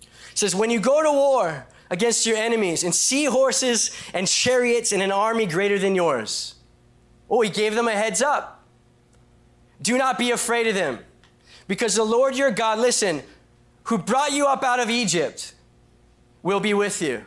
It 0.00 0.38
says, 0.38 0.54
When 0.54 0.70
you 0.70 0.80
go 0.80 1.02
to 1.02 1.12
war 1.12 1.66
against 1.90 2.24
your 2.24 2.38
enemies 2.38 2.82
and 2.82 2.94
see 2.94 3.26
horses 3.26 3.90
and 4.14 4.26
chariots 4.26 4.90
in 4.90 5.02
an 5.02 5.12
army 5.12 5.44
greater 5.44 5.78
than 5.78 5.94
yours. 5.94 6.54
Oh, 7.28 7.42
he 7.42 7.50
gave 7.50 7.74
them 7.74 7.88
a 7.88 7.92
heads 7.92 8.22
up. 8.22 8.57
Do 9.80 9.96
not 9.96 10.18
be 10.18 10.30
afraid 10.30 10.66
of 10.66 10.74
them, 10.74 10.98
because 11.66 11.94
the 11.94 12.04
Lord 12.04 12.36
your 12.36 12.50
God, 12.50 12.78
listen, 12.78 13.22
who 13.84 13.98
brought 13.98 14.32
you 14.32 14.46
up 14.46 14.62
out 14.62 14.80
of 14.80 14.90
Egypt, 14.90 15.54
will 16.42 16.60
be 16.60 16.74
with 16.74 17.00
you. 17.00 17.24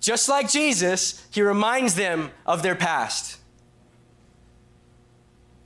Just 0.00 0.28
like 0.28 0.50
Jesus, 0.50 1.26
he 1.30 1.42
reminds 1.42 1.94
them 1.94 2.30
of 2.44 2.62
their 2.62 2.74
past. 2.74 3.38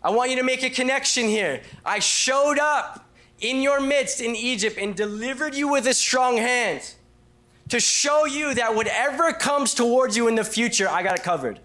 I 0.02 0.10
want 0.10 0.30
you 0.30 0.36
to 0.36 0.42
make 0.42 0.62
a 0.62 0.70
connection 0.70 1.26
here. 1.26 1.62
I 1.84 1.98
showed 1.98 2.58
up 2.58 3.08
in 3.40 3.60
your 3.60 3.80
midst 3.80 4.20
in 4.20 4.36
Egypt 4.36 4.78
and 4.78 4.94
delivered 4.94 5.54
you 5.54 5.68
with 5.68 5.86
a 5.86 5.94
strong 5.94 6.36
hand 6.36 6.94
to 7.68 7.80
show 7.80 8.24
you 8.24 8.54
that 8.54 8.74
whatever 8.74 9.32
comes 9.32 9.74
towards 9.74 10.16
you 10.16 10.28
in 10.28 10.34
the 10.34 10.44
future, 10.44 10.88
I 10.88 11.02
got 11.02 11.18
it 11.18 11.24
covered. 11.24 11.58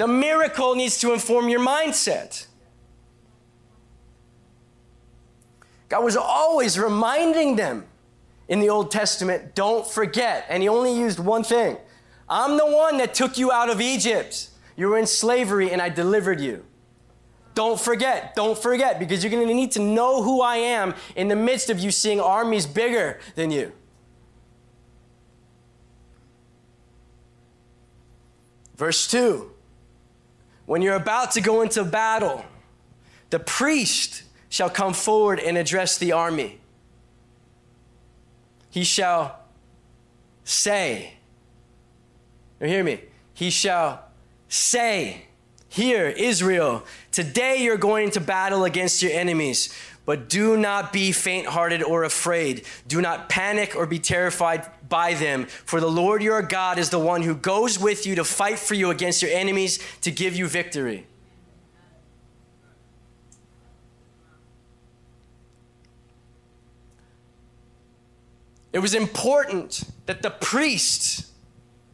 The 0.00 0.08
miracle 0.08 0.74
needs 0.76 0.98
to 1.00 1.12
inform 1.12 1.50
your 1.50 1.60
mindset. 1.60 2.46
God 5.90 6.02
was 6.02 6.16
always 6.16 6.78
reminding 6.78 7.56
them 7.56 7.84
in 8.48 8.60
the 8.60 8.70
Old 8.70 8.90
Testament 8.90 9.54
don't 9.54 9.86
forget. 9.86 10.46
And 10.48 10.62
He 10.62 10.70
only 10.70 10.98
used 10.98 11.18
one 11.18 11.44
thing 11.44 11.76
I'm 12.30 12.56
the 12.56 12.64
one 12.64 12.96
that 12.96 13.12
took 13.12 13.36
you 13.36 13.52
out 13.52 13.68
of 13.68 13.82
Egypt. 13.82 14.48
You 14.74 14.88
were 14.88 14.96
in 14.96 15.06
slavery 15.06 15.70
and 15.70 15.82
I 15.82 15.90
delivered 15.90 16.40
you. 16.40 16.64
Don't 17.54 17.78
forget, 17.78 18.34
don't 18.34 18.56
forget, 18.56 18.98
because 18.98 19.22
you're 19.22 19.30
going 19.30 19.46
to 19.46 19.52
need 19.52 19.72
to 19.72 19.80
know 19.80 20.22
who 20.22 20.40
I 20.40 20.56
am 20.56 20.94
in 21.14 21.28
the 21.28 21.36
midst 21.36 21.68
of 21.68 21.78
you 21.78 21.90
seeing 21.90 22.22
armies 22.22 22.64
bigger 22.64 23.20
than 23.34 23.50
you. 23.50 23.72
Verse 28.78 29.06
2 29.06 29.49
When 30.70 30.82
you're 30.82 30.94
about 30.94 31.32
to 31.32 31.40
go 31.40 31.62
into 31.62 31.82
battle, 31.82 32.44
the 33.30 33.40
priest 33.40 34.22
shall 34.48 34.70
come 34.70 34.94
forward 34.94 35.40
and 35.40 35.58
address 35.58 35.98
the 35.98 36.12
army. 36.12 36.60
He 38.70 38.84
shall 38.84 39.40
say, 40.44 41.14
now 42.60 42.68
hear 42.68 42.84
me, 42.84 43.00
he 43.34 43.50
shall 43.50 44.04
say, 44.48 45.24
Hear, 45.68 46.06
Israel, 46.06 46.84
today 47.10 47.64
you're 47.64 47.76
going 47.76 48.12
to 48.12 48.20
battle 48.20 48.64
against 48.64 49.02
your 49.02 49.10
enemies, 49.10 49.74
but 50.10 50.28
do 50.28 50.56
not 50.56 50.92
be 50.92 51.12
faint 51.12 51.46
hearted 51.46 51.84
or 51.84 52.02
afraid. 52.02 52.64
Do 52.88 53.00
not 53.00 53.28
panic 53.28 53.76
or 53.76 53.86
be 53.86 54.00
terrified 54.00 54.66
by 54.88 55.14
them, 55.14 55.44
for 55.44 55.78
the 55.78 55.88
Lord 55.88 56.20
your 56.20 56.42
God 56.42 56.80
is 56.80 56.90
the 56.90 56.98
one 56.98 57.22
who 57.22 57.32
goes 57.32 57.78
with 57.78 58.08
you 58.08 58.16
to 58.16 58.24
fight 58.24 58.58
for 58.58 58.74
you 58.74 58.90
against 58.90 59.22
your 59.22 59.30
enemies 59.30 59.78
to 60.00 60.10
give 60.10 60.34
you 60.34 60.48
victory. 60.48 61.06
It 68.72 68.80
was 68.80 68.94
important 68.94 69.84
that 70.06 70.22
the 70.22 70.30
priests 70.30 71.30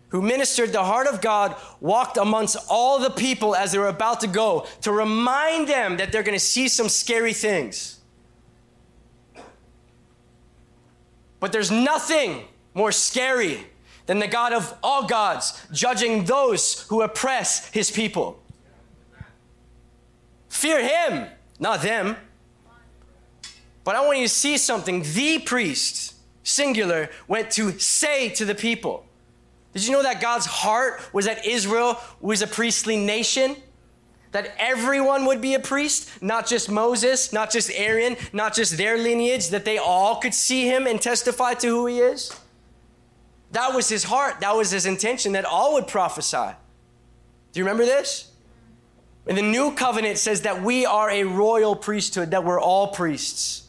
who 0.09 0.23
ministered 0.23 0.73
the 0.73 0.85
heart 0.85 1.07
of 1.07 1.21
God, 1.21 1.55
walked 1.83 2.17
amongst 2.17 2.57
all 2.71 2.99
the 2.99 3.11
people 3.11 3.55
as 3.55 3.73
they 3.73 3.79
were 3.79 3.89
about 3.89 4.21
to 4.21 4.27
go 4.27 4.67
to 4.81 4.91
remind 4.91 5.69
them 5.69 5.99
that 5.99 6.13
they're 6.13 6.23
going 6.23 6.39
to 6.39 6.43
see 6.43 6.69
some 6.69 6.89
scary 6.89 7.35
things. 7.35 7.96
But 11.41 11.53
there's 11.53 11.71
nothing 11.71 12.45
more 12.75 12.93
scary 12.93 13.67
than 14.07 14.19
the 14.19 14.29
God 14.29 14.53
of 14.53 14.75
all 14.83 15.07
gods 15.07 15.61
judging 15.73 16.25
those 16.25 16.87
who 16.89 17.03
oppress 17.03 17.69
his 17.71 17.91
people. 17.91 18.41
Fear 20.49 20.83
him, 20.83 21.29
not 21.59 21.83
them. 21.83 22.17
But 23.85 23.97
I 23.97 24.05
want 24.05 24.19
you 24.19 24.25
to 24.25 24.33
see 24.33 24.57
something. 24.57 25.03
The 25.03 25.39
priest, 25.41 26.15
singular, 26.43 27.11
went 27.29 27.51
to 27.53 27.79
say 27.79 28.31
to 28.31 28.45
the 28.45 28.55
people, 28.55 29.05
did 29.73 29.87
you 29.87 29.93
know 29.93 30.03
that 30.03 30.23
God's 30.23 30.47
heart 30.47 31.03
was 31.13 31.27
that 31.27 31.45
Israel 31.45 32.01
was 32.21 32.41
a 32.41 32.47
priestly 32.47 32.97
nation? 32.97 33.57
That 34.37 34.55
everyone 34.59 35.25
would 35.25 35.41
be 35.41 35.55
a 35.55 35.59
priest, 35.59 36.23
not 36.23 36.47
just 36.47 36.71
Moses, 36.71 37.33
not 37.33 37.51
just 37.51 37.71
Aaron, 37.73 38.19
not 38.35 38.55
just 38.55 38.77
their 38.77 38.99
lineage, 38.99 39.49
that 39.49 39.65
they 39.65 39.79
all 39.79 40.17
could 40.17 40.35
see 40.35 40.67
him 40.67 40.87
and 40.87 41.01
testify 41.01 41.55
to 41.55 41.69
who 41.69 41.87
he 41.87 42.01
is? 42.01 42.39
That 43.53 43.75
was 43.75 43.89
his 43.89 44.05
heart. 44.05 44.41
That 44.41 44.55
was 44.55 44.71
his 44.71 44.85
intention, 44.85 45.33
that 45.33 45.47
all 45.47 45.73
would 45.73 45.89
prophesy. 45.89 46.55
Do 47.53 47.61
you 47.61 47.65
remember 47.65 47.87
this? 47.87 48.31
In 49.27 49.37
the 49.37 49.43
new 49.43 49.73
covenant, 49.73 50.19
says 50.19 50.43
that 50.43 50.63
we 50.63 50.85
are 50.85 51.09
a 51.09 51.25
royal 51.25 51.75
priesthood, 51.75 52.33
that 52.33 52.45
we're 52.45 52.61
all 52.61 52.89
priests 52.89 53.63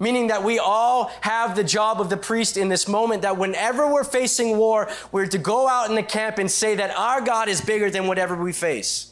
meaning 0.00 0.28
that 0.28 0.44
we 0.44 0.60
all 0.60 1.10
have 1.22 1.56
the 1.56 1.64
job 1.64 2.00
of 2.00 2.08
the 2.08 2.16
priest 2.16 2.56
in 2.56 2.68
this 2.68 2.86
moment 2.86 3.22
that 3.22 3.36
whenever 3.36 3.92
we're 3.92 4.04
facing 4.04 4.56
war, 4.56 4.88
we're 5.10 5.26
to 5.26 5.38
go 5.38 5.68
out 5.68 5.90
in 5.90 5.96
the 5.96 6.02
camp 6.04 6.38
and 6.38 6.48
say 6.48 6.76
that 6.76 6.96
our 6.96 7.20
God 7.20 7.48
is 7.48 7.60
bigger 7.60 7.90
than 7.90 8.06
whatever 8.06 8.36
we 8.36 8.52
face. 8.52 9.07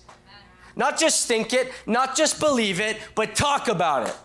Not 0.76 0.98
just 0.98 1.26
think 1.26 1.54
it, 1.54 1.72
not 1.86 2.14
just 2.14 2.38
believe 2.38 2.80
it, 2.80 2.98
but 3.14 3.34
talk 3.34 3.68
about 3.68 4.08
it. 4.08 4.16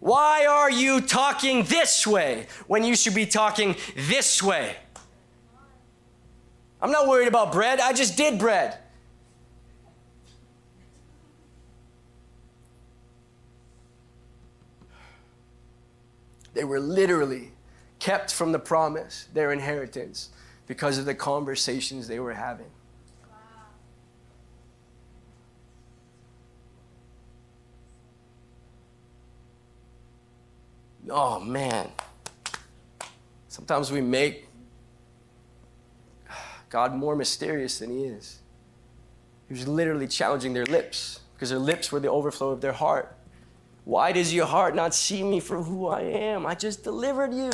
Why 0.00 0.46
are 0.46 0.70
you 0.70 1.02
talking 1.02 1.64
this 1.64 2.06
way 2.06 2.46
when 2.66 2.82
you 2.82 2.96
should 2.96 3.14
be 3.14 3.26
talking 3.26 3.76
this 3.94 4.42
way? 4.42 4.76
I'm 6.80 6.90
not 6.90 7.06
worried 7.08 7.28
about 7.28 7.52
bread, 7.52 7.78
I 7.78 7.92
just 7.92 8.16
did 8.16 8.38
bread. 8.38 8.78
They 16.54 16.64
were 16.64 16.80
literally 16.80 17.52
kept 17.98 18.32
from 18.32 18.52
the 18.52 18.58
promise, 18.58 19.28
their 19.32 19.52
inheritance, 19.52 20.30
because 20.66 20.98
of 20.98 21.04
the 21.04 21.14
conversations 21.14 22.06
they 22.08 22.20
were 22.20 22.34
having. 22.34 22.70
Oh 31.10 31.40
man. 31.40 31.90
Sometimes 33.48 33.92
we 33.92 34.00
make 34.00 34.48
God 36.70 36.94
more 36.94 37.14
mysterious 37.14 37.78
than 37.78 37.90
He 37.90 38.04
is. 38.04 38.40
He 39.48 39.54
was 39.54 39.68
literally 39.68 40.08
challenging 40.08 40.54
their 40.54 40.64
lips 40.66 41.20
because 41.34 41.50
their 41.50 41.58
lips 41.58 41.92
were 41.92 42.00
the 42.00 42.10
overflow 42.10 42.50
of 42.50 42.60
their 42.60 42.72
heart. 42.72 43.16
Why 43.84 44.12
does 44.12 44.32
your 44.32 44.46
heart 44.46 44.74
not 44.74 44.94
see 44.94 45.22
me 45.22 45.40
for 45.40 45.62
who 45.62 45.86
I 45.86 46.00
am? 46.00 46.46
I 46.46 46.54
just 46.54 46.82
delivered 46.82 47.34
you. 47.34 47.50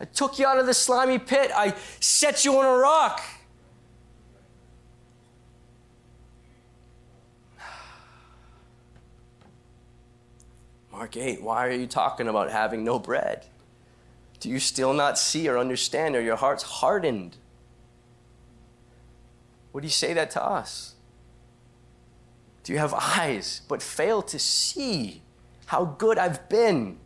I 0.00 0.06
took 0.06 0.38
you 0.38 0.46
out 0.46 0.58
of 0.58 0.66
the 0.66 0.74
slimy 0.74 1.18
pit. 1.18 1.50
I 1.54 1.74
set 2.00 2.44
you 2.44 2.58
on 2.58 2.64
a 2.64 2.78
rock. 2.78 3.20
Mark 11.04 11.18
8, 11.18 11.42
why 11.42 11.66
are 11.66 11.70
you 11.70 11.86
talking 11.86 12.28
about 12.28 12.50
having 12.50 12.82
no 12.82 12.98
bread? 12.98 13.44
Do 14.40 14.48
you 14.48 14.58
still 14.58 14.94
not 14.94 15.18
see 15.18 15.46
or 15.50 15.58
understand, 15.58 16.16
or 16.16 16.22
your 16.22 16.36
heart's 16.36 16.62
hardened? 16.62 17.36
Do 19.74 19.80
you 19.82 19.90
say 19.90 20.14
that 20.14 20.30
to 20.30 20.42
us? 20.42 20.94
Do 22.62 22.72
you 22.72 22.78
have 22.78 22.94
eyes 22.94 23.60
but 23.68 23.82
fail 23.82 24.22
to 24.22 24.38
see 24.38 25.20
how 25.66 25.84
good 25.84 26.16
I've 26.16 26.48
been 26.48 26.96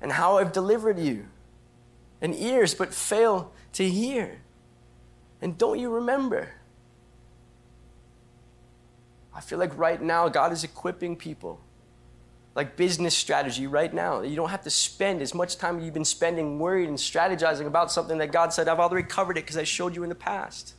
and 0.00 0.12
how 0.12 0.38
I've 0.38 0.52
delivered 0.52 1.00
you? 1.00 1.26
And 2.20 2.32
ears 2.32 2.74
but 2.74 2.94
fail 2.94 3.50
to 3.72 3.88
hear? 3.88 4.38
And 5.42 5.58
don't 5.58 5.80
you 5.80 5.90
remember? 5.90 6.50
I 9.34 9.40
feel 9.40 9.58
like 9.58 9.76
right 9.76 10.00
now 10.00 10.28
God 10.28 10.52
is 10.52 10.62
equipping 10.62 11.16
people 11.16 11.58
like 12.56 12.74
business 12.74 13.14
strategy 13.14 13.66
right 13.66 13.92
now. 13.92 14.22
You 14.22 14.34
don't 14.34 14.48
have 14.48 14.62
to 14.62 14.70
spend 14.70 15.20
as 15.20 15.34
much 15.34 15.58
time 15.58 15.78
you've 15.78 15.92
been 15.92 16.06
spending 16.06 16.58
worried 16.58 16.88
and 16.88 16.96
strategizing 16.96 17.66
about 17.66 17.92
something 17.92 18.16
that 18.16 18.32
God 18.32 18.50
said, 18.50 18.66
I've 18.66 18.80
already 18.80 19.06
covered 19.06 19.36
it 19.36 19.44
because 19.44 19.58
I 19.58 19.64
showed 19.64 19.94
you 19.94 20.02
in 20.02 20.08
the 20.08 20.14
past. 20.14 20.72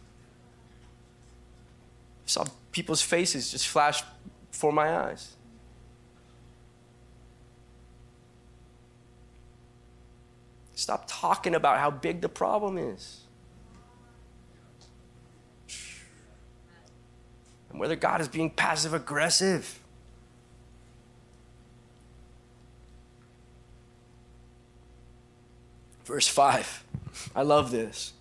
I 2.26 2.30
saw 2.30 2.46
people's 2.72 3.04
faces 3.04 3.52
just 3.52 3.68
flash 3.68 4.04
before 4.50 4.74
my 4.74 4.90
eyes. 4.90 5.36
Stop 10.74 11.06
talking 11.08 11.54
about 11.54 11.78
how 11.78 11.92
big 11.92 12.22
the 12.22 12.30
problem 12.30 12.80
is. 12.80 13.22
And 17.70 17.80
whether 17.80 17.96
God 17.96 18.20
is 18.20 18.28
being 18.28 18.50
passive 18.50 18.96
aggressive. 18.96 19.80
Verse 26.08 26.30
5. 26.30 26.86
I 27.36 27.42
love 27.42 27.70
this. 27.70 28.14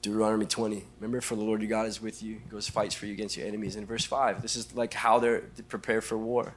Deuteronomy 0.00 0.46
20. 0.46 0.84
Remember, 1.00 1.20
for 1.20 1.36
the 1.36 1.42
Lord 1.42 1.60
your 1.60 1.68
God 1.68 1.86
is 1.86 2.00
with 2.00 2.22
you. 2.22 2.40
He 2.42 2.48
goes, 2.48 2.66
fights 2.66 2.94
for 2.94 3.04
you 3.04 3.12
against 3.12 3.36
your 3.36 3.46
enemies. 3.46 3.76
In 3.76 3.84
verse 3.84 4.06
5, 4.06 4.40
this 4.40 4.56
is 4.56 4.74
like 4.74 4.94
how 4.94 5.18
they're 5.18 5.42
prepared 5.68 6.02
for 6.02 6.16
war. 6.16 6.54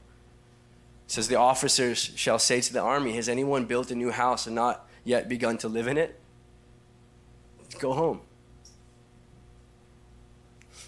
It 1.06 1.12
says, 1.12 1.28
The 1.28 1.36
officers 1.36 2.14
shall 2.16 2.40
say 2.40 2.62
to 2.62 2.72
the 2.72 2.80
army, 2.80 3.12
Has 3.14 3.28
anyone 3.28 3.66
built 3.66 3.92
a 3.92 3.96
new 3.96 4.10
house 4.10 4.48
and 4.48 4.56
not 4.56 4.88
yet 5.04 5.28
begun 5.28 5.58
to 5.58 5.68
live 5.68 5.88
in 5.88 5.98
it? 5.98 6.18
Go 7.78 7.92
home. 7.92 8.22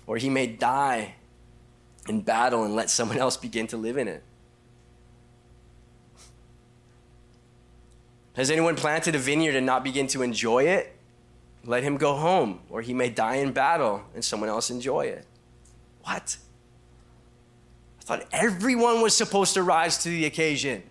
Or 0.07 0.15
he 0.15 0.29
may 0.29 0.47
die 0.47 1.15
in 2.07 2.21
battle 2.21 2.63
and 2.63 2.75
let 2.75 2.89
someone 2.89 3.17
else 3.17 3.35
begin 3.35 3.67
to 3.67 3.77
live 3.77 3.97
in 3.97 4.07
it. 4.07 4.23
Has 8.35 8.49
anyone 8.49 8.75
planted 8.75 9.15
a 9.15 9.19
vineyard 9.19 9.55
and 9.55 9.65
not 9.65 9.83
begin 9.83 10.07
to 10.07 10.21
enjoy 10.21 10.63
it? 10.63 10.95
Let 11.63 11.83
him 11.83 11.97
go 11.97 12.15
home, 12.15 12.61
or 12.69 12.81
he 12.81 12.93
may 12.93 13.09
die 13.09 13.35
in 13.35 13.51
battle 13.51 14.03
and 14.15 14.23
someone 14.23 14.49
else 14.49 14.71
enjoy 14.71 15.07
it. 15.07 15.25
What? 16.03 16.37
I 17.99 18.03
thought 18.03 18.27
everyone 18.31 19.01
was 19.01 19.15
supposed 19.15 19.53
to 19.53 19.63
rise 19.63 19.97
to 19.99 20.09
the 20.09 20.25
occasion. 20.25 20.83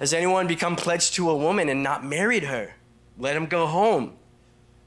Has 0.00 0.12
anyone 0.12 0.46
become 0.48 0.74
pledged 0.74 1.14
to 1.14 1.30
a 1.30 1.36
woman 1.36 1.68
and 1.68 1.82
not 1.82 2.04
married 2.04 2.44
her? 2.44 2.74
Let 3.16 3.36
him 3.36 3.46
go 3.46 3.66
home. 3.66 4.14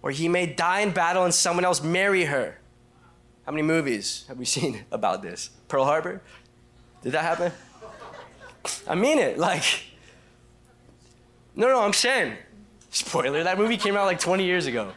Or 0.01 0.11
he 0.11 0.27
may 0.27 0.45
die 0.45 0.81
in 0.81 0.91
battle 0.91 1.23
and 1.23 1.33
someone 1.33 1.63
else 1.63 1.81
marry 1.81 2.25
her. 2.25 2.57
How 3.45 3.53
many 3.53 3.63
movies 3.63 4.25
have 4.27 4.37
we 4.37 4.45
seen 4.45 4.85
about 4.91 5.21
this? 5.21 5.49
Pearl 5.69 5.85
Harbor? 5.85 6.21
Did 7.01 7.13
that 7.13 7.23
happen? 7.23 7.51
I 8.87 8.95
mean 8.95 9.19
it. 9.19 9.37
Like, 9.37 9.63
no, 11.55 11.67
no, 11.67 11.81
I'm 11.81 11.93
saying, 11.93 12.33
spoiler, 12.89 13.43
that 13.43 13.57
movie 13.57 13.77
came 13.77 13.95
out 13.95 14.05
like 14.05 14.19
20 14.19 14.45
years 14.45 14.67
ago. 14.67 14.91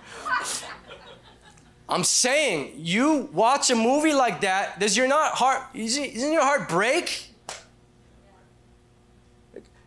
I'm 1.88 2.04
saying, 2.04 2.74
you 2.76 3.28
watch 3.32 3.70
a 3.70 3.74
movie 3.74 4.12
like 4.12 4.42
that, 4.42 4.78
does 4.78 4.96
your 4.96 5.08
not 5.08 5.32
heart, 5.32 5.62
isn't 5.74 6.32
your 6.32 6.42
heart 6.42 6.68
break? 6.68 7.26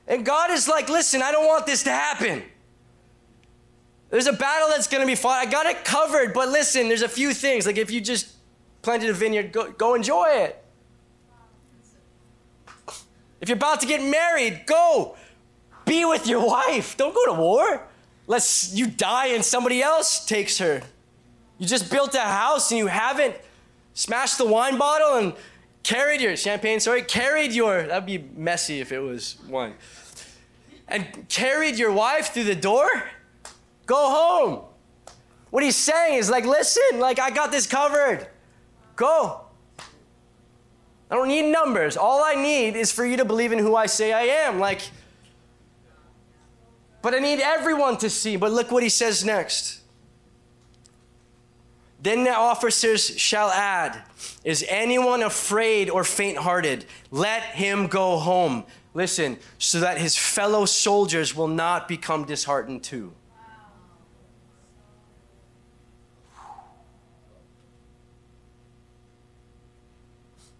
And 0.07 0.25
God 0.25 0.51
is 0.51 0.67
like, 0.67 0.89
listen, 0.89 1.21
I 1.21 1.31
don't 1.31 1.47
want 1.47 1.65
this 1.65 1.83
to 1.83 1.91
happen. 1.91 2.43
There's 4.09 4.27
a 4.27 4.33
battle 4.33 4.67
that's 4.69 4.87
going 4.87 5.01
to 5.01 5.07
be 5.07 5.15
fought. 5.15 5.39
I 5.39 5.49
got 5.49 5.65
it 5.65 5.85
covered, 5.85 6.33
but 6.33 6.49
listen, 6.49 6.87
there's 6.87 7.01
a 7.01 7.09
few 7.09 7.33
things. 7.33 7.65
Like 7.65 7.77
if 7.77 7.89
you 7.89 8.01
just 8.01 8.33
planted 8.81 9.09
a 9.09 9.13
vineyard, 9.13 9.51
go, 9.51 9.71
go 9.71 9.95
enjoy 9.95 10.27
it. 10.27 10.62
If 13.43 13.49
you're 13.49 13.57
about 13.57 13.81
to 13.81 13.87
get 13.87 14.01
married, 14.01 14.61
go 14.65 15.17
be 15.83 16.05
with 16.05 16.27
your 16.27 16.47
wife. 16.47 16.95
Don't 16.95 17.13
go 17.13 17.25
to 17.25 17.33
war. 17.33 17.85
Lest 18.25 18.73
you 18.73 18.87
die 18.87 19.27
and 19.27 19.43
somebody 19.43 19.83
else 19.83 20.25
takes 20.25 20.59
her. 20.59 20.81
You 21.57 21.67
just 21.67 21.91
built 21.91 22.15
a 22.15 22.21
house 22.21 22.71
and 22.71 22.77
you 22.77 22.87
haven't 22.87 23.35
smashed 23.93 24.37
the 24.37 24.45
wine 24.45 24.77
bottle 24.77 25.17
and 25.17 25.33
carried 25.83 26.21
your 26.21 26.37
champagne, 26.37 26.79
sorry, 26.79 27.01
carried 27.01 27.51
your, 27.51 27.83
that'd 27.83 28.05
be 28.05 28.25
messy 28.33 28.79
if 28.79 28.93
it 28.93 28.99
was 28.99 29.35
wine, 29.49 29.73
and 30.87 31.27
carried 31.27 31.77
your 31.77 31.91
wife 31.91 32.33
through 32.33 32.45
the 32.45 32.55
door. 32.55 32.87
Go 33.85 34.09
home. 34.09 34.61
What 35.49 35.63
he's 35.63 35.75
saying 35.75 36.17
is 36.17 36.29
like, 36.29 36.45
listen, 36.45 36.99
like 36.99 37.19
I 37.19 37.29
got 37.29 37.51
this 37.51 37.67
covered. 37.67 38.25
Go. 38.95 39.41
I 41.13 41.15
don't 41.15 41.27
need 41.27 41.51
numbers. 41.51 41.95
All 41.95 42.23
I 42.23 42.33
need 42.33 42.75
is 42.75 42.91
for 42.91 43.05
you 43.05 43.17
to 43.17 43.23
believe 43.23 43.51
in 43.51 43.59
who 43.59 43.75
I 43.75 43.85
say 43.85 44.13
I 44.13 44.23
am. 44.47 44.57
Like, 44.57 44.81
but 47.03 47.13
I 47.13 47.19
need 47.19 47.39
everyone 47.39 47.97
to 47.97 48.09
see. 48.09 48.35
But 48.35 48.51
look 48.51 48.71
what 48.71 48.81
he 48.81 48.89
says 48.89 49.23
next. 49.23 49.81
Then 52.01 52.23
the 52.23 52.33
officers 52.33 53.15
shall 53.19 53.51
add, 53.51 54.01
Is 54.43 54.65
anyone 54.67 55.21
afraid 55.21 55.91
or 55.91 56.03
faint 56.03 56.39
hearted? 56.39 56.85
Let 57.11 57.43
him 57.43 57.85
go 57.85 58.17
home. 58.17 58.63
Listen, 58.95 59.37
so 59.59 59.81
that 59.81 59.99
his 59.99 60.17
fellow 60.17 60.65
soldiers 60.65 61.35
will 61.35 61.47
not 61.47 61.87
become 61.87 62.25
disheartened 62.25 62.81
too. 62.81 63.13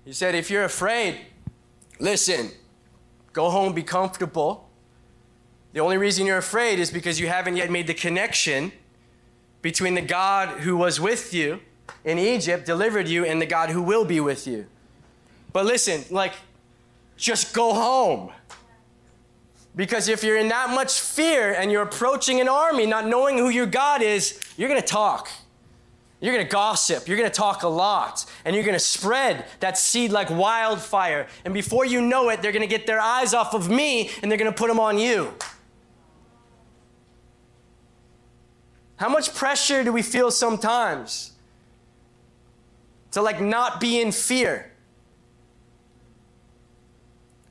He 0.05 0.13
said, 0.13 0.35
if 0.35 0.49
you're 0.49 0.63
afraid, 0.63 1.19
listen, 1.99 2.51
go 3.31 3.49
home, 3.49 3.73
be 3.73 3.83
comfortable. 3.83 4.69
The 5.71 5.79
only 5.79 5.97
reason 5.97 6.25
you're 6.25 6.37
afraid 6.37 6.79
is 6.79 6.91
because 6.91 7.19
you 7.19 7.27
haven't 7.27 7.55
yet 7.55 7.71
made 7.71 7.87
the 7.87 7.93
connection 7.93 8.71
between 9.61 9.95
the 9.95 10.01
God 10.01 10.59
who 10.59 10.75
was 10.75 10.99
with 10.99 11.33
you 11.33 11.61
in 12.03 12.19
Egypt, 12.19 12.65
delivered 12.65 13.07
you, 13.07 13.25
and 13.25 13.41
the 13.41 13.45
God 13.45 13.69
who 13.69 13.81
will 13.81 14.05
be 14.05 14.19
with 14.19 14.45
you. 14.45 14.67
But 15.53 15.65
listen, 15.65 16.03
like, 16.09 16.33
just 17.15 17.53
go 17.53 17.73
home. 17.73 18.31
Because 19.75 20.07
if 20.07 20.23
you're 20.23 20.37
in 20.37 20.49
that 20.49 20.69
much 20.69 20.99
fear 20.99 21.53
and 21.53 21.71
you're 21.71 21.81
approaching 21.81 22.41
an 22.41 22.47
army 22.47 22.85
not 22.85 23.07
knowing 23.07 23.37
who 23.37 23.49
your 23.49 23.65
God 23.65 24.01
is, 24.01 24.39
you're 24.57 24.69
going 24.69 24.81
to 24.81 24.87
talk. 24.87 25.29
You're 26.23 26.33
going 26.33 26.45
to 26.45 26.49
gossip. 26.49 27.09
You're 27.09 27.17
going 27.17 27.29
to 27.29 27.35
talk 27.35 27.63
a 27.63 27.67
lot. 27.67 28.25
And 28.45 28.55
you're 28.55 28.63
going 28.63 28.77
to 28.77 28.79
spread 28.79 29.45
that 29.59 29.77
seed 29.77 30.13
like 30.13 30.29
wildfire. 30.29 31.27
And 31.43 31.53
before 31.53 31.85
you 31.85 31.99
know 31.99 32.29
it, 32.29 32.41
they're 32.41 32.53
going 32.53 32.61
to 32.61 32.67
get 32.67 32.87
their 32.87 33.01
eyes 33.01 33.33
off 33.33 33.53
of 33.53 33.69
me 33.69 34.09
and 34.21 34.31
they're 34.31 34.37
going 34.37 34.49
to 34.49 34.57
put 34.57 34.69
them 34.69 34.79
on 34.79 34.97
you. 34.97 35.33
How 38.95 39.09
much 39.09 39.35
pressure 39.35 39.83
do 39.83 39.91
we 39.91 40.01
feel 40.01 40.31
sometimes 40.31 41.33
to 43.11 43.21
like 43.21 43.41
not 43.41 43.81
be 43.81 43.99
in 43.99 44.13
fear? 44.13 44.71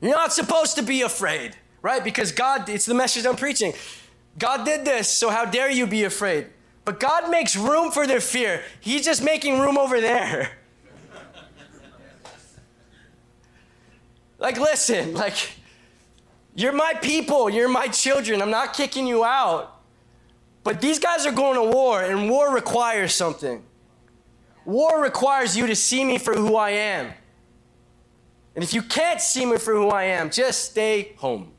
You're 0.01 0.15
not 0.15 0.33
supposed 0.33 0.77
to 0.77 0.81
be 0.81 1.03
afraid, 1.03 1.55
right? 1.83 2.03
Because 2.03 2.31
God, 2.31 2.67
it's 2.69 2.87
the 2.87 2.95
message 2.95 3.27
I'm 3.27 3.35
preaching. 3.35 3.73
God 4.39 4.65
did 4.65 4.83
this, 4.83 5.09
so 5.09 5.29
how 5.29 5.45
dare 5.45 5.69
you 5.69 5.85
be 5.85 6.05
afraid? 6.05 6.47
But 6.85 6.99
God 6.99 7.29
makes 7.29 7.55
room 7.55 7.91
for 7.91 8.05
their 8.05 8.19
fear. 8.19 8.61
He's 8.81 9.05
just 9.05 9.23
making 9.23 9.59
room 9.59 9.77
over 9.77 10.01
there. 10.01 10.51
like, 14.39 14.59
listen, 14.59 15.13
like, 15.13 15.35
you're 16.55 16.73
my 16.73 16.93
people, 17.01 17.49
you're 17.49 17.69
my 17.69 17.87
children. 17.87 18.41
I'm 18.41 18.51
not 18.51 18.73
kicking 18.73 19.07
you 19.07 19.23
out. 19.23 19.79
But 20.63 20.81
these 20.81 20.99
guys 20.99 21.25
are 21.25 21.31
going 21.31 21.55
to 21.55 21.75
war, 21.75 22.01
and 22.01 22.29
war 22.29 22.53
requires 22.53 23.13
something. 23.13 23.63
War 24.65 25.01
requires 25.01 25.57
you 25.57 25.67
to 25.67 25.75
see 25.75 26.05
me 26.05 26.17
for 26.17 26.33
who 26.33 26.55
I 26.55 26.71
am. 26.71 27.13
And 28.55 28.63
if 28.63 28.73
you 28.73 28.81
can't 28.81 29.19
see 29.19 29.45
me 29.45 29.57
for 29.57 29.73
who 29.73 29.89
I 29.89 30.03
am, 30.03 30.29
just 30.29 30.71
stay 30.71 31.13
home. 31.17 31.52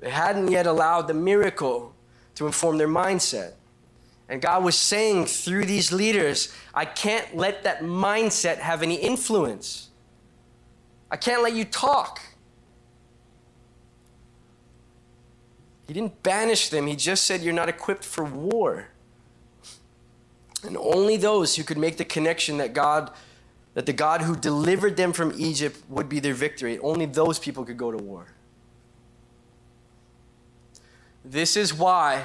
They 0.00 0.10
hadn't 0.10 0.50
yet 0.50 0.66
allowed 0.66 1.08
the 1.08 1.14
miracle 1.14 1.94
to 2.34 2.46
inform 2.46 2.78
their 2.78 2.88
mindset. 2.88 3.52
And 4.28 4.40
God 4.40 4.64
was 4.64 4.76
saying 4.76 5.26
through 5.26 5.66
these 5.66 5.92
leaders, 5.92 6.54
I 6.72 6.84
can't 6.84 7.36
let 7.36 7.64
that 7.64 7.80
mindset 7.80 8.58
have 8.58 8.82
any 8.82 8.94
influence. 8.94 9.90
I 11.10 11.16
can't 11.16 11.42
let 11.42 11.52
you 11.52 11.64
talk. 11.64 12.20
He 15.86 15.94
didn't 15.94 16.22
banish 16.22 16.68
them, 16.68 16.86
he 16.86 16.94
just 16.94 17.24
said, 17.24 17.42
You're 17.42 17.52
not 17.52 17.68
equipped 17.68 18.04
for 18.04 18.24
war. 18.24 18.88
And 20.64 20.76
only 20.76 21.16
those 21.16 21.56
who 21.56 21.64
could 21.64 21.78
make 21.78 21.96
the 21.96 22.04
connection 22.04 22.58
that 22.58 22.72
God, 22.72 23.10
that 23.74 23.86
the 23.86 23.92
God 23.92 24.22
who 24.22 24.36
delivered 24.36 24.96
them 24.96 25.12
from 25.12 25.32
Egypt 25.36 25.82
would 25.88 26.08
be 26.08 26.20
their 26.20 26.34
victory, 26.34 26.78
only 26.78 27.06
those 27.06 27.38
people 27.38 27.64
could 27.64 27.76
go 27.76 27.90
to 27.90 27.98
war. 27.98 28.26
This 31.24 31.56
is 31.56 31.74
why 31.74 32.24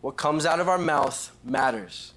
what 0.00 0.16
comes 0.16 0.44
out 0.44 0.60
of 0.60 0.68
our 0.68 0.78
mouth 0.78 1.34
matters. 1.44 2.12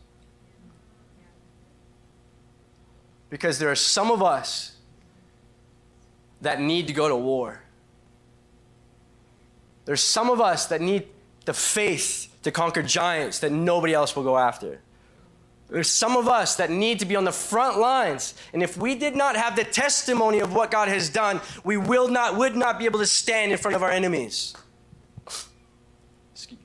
Because 3.30 3.60
there 3.60 3.70
are 3.70 3.76
some 3.76 4.12
of 4.12 4.24
us 4.24 4.78
that 6.42 6.62
need 6.62 6.88
to 6.88 6.94
go 6.94 7.08
to 7.08 7.16
war. 7.16 7.62
There's 9.86 10.04
some 10.04 10.30
of 10.30 10.42
us 10.42 10.66
that 10.68 10.82
need 10.82 11.08
the 11.46 11.54
faith 11.54 12.28
to 12.44 12.52
conquer 12.52 12.84
giants 12.84 13.40
that 13.40 13.52
nobody 13.52 13.94
else 13.94 14.16
will 14.16 14.24
go 14.24 14.38
after. 14.38 14.82
There's 15.70 15.90
some 15.90 16.16
of 16.16 16.28
us 16.28 16.56
that 16.58 16.70
need 16.70 17.00
to 17.00 17.06
be 17.06 17.16
on 17.16 17.26
the 17.26 17.32
front 17.32 17.78
lines. 17.78 18.34
And 18.54 18.64
if 18.64 18.78
we 18.78 18.96
did 18.96 19.16
not 19.16 19.36
have 19.36 19.56
the 19.56 19.66
testimony 19.66 20.40
of 20.40 20.54
what 20.54 20.72
God 20.72 20.88
has 20.88 21.10
done, 21.10 21.42
we 21.64 21.76
will 21.76 22.08
not, 22.08 22.38
would 22.38 22.56
not 22.56 22.80
be 22.80 22.86
able 22.86 23.00
to 23.00 23.06
stand 23.06 23.52
in 23.52 23.58
front 23.58 23.76
of 23.76 23.84
our 23.84 23.92
enemies. 23.92 24.56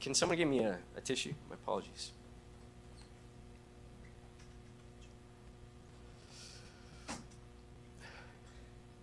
Can 0.03 0.15
someone 0.15 0.37
give 0.37 0.49
me 0.49 0.59
a, 0.59 0.79
a 0.97 1.01
tissue? 1.01 1.33
My 1.49 1.55
apologies. 1.55 2.11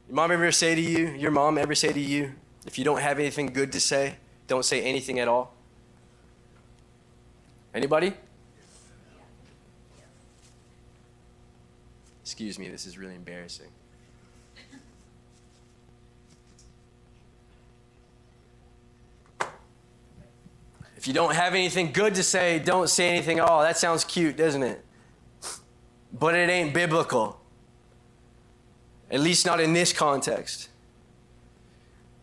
Your 0.07 0.15
mom 0.15 0.31
ever 0.31 0.51
say 0.51 0.75
to 0.75 0.81
you, 0.81 1.07
your 1.11 1.31
mom 1.31 1.57
ever 1.57 1.73
say 1.73 1.93
to 1.93 1.99
you, 1.99 2.33
if 2.65 2.77
you 2.77 2.83
don't 2.83 2.99
have 2.99 3.17
anything 3.17 3.47
good 3.47 3.71
to 3.71 3.79
say, 3.79 4.15
don't 4.47 4.65
say 4.65 4.81
anything 4.81 5.19
at 5.19 5.29
all? 5.29 5.53
Anybody? 7.73 8.13
Excuse 12.23 12.59
me, 12.59 12.67
this 12.67 12.85
is 12.85 12.97
really 12.97 13.15
embarrassing. 13.15 13.69
If 20.99 21.07
you 21.07 21.13
don't 21.13 21.33
have 21.33 21.53
anything 21.53 21.93
good 21.93 22.15
to 22.15 22.23
say, 22.23 22.59
don't 22.59 22.89
say 22.89 23.07
anything 23.07 23.39
at 23.39 23.47
all. 23.47 23.61
That 23.61 23.77
sounds 23.77 24.03
cute, 24.03 24.35
doesn't 24.35 24.63
it? 24.63 24.83
But 26.11 26.35
it 26.35 26.49
ain't 26.49 26.73
biblical. 26.73 27.39
At 29.09 29.21
least 29.21 29.45
not 29.45 29.61
in 29.61 29.71
this 29.71 29.93
context. 29.93 30.67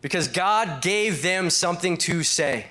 Because 0.01 0.27
God 0.27 0.83
gave 0.83 1.23
them 1.23 1.49
something 1.49 1.97
to 1.97 2.21
say. 2.21 2.67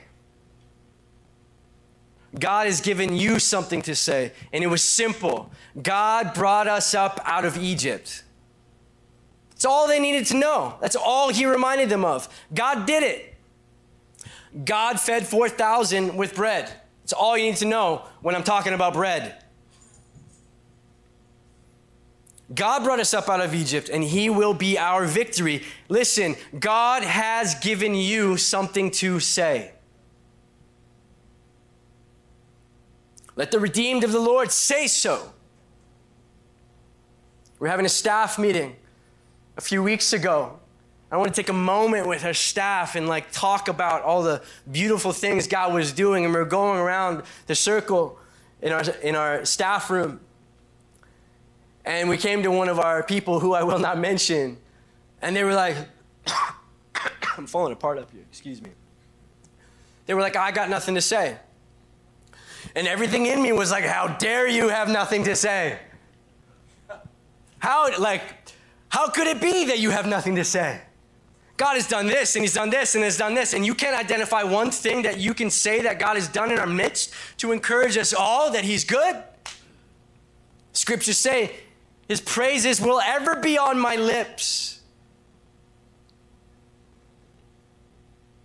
God 2.38 2.68
has 2.68 2.80
given 2.80 3.16
you 3.16 3.40
something 3.40 3.82
to 3.82 3.96
say. 3.96 4.30
And 4.52 4.62
it 4.62 4.68
was 4.68 4.84
simple 4.84 5.50
God 5.82 6.34
brought 6.34 6.68
us 6.68 6.94
up 6.94 7.20
out 7.24 7.44
of 7.44 7.56
Egypt. 7.56 8.22
That's 9.50 9.64
all 9.64 9.88
they 9.88 9.98
needed 9.98 10.26
to 10.26 10.36
know. 10.36 10.76
That's 10.80 10.94
all 10.94 11.30
he 11.30 11.46
reminded 11.46 11.88
them 11.88 12.04
of. 12.04 12.28
God 12.54 12.86
did 12.86 13.02
it. 13.02 13.35
God 14.64 15.00
fed 15.00 15.26
4,000 15.26 16.16
with 16.16 16.34
bread. 16.34 16.72
It's 17.04 17.12
all 17.12 17.36
you 17.36 17.46
need 17.46 17.56
to 17.56 17.66
know 17.66 18.06
when 18.22 18.34
I'm 18.34 18.42
talking 18.42 18.72
about 18.72 18.94
bread. 18.94 19.42
God 22.54 22.84
brought 22.84 23.00
us 23.00 23.12
up 23.12 23.28
out 23.28 23.40
of 23.40 23.54
Egypt, 23.54 23.88
and 23.88 24.04
He 24.04 24.30
will 24.30 24.54
be 24.54 24.78
our 24.78 25.04
victory. 25.04 25.64
Listen, 25.88 26.36
God 26.58 27.02
has 27.02 27.56
given 27.56 27.94
you 27.94 28.36
something 28.36 28.90
to 28.92 29.18
say. 29.18 29.72
Let 33.34 33.50
the 33.50 33.60
redeemed 33.60 34.04
of 34.04 34.12
the 34.12 34.20
Lord 34.20 34.50
say 34.50 34.86
so. 34.86 35.32
We're 37.58 37.68
having 37.68 37.86
a 37.86 37.90
staff 37.90 38.38
meeting 38.38 38.76
a 39.56 39.60
few 39.60 39.82
weeks 39.82 40.12
ago. 40.12 40.58
I 41.10 41.16
want 41.16 41.32
to 41.32 41.40
take 41.40 41.48
a 41.48 41.54
moment 41.54 42.08
with 42.08 42.22
her 42.22 42.34
staff 42.34 42.96
and 42.96 43.08
like 43.08 43.30
talk 43.30 43.68
about 43.68 44.02
all 44.02 44.22
the 44.22 44.42
beautiful 44.70 45.12
things 45.12 45.46
God 45.46 45.72
was 45.72 45.92
doing. 45.92 46.24
And 46.24 46.34
we're 46.34 46.44
going 46.44 46.80
around 46.80 47.22
the 47.46 47.54
circle 47.54 48.18
in 48.60 48.72
our, 48.72 48.82
in 49.02 49.14
our 49.14 49.44
staff 49.44 49.88
room. 49.88 50.20
And 51.84 52.08
we 52.08 52.16
came 52.16 52.42
to 52.42 52.50
one 52.50 52.68
of 52.68 52.80
our 52.80 53.04
people 53.04 53.38
who 53.38 53.54
I 53.54 53.62
will 53.62 53.78
not 53.78 53.98
mention. 53.98 54.58
And 55.22 55.36
they 55.36 55.44
were 55.44 55.54
like, 55.54 55.76
I'm 57.38 57.46
falling 57.46 57.72
apart 57.72 57.98
up 57.98 58.10
here, 58.10 58.24
excuse 58.28 58.60
me. 58.60 58.70
They 60.06 60.14
were 60.14 60.20
like, 60.20 60.36
I 60.36 60.50
got 60.50 60.68
nothing 60.68 60.96
to 60.96 61.00
say. 61.00 61.36
And 62.74 62.88
everything 62.88 63.26
in 63.26 63.40
me 63.42 63.52
was 63.52 63.70
like, 63.70 63.84
How 63.84 64.08
dare 64.08 64.48
you 64.48 64.68
have 64.68 64.88
nothing 64.88 65.24
to 65.24 65.36
say? 65.36 65.78
How, 67.58 67.96
like, 67.98 68.22
how 68.88 69.08
could 69.08 69.26
it 69.26 69.40
be 69.40 69.66
that 69.66 69.78
you 69.78 69.90
have 69.90 70.06
nothing 70.06 70.36
to 70.36 70.44
say? 70.44 70.80
God 71.56 71.74
has 71.74 71.88
done 71.88 72.06
this 72.06 72.36
and 72.36 72.44
He's 72.44 72.54
done 72.54 72.70
this 72.70 72.94
and 72.94 73.04
has 73.04 73.16
done 73.16 73.34
this, 73.34 73.54
and 73.54 73.64
you 73.64 73.74
can't 73.74 73.98
identify 73.98 74.42
one 74.42 74.70
thing 74.70 75.02
that 75.02 75.18
you 75.18 75.34
can 75.34 75.50
say 75.50 75.82
that 75.82 75.98
God 75.98 76.16
has 76.16 76.28
done 76.28 76.52
in 76.52 76.58
our 76.58 76.66
midst 76.66 77.12
to 77.38 77.52
encourage 77.52 77.96
us 77.96 78.12
all 78.12 78.50
that 78.52 78.64
He's 78.64 78.84
good. 78.84 79.22
Scriptures 80.72 81.18
say, 81.18 81.52
His 82.08 82.20
praises 82.20 82.80
will 82.80 83.00
ever 83.00 83.36
be 83.36 83.56
on 83.56 83.78
my 83.78 83.96
lips. 83.96 84.76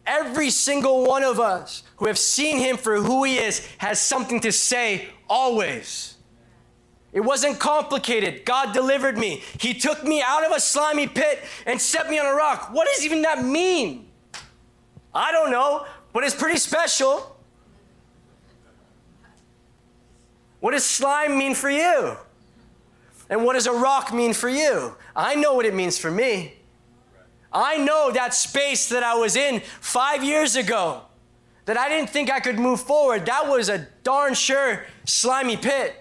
Every 0.06 0.50
single 0.50 1.06
one 1.06 1.24
of 1.24 1.40
us 1.40 1.84
who 1.98 2.08
have 2.08 2.18
seen 2.18 2.58
him 2.58 2.76
for 2.78 2.98
who 2.98 3.24
he 3.24 3.38
is 3.38 3.66
has 3.78 4.02
something 4.02 4.40
to 4.42 4.52
say 4.52 5.08
always. 5.30 6.11
It 7.14 7.22
wasn't 7.22 7.60
complicated. 7.60 8.46
God 8.46 8.74
delivered 8.74 9.18
me. 9.18 9.44
He 9.60 9.74
took 9.74 10.04
me 10.04 10.22
out 10.22 10.46
of 10.46 10.52
a 10.56 10.60
slimy 10.60 11.08
pit 11.08 11.44
and 11.66 11.80
set 11.80 12.10
me 12.10 12.18
on 12.20 12.26
a 12.26 12.34
rock. 12.34 12.70
What 12.72 12.88
does 12.88 13.04
even 13.04 13.22
that 13.24 13.44
mean? 13.44 14.08
I 15.14 15.32
don't 15.32 15.52
know, 15.52 15.86
but 16.14 16.24
it's 16.24 16.36
pretty 16.36 16.58
special. 16.58 17.36
What 20.62 20.72
does 20.72 20.86
slime 20.86 21.38
mean 21.38 21.54
for 21.54 21.70
you? 21.70 22.16
And 23.30 23.44
what 23.44 23.54
does 23.54 23.68
a 23.68 23.74
rock 23.74 24.14
mean 24.14 24.34
for 24.34 24.50
you? 24.50 24.96
I 25.16 25.36
know 25.36 25.54
what 25.54 25.66
it 25.66 25.74
means 25.74 25.98
for 25.98 26.12
me. 26.12 26.54
I 27.52 27.78
know 27.78 28.12
that 28.12 28.34
space 28.34 28.88
that 28.90 29.04
I 29.04 29.16
was 29.16 29.36
in 29.36 29.62
five 29.82 30.24
years 30.24 30.56
ago 30.56 31.02
that 31.66 31.78
I 31.78 31.90
didn't 31.90 32.10
think 32.10 32.32
I 32.32 32.40
could 32.40 32.58
move 32.58 32.80
forward. 32.80 33.26
That 33.26 33.48
was 33.48 33.70
a 33.70 33.88
darn 34.04 34.34
sure 34.34 34.86
slimy 35.06 35.58
pit. 35.58 36.01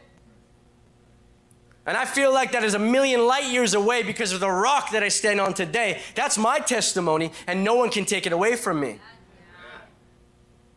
And 1.91 1.97
I 1.97 2.05
feel 2.05 2.32
like 2.32 2.53
that 2.53 2.62
is 2.62 2.74
a 2.74 2.78
million 2.78 3.26
light 3.26 3.51
years 3.51 3.74
away 3.74 4.05
because 4.05 4.30
of 4.30 4.38
the 4.38 4.49
rock 4.49 4.93
that 4.93 5.03
I 5.03 5.09
stand 5.09 5.41
on 5.41 5.55
today. 5.55 6.01
That's 6.14 6.38
my 6.38 6.61
testimony, 6.61 7.32
and 7.49 7.64
no 7.64 7.74
one 7.74 7.91
can 7.91 8.05
take 8.05 8.28
it 8.28 8.32
away 8.32 8.55
from 8.55 8.78
me. 8.78 9.01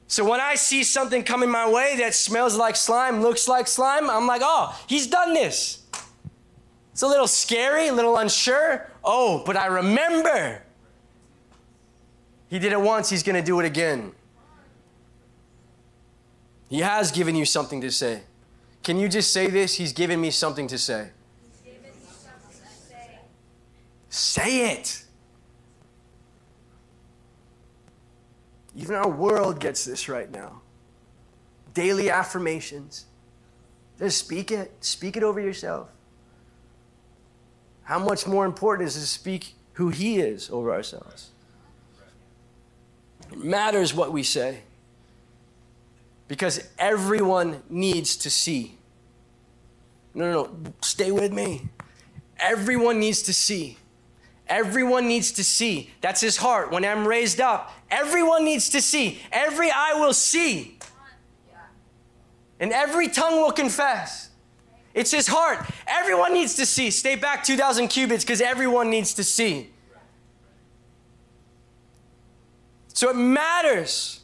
So 0.07 0.27
when 0.27 0.39
I 0.39 0.55
see 0.55 0.83
something 0.83 1.21
coming 1.21 1.51
my 1.51 1.69
way 1.69 1.97
that 1.97 2.15
smells 2.15 2.55
like 2.55 2.75
slime, 2.75 3.21
looks 3.21 3.47
like 3.47 3.67
slime, 3.67 4.09
I'm 4.09 4.25
like, 4.25 4.41
oh, 4.43 4.75
he's 4.87 5.05
done 5.05 5.35
this. 5.35 5.83
It's 6.93 7.03
a 7.03 7.07
little 7.07 7.27
scary, 7.27 7.89
a 7.89 7.93
little 7.93 8.17
unsure. 8.17 8.89
Oh, 9.03 9.43
but 9.45 9.55
I 9.55 9.67
remember. 9.67 10.63
He 12.47 12.57
did 12.57 12.71
it 12.71 12.81
once, 12.81 13.11
he's 13.11 13.21
going 13.21 13.35
to 13.35 13.45
do 13.45 13.59
it 13.59 13.67
again. 13.67 14.13
He 16.69 16.79
has 16.79 17.11
given 17.11 17.35
you 17.35 17.45
something 17.45 17.81
to 17.81 17.91
say. 17.91 18.23
Can 18.83 18.99
you 18.99 19.07
just 19.07 19.31
say 19.31 19.47
this? 19.47 19.75
He's 19.75 19.93
given 19.93 20.19
me 20.19 20.29
something 20.29 20.67
to 20.67 20.77
say. 20.77 21.09
Say 24.09 24.73
it. 24.73 25.03
Even 28.75 28.95
our 28.95 29.09
world 29.09 29.59
gets 29.59 29.85
this 29.85 30.09
right 30.09 30.29
now. 30.29 30.61
Daily 31.73 32.09
affirmations. 32.09 33.05
Just 33.97 34.17
speak 34.17 34.51
it. 34.51 34.71
Speak 34.81 35.15
it 35.15 35.23
over 35.23 35.39
yourself. 35.39 35.89
How 37.83 37.99
much 37.99 38.27
more 38.27 38.45
important 38.45 38.87
is 38.87 38.95
to 38.95 39.01
speak 39.01 39.55
who 39.73 39.89
He 39.89 40.19
is 40.19 40.49
over 40.49 40.73
ourselves? 40.73 41.31
It 43.31 43.43
matters 43.43 43.93
what 43.93 44.11
we 44.11 44.23
say 44.23 44.59
because 46.33 46.67
everyone 46.79 47.61
needs 47.69 48.17
to 48.17 48.27
see. 48.27 48.75
No, 50.15 50.31
no, 50.31 50.43
no, 50.45 50.73
stay 50.81 51.11
with 51.11 51.31
me. 51.31 51.69
Everyone 52.39 52.99
needs 52.99 53.21
to 53.21 53.33
see. 53.33 53.77
Everyone 54.47 55.07
needs 55.07 55.31
to 55.33 55.43
see. 55.43 55.91
That's 56.01 56.21
his 56.21 56.37
heart. 56.37 56.71
When 56.71 56.83
I'm 56.85 57.07
raised 57.07 57.39
up, 57.39 57.71
everyone 57.91 58.45
needs 58.45 58.67
to 58.69 58.81
see. 58.81 59.19
Every 59.31 59.69
eye 59.69 59.93
will 59.93 60.11
see. 60.11 60.79
And 62.59 62.73
every 62.73 63.09
tongue 63.09 63.35
will 63.35 63.51
confess. 63.51 64.31
It's 64.95 65.11
his 65.11 65.27
heart. 65.27 65.63
Everyone 65.85 66.33
needs 66.33 66.55
to 66.55 66.65
see. 66.65 66.89
Stay 66.89 67.15
back 67.15 67.43
2,000 67.43 67.89
cubits 67.89 68.23
because 68.23 68.41
everyone 68.41 68.89
needs 68.89 69.13
to 69.13 69.23
see. 69.23 69.69
So 72.87 73.11
it 73.11 73.17
matters 73.17 74.22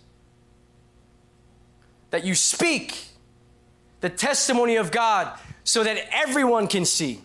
that 2.11 2.25
you 2.25 2.35
speak 2.35 3.09
the 4.01 4.09
testimony 4.09 4.75
of 4.75 4.91
God 4.91 5.37
so 5.63 5.83
that 5.83 5.97
everyone 6.11 6.67
can 6.67 6.85
see. 6.85 7.21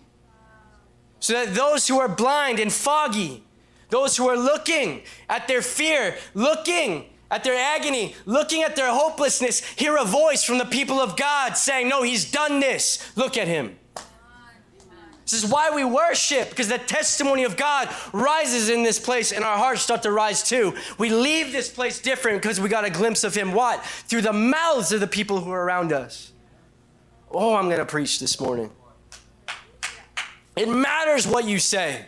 So 1.20 1.32
that 1.32 1.54
those 1.54 1.88
who 1.88 1.98
are 2.00 2.08
blind 2.08 2.58
and 2.60 2.72
foggy, 2.72 3.42
those 3.90 4.16
who 4.16 4.28
are 4.28 4.36
looking 4.36 5.02
at 5.28 5.48
their 5.48 5.62
fear, 5.62 6.16
looking 6.34 7.06
at 7.30 7.44
their 7.44 7.56
agony, 7.56 8.14
looking 8.26 8.62
at 8.62 8.76
their 8.76 8.92
hopelessness, 8.92 9.64
hear 9.64 9.96
a 9.96 10.04
voice 10.04 10.44
from 10.44 10.58
the 10.58 10.64
people 10.64 11.00
of 11.00 11.16
God 11.16 11.56
saying, 11.56 11.88
No, 11.88 12.02
he's 12.02 12.30
done 12.30 12.60
this. 12.60 13.12
Look 13.16 13.38
at 13.38 13.48
him. 13.48 13.76
This 15.24 15.42
is 15.42 15.50
why 15.50 15.70
we 15.70 15.84
worship, 15.84 16.50
because 16.50 16.68
the 16.68 16.76
testimony 16.76 17.44
of 17.44 17.56
God 17.56 17.88
rises 18.12 18.68
in 18.68 18.82
this 18.82 18.98
place 18.98 19.32
and 19.32 19.42
our 19.42 19.56
hearts 19.56 19.80
start 19.80 20.02
to 20.02 20.12
rise 20.12 20.42
too. 20.42 20.74
We 20.98 21.08
leave 21.08 21.50
this 21.50 21.70
place 21.70 21.98
different 21.98 22.42
because 22.42 22.60
we 22.60 22.68
got 22.68 22.84
a 22.84 22.90
glimpse 22.90 23.24
of 23.24 23.34
Him 23.34 23.52
what? 23.52 23.82
Through 23.84 24.20
the 24.22 24.34
mouths 24.34 24.92
of 24.92 25.00
the 25.00 25.06
people 25.06 25.40
who 25.40 25.50
are 25.50 25.64
around 25.64 25.92
us. 25.92 26.32
Oh, 27.30 27.54
I'm 27.54 27.66
going 27.66 27.78
to 27.78 27.86
preach 27.86 28.20
this 28.20 28.38
morning. 28.38 28.70
It 30.56 30.68
matters 30.68 31.26
what 31.26 31.46
you 31.46 31.58
say. 31.58 32.04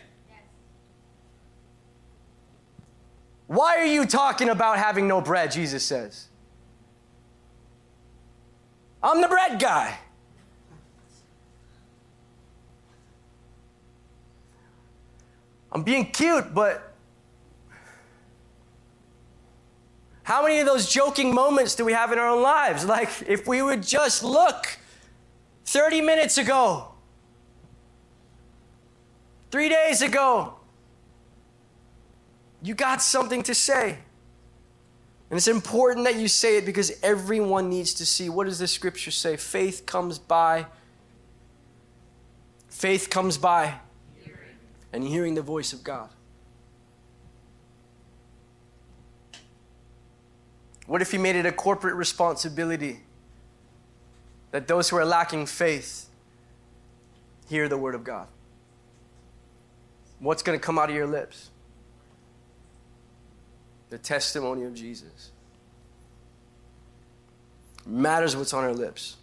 Why 3.47 3.77
are 3.77 3.85
you 3.85 4.05
talking 4.05 4.49
about 4.49 4.77
having 4.77 5.07
no 5.07 5.21
bread? 5.21 5.51
Jesus 5.51 5.83
says. 5.83 6.27
I'm 9.01 9.21
the 9.21 9.27
bread 9.27 9.59
guy. 9.59 9.97
I'm 15.77 15.83
being 15.83 16.09
cute, 16.09 16.55
but 16.55 16.91
how 20.23 20.41
many 20.41 20.57
of 20.57 20.65
those 20.65 20.89
joking 20.89 21.31
moments 21.31 21.75
do 21.75 21.85
we 21.85 21.93
have 21.93 22.11
in 22.11 22.17
our 22.17 22.29
own 22.29 22.41
lives? 22.41 22.83
Like, 22.83 23.09
if 23.27 23.45
we 23.45 23.61
would 23.61 23.83
just 23.83 24.23
look 24.23 24.79
30 25.65 26.01
minutes 26.01 26.39
ago, 26.39 26.93
three 29.51 29.69
days 29.69 30.01
ago, 30.01 30.55
you 32.63 32.73
got 32.73 32.99
something 32.99 33.43
to 33.43 33.53
say. 33.53 33.99
And 35.29 35.37
it's 35.37 35.47
important 35.47 36.07
that 36.07 36.15
you 36.15 36.27
say 36.27 36.57
it 36.57 36.65
because 36.65 36.91
everyone 37.03 37.69
needs 37.69 37.93
to 37.93 38.05
see. 38.07 38.29
What 38.29 38.45
does 38.45 38.57
the 38.57 38.67
scripture 38.67 39.11
say? 39.11 39.37
Faith 39.37 39.85
comes 39.85 40.17
by. 40.17 40.65
Faith 42.67 43.11
comes 43.11 43.37
by 43.37 43.75
and 44.93 45.03
hearing 45.03 45.35
the 45.35 45.41
voice 45.41 45.73
of 45.73 45.83
God? 45.83 46.09
What 50.85 51.01
if 51.01 51.11
He 51.11 51.17
made 51.17 51.35
it 51.35 51.45
a 51.45 51.51
corporate 51.51 51.95
responsibility 51.95 52.99
that 54.51 54.67
those 54.67 54.89
who 54.89 54.95
are 54.95 55.05
lacking 55.05 55.45
faith 55.45 56.07
hear 57.49 57.67
the 57.67 57.77
Word 57.77 57.95
of 57.95 58.03
God? 58.03 58.27
What's 60.19 60.41
going 60.41 60.57
to 60.57 60.65
come 60.65 60.79
out 60.79 60.89
of 60.89 60.95
your 60.95 61.07
lips? 61.07 61.49
The 63.89 63.97
testimony 63.97 64.63
of 64.63 64.73
Jesus. 64.73 65.31
matters 67.85 68.35
what's 68.35 68.53
on 68.53 68.63
our 68.63 68.73
lips. 68.73 69.17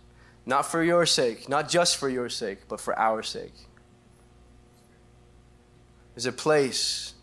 Not 0.46 0.66
for 0.66 0.82
your 0.82 1.06
sake, 1.06 1.48
not 1.48 1.68
just 1.68 1.96
for 1.96 2.08
your 2.08 2.28
sake, 2.28 2.68
but 2.68 2.80
for 2.80 2.98
our 2.98 3.22
sake. 3.22 3.54
There's 6.14 6.26
a 6.26 6.32
place 6.32 7.14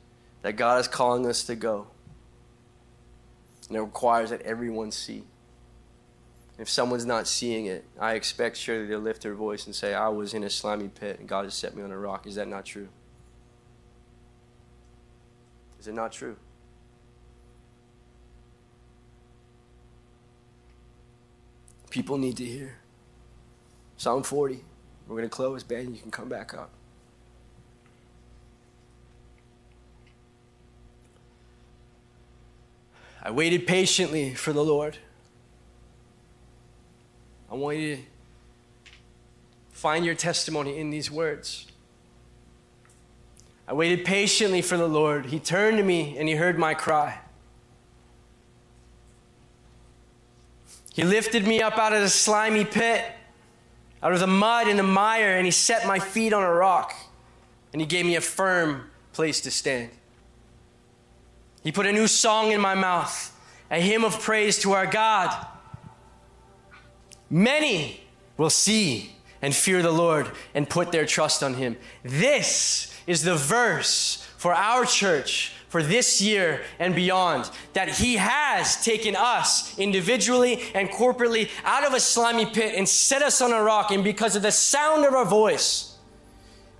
that 0.41 0.53
God 0.53 0.79
is 0.79 0.87
calling 0.87 1.25
us 1.25 1.43
to 1.45 1.55
go. 1.55 1.87
And 3.67 3.77
it 3.77 3.81
requires 3.81 4.31
that 4.31 4.41
everyone 4.41 4.91
see. 4.91 5.23
If 6.59 6.69
someone's 6.69 7.05
not 7.05 7.27
seeing 7.27 7.65
it, 7.65 7.85
I 7.99 8.13
expect 8.13 8.57
surely 8.57 8.85
they'll 8.85 8.99
lift 8.99 9.23
their 9.23 9.33
voice 9.33 9.65
and 9.65 9.73
say, 9.73 9.93
I 9.93 10.09
was 10.09 10.33
in 10.33 10.43
a 10.43 10.49
slimy 10.49 10.89
pit 10.89 11.19
and 11.19 11.27
God 11.27 11.45
has 11.45 11.53
set 11.53 11.75
me 11.75 11.81
on 11.81 11.91
a 11.91 11.97
rock. 11.97 12.27
Is 12.27 12.35
that 12.35 12.47
not 12.47 12.65
true? 12.65 12.89
Is 15.79 15.87
it 15.87 15.93
not 15.93 16.11
true? 16.11 16.35
People 21.89 22.17
need 22.17 22.37
to 22.37 22.45
hear. 22.45 22.75
Psalm 23.97 24.23
40. 24.23 24.63
We're 25.07 25.15
going 25.15 25.27
to 25.27 25.35
close. 25.35 25.63
Ben, 25.63 25.93
you 25.93 25.99
can 25.99 26.11
come 26.11 26.29
back 26.29 26.53
up. 26.53 26.71
I 33.23 33.31
waited 33.31 33.67
patiently 33.67 34.33
for 34.33 34.51
the 34.51 34.63
Lord. 34.63 34.97
I 37.51 37.55
want 37.55 37.77
you 37.77 37.97
to 37.97 38.01
find 39.71 40.05
your 40.05 40.15
testimony 40.15 40.77
in 40.77 40.89
these 40.89 41.11
words. 41.11 41.67
I 43.67 43.73
waited 43.73 44.05
patiently 44.05 44.61
for 44.61 44.75
the 44.75 44.87
Lord. 44.87 45.27
He 45.27 45.39
turned 45.39 45.77
to 45.77 45.83
me 45.83 46.17
and 46.17 46.27
he 46.27 46.35
heard 46.35 46.57
my 46.57 46.73
cry. 46.73 47.19
He 50.93 51.03
lifted 51.03 51.47
me 51.47 51.61
up 51.61 51.77
out 51.77 51.93
of 51.93 52.01
the 52.01 52.09
slimy 52.09 52.65
pit, 52.65 53.05
out 54.03 54.13
of 54.13 54.19
the 54.19 54.27
mud 54.27 54.67
and 54.67 54.77
the 54.77 54.83
mire, 54.83 55.37
and 55.37 55.45
he 55.45 55.51
set 55.51 55.87
my 55.87 55.99
feet 55.99 56.33
on 56.33 56.43
a 56.43 56.51
rock. 56.51 56.93
And 57.71 57.79
he 57.81 57.85
gave 57.85 58.05
me 58.05 58.15
a 58.15 58.21
firm 58.21 58.89
place 59.13 59.39
to 59.41 59.51
stand. 59.51 59.91
He 61.63 61.71
put 61.71 61.85
a 61.85 61.91
new 61.91 62.07
song 62.07 62.51
in 62.51 62.59
my 62.59 62.75
mouth, 62.75 63.37
a 63.69 63.79
hymn 63.79 64.03
of 64.03 64.19
praise 64.19 64.59
to 64.59 64.71
our 64.73 64.87
God. 64.87 65.47
Many 67.29 68.01
will 68.37 68.49
see 68.49 69.15
and 69.41 69.55
fear 69.55 69.81
the 69.81 69.91
Lord 69.91 70.29
and 70.53 70.69
put 70.69 70.91
their 70.91 71.05
trust 71.05 71.43
on 71.43 71.53
him. 71.53 71.77
This 72.03 72.93
is 73.07 73.23
the 73.23 73.35
verse 73.35 74.27
for 74.37 74.53
our 74.53 74.85
church 74.85 75.53
for 75.71 75.81
this 75.81 76.21
year 76.21 76.61
and 76.79 76.93
beyond. 76.93 77.49
That 77.73 77.87
He 77.87 78.17
has 78.17 78.83
taken 78.83 79.15
us 79.15 79.79
individually 79.79 80.63
and 80.75 80.89
corporately 80.89 81.49
out 81.63 81.85
of 81.85 81.93
a 81.93 81.99
slimy 81.99 82.45
pit 82.45 82.75
and 82.75 82.87
set 82.87 83.21
us 83.21 83.41
on 83.41 83.53
a 83.53 83.63
rock. 83.63 83.89
And 83.91 84.03
because 84.03 84.35
of 84.35 84.41
the 84.41 84.51
sound 84.51 85.05
of 85.05 85.13
our 85.13 85.23
voice, 85.23 85.90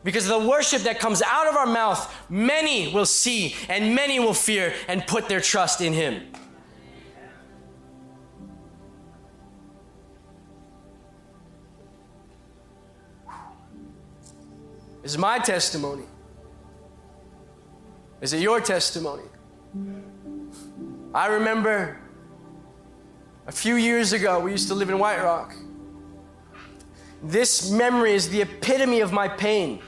because 0.04 0.28
the 0.28 0.40
worship 0.40 0.82
that 0.84 1.00
comes 1.00 1.22
out 1.22 1.48
of 1.48 1.56
our 1.56 1.66
mouth, 1.66 2.14
many 2.30 2.92
will 2.92 3.06
see 3.06 3.56
and 3.70 3.94
many 3.94 4.20
will 4.20 4.34
fear 4.34 4.74
and 4.88 5.06
put 5.06 5.30
their 5.30 5.42
trust 5.42 5.82
in 5.82 5.94
Him. 5.94 6.32
Is 15.04 15.18
my 15.18 15.40
testimony. 15.40 16.04
Is 18.22 18.34
it 18.34 18.42
your 18.42 18.62
testimony? 18.62 19.24
I 21.14 21.28
remember 21.28 22.00
a 23.48 23.52
few 23.52 23.76
years 23.76 24.14
ago, 24.14 24.40
we 24.40 24.52
used 24.52 24.68
to 24.68 24.76
live 24.76 24.90
in 24.90 25.00
White 25.00 25.22
Rock. 25.22 25.56
This 27.24 27.70
memory 27.70 28.14
is 28.14 28.30
the 28.30 28.42
epitome 28.42 29.02
of 29.02 29.12
my 29.12 29.28
pain. 29.28 29.80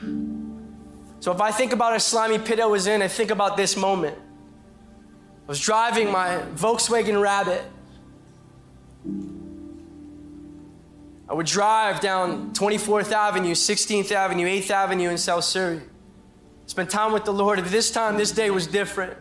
So 1.20 1.32
if 1.32 1.40
I 1.40 1.50
think 1.50 1.72
about 1.72 1.96
a 1.96 2.00
slimy 2.00 2.38
pit 2.38 2.60
I 2.60 2.66
was 2.66 2.86
in, 2.86 3.02
I 3.02 3.08
think 3.08 3.30
about 3.30 3.56
this 3.56 3.76
moment. 3.76 4.16
I 4.16 5.48
was 5.48 5.60
driving 5.60 6.10
my 6.12 6.42
Volkswagen 6.54 7.20
Rabbit. 7.20 7.64
I 11.28 11.32
would 11.32 11.46
drive 11.46 12.00
down 12.00 12.52
24th 12.52 13.10
Avenue, 13.10 13.54
16th 13.54 14.12
Avenue, 14.12 14.46
8th 14.46 14.70
Avenue 14.70 15.10
in 15.10 15.18
South 15.18 15.44
Surrey. 15.44 15.80
Spend 16.66 16.88
time 16.88 17.12
with 17.12 17.24
the 17.24 17.32
Lord. 17.32 17.58
And 17.58 17.68
this 17.68 17.90
time, 17.90 18.16
this 18.16 18.30
day 18.30 18.50
was 18.50 18.66
different. 18.66 19.16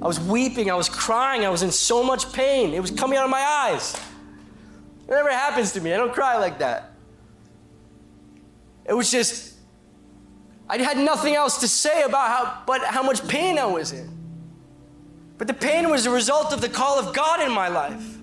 I 0.00 0.06
was 0.06 0.18
weeping, 0.18 0.70
I 0.70 0.74
was 0.74 0.88
crying, 0.88 1.44
I 1.44 1.48
was 1.50 1.62
in 1.62 1.70
so 1.70 2.02
much 2.02 2.32
pain. 2.32 2.74
It 2.74 2.80
was 2.80 2.90
coming 2.90 3.18
out 3.18 3.24
of 3.24 3.30
my 3.30 3.40
eyes. 3.40 3.94
It 5.08 5.10
never 5.10 5.30
happens 5.30 5.72
to 5.72 5.80
me. 5.80 5.92
I 5.92 5.96
don't 5.96 6.12
cry 6.12 6.38
like 6.38 6.58
that. 6.58 6.92
It 8.84 8.94
was 8.94 9.10
just, 9.10 9.54
I 10.68 10.78
had 10.78 10.98
nothing 10.98 11.34
else 11.34 11.60
to 11.60 11.68
say 11.68 12.02
about 12.02 12.28
how, 12.28 12.62
but 12.66 12.82
how 12.82 13.02
much 13.02 13.26
pain 13.28 13.58
I 13.58 13.66
was 13.66 13.92
in. 13.92 14.10
But 15.38 15.46
the 15.46 15.54
pain 15.54 15.90
was 15.90 16.06
a 16.06 16.10
result 16.10 16.52
of 16.52 16.60
the 16.60 16.68
call 16.68 16.98
of 16.98 17.14
God 17.14 17.40
in 17.40 17.52
my 17.52 17.68
life. 17.68 18.18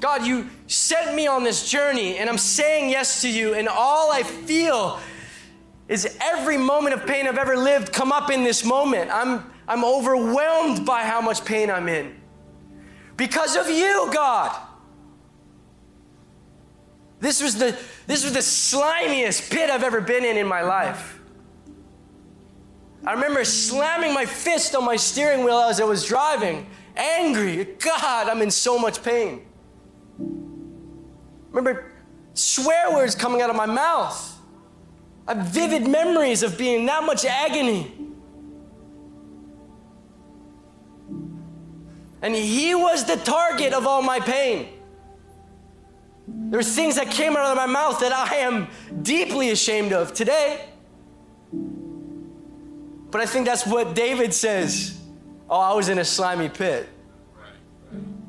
God, 0.00 0.26
you 0.26 0.48
sent 0.66 1.14
me 1.14 1.26
on 1.26 1.42
this 1.42 1.68
journey, 1.68 2.18
and 2.18 2.28
I'm 2.28 2.38
saying 2.38 2.90
yes 2.90 3.22
to 3.22 3.28
you, 3.28 3.54
and 3.54 3.68
all 3.68 4.12
I 4.12 4.22
feel 4.22 5.00
is 5.88 6.16
every 6.20 6.58
moment 6.58 6.94
of 6.94 7.06
pain 7.06 7.26
I've 7.26 7.38
ever 7.38 7.56
lived 7.56 7.92
come 7.92 8.12
up 8.12 8.30
in 8.30 8.44
this 8.44 8.64
moment. 8.64 9.10
I'm, 9.10 9.50
I'm 9.66 9.84
overwhelmed 9.84 10.84
by 10.84 11.02
how 11.02 11.20
much 11.20 11.44
pain 11.44 11.70
I'm 11.70 11.88
in. 11.88 12.14
Because 13.16 13.56
of 13.56 13.70
you, 13.70 14.10
God. 14.12 14.54
This 17.20 17.42
was 17.42 17.56
the, 17.56 17.76
this 18.06 18.24
was 18.24 18.32
the 18.32 18.40
slimiest 18.40 19.50
pit 19.50 19.70
I've 19.70 19.82
ever 19.82 20.00
been 20.00 20.24
in 20.24 20.36
in 20.36 20.46
my 20.46 20.62
life. 20.62 21.18
I 23.04 23.12
remember 23.12 23.44
slamming 23.44 24.12
my 24.12 24.26
fist 24.26 24.74
on 24.74 24.84
my 24.84 24.96
steering 24.96 25.44
wheel 25.44 25.58
as 25.58 25.80
I 25.80 25.84
was 25.84 26.04
driving, 26.04 26.66
angry. 26.96 27.64
God, 27.78 28.28
I'm 28.28 28.42
in 28.42 28.50
so 28.50 28.78
much 28.78 29.02
pain. 29.02 29.46
Remember 31.50 31.92
swear 32.34 32.92
words 32.92 33.14
coming 33.14 33.40
out 33.40 33.48
of 33.48 33.56
my 33.56 33.66
mouth. 33.66 34.34
I 35.26 35.34
have 35.34 35.46
vivid 35.46 35.86
memories 35.86 36.42
of 36.42 36.58
being 36.58 36.84
that 36.86 37.02
much 37.04 37.24
agony. 37.24 37.92
And 42.22 42.34
he 42.34 42.74
was 42.74 43.04
the 43.04 43.16
target 43.16 43.72
of 43.72 43.86
all 43.86 44.02
my 44.02 44.20
pain. 44.20 44.75
There's 46.28 46.74
things 46.74 46.96
that 46.96 47.10
came 47.10 47.36
out 47.36 47.46
of 47.46 47.56
my 47.56 47.66
mouth 47.66 48.00
that 48.00 48.12
I 48.12 48.36
am 48.36 48.68
deeply 49.02 49.50
ashamed 49.50 49.92
of 49.92 50.12
today. 50.12 50.64
But 53.10 53.20
I 53.20 53.26
think 53.26 53.46
that's 53.46 53.66
what 53.66 53.94
David 53.94 54.34
says. 54.34 55.00
Oh, 55.48 55.60
I 55.60 55.74
was 55.74 55.88
in 55.88 55.98
a 55.98 56.04
slimy 56.04 56.48
pit. 56.48 56.88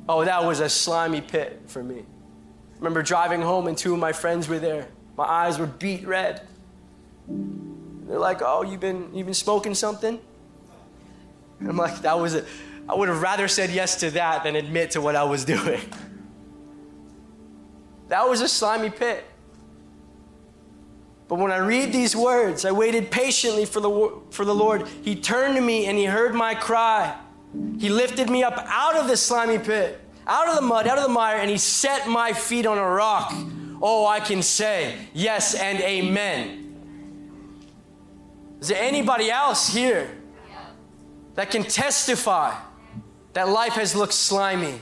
Oh, 0.08 0.24
that 0.24 0.46
was 0.46 0.60
a 0.60 0.70
slimy 0.70 1.22
pit 1.22 1.62
for 1.68 1.84
me. 1.84 2.00
I 2.00 2.78
remember 2.78 3.02
driving 3.02 3.42
home 3.42 3.68
and 3.68 3.78
two 3.78 3.94
of 3.94 4.00
my 4.00 4.14
friends 4.14 4.48
were 4.48 4.60
there. 4.60 4.88
My 5.18 5.26
eyes 5.26 5.58
were 5.58 5.66
beet 5.66 6.06
red. 6.06 6.48
They're 7.28 8.20
like, 8.20 8.42
"Oh, 8.42 8.62
you've 8.62 8.80
been 8.80 9.14
you've 9.14 9.26
been 9.26 9.34
smoking 9.34 9.74
something?" 9.74 10.20
And 11.60 11.70
I'm 11.70 11.76
like, 11.76 12.02
"That 12.04 12.20
was 12.20 12.36
it. 12.36 12.46
I 12.88 12.96
would 12.96 13.10
have 13.10 13.22
rather 13.22 13.48
said 13.48 13.72
yes 13.72 14.00
to 14.02 14.12
that 14.12 14.44
than 14.44 14.56
admit 14.56 14.92
to 14.92 15.02
what 15.02 15.16
I 15.16 15.24
was 15.24 15.44
doing." 15.56 15.82
That 18.10 18.28
was 18.28 18.42
a 18.42 18.48
slimy 18.48 18.90
pit. 18.90 19.26
But 21.28 21.40
when 21.40 21.52
I 21.52 21.58
read 21.58 21.92
these 21.92 22.16
words, 22.16 22.64
I 22.64 22.72
waited 22.72 23.12
patiently 23.12 23.66
for 23.66 23.82
the, 23.82 24.22
for 24.32 24.46
the 24.46 24.56
Lord. 24.56 24.88
He 25.02 25.16
turned 25.16 25.56
to 25.56 25.62
me 25.62 25.88
and 25.88 25.98
he 25.98 26.06
heard 26.06 26.34
my 26.34 26.56
cry. 26.56 27.18
He 27.80 27.90
lifted 27.90 28.30
me 28.30 28.44
up 28.44 28.64
out 28.68 28.96
of 28.96 29.08
the 29.08 29.18
slimy 29.18 29.60
pit, 29.60 30.00
out 30.26 30.48
of 30.48 30.56
the 30.56 30.62
mud, 30.62 30.88
out 30.88 30.98
of 30.98 31.04
the 31.04 31.10
mire, 31.10 31.38
and 31.38 31.50
he 31.50 31.58
set 31.58 32.08
my 32.08 32.32
feet 32.32 32.66
on 32.66 32.78
a 32.78 32.90
rock. 32.90 33.34
Oh, 33.82 34.08
I 34.08 34.20
can 34.20 34.42
say 34.42 34.98
yes 35.14 35.54
and 35.54 35.80
amen. 35.82 36.64
Is 38.62 38.70
there 38.70 38.82
anybody 38.82 39.30
else 39.30 39.74
here 39.74 40.10
that 41.36 41.52
can 41.52 41.64
testify 41.64 42.56
that 43.34 43.50
life 43.50 43.74
has 43.74 43.96
looked 43.96 44.14
slimy, 44.14 44.82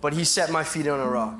but 0.00 0.14
He 0.14 0.24
set 0.24 0.50
my 0.50 0.64
feet 0.64 0.86
on 0.86 0.98
a 0.98 1.06
rock 1.06 1.38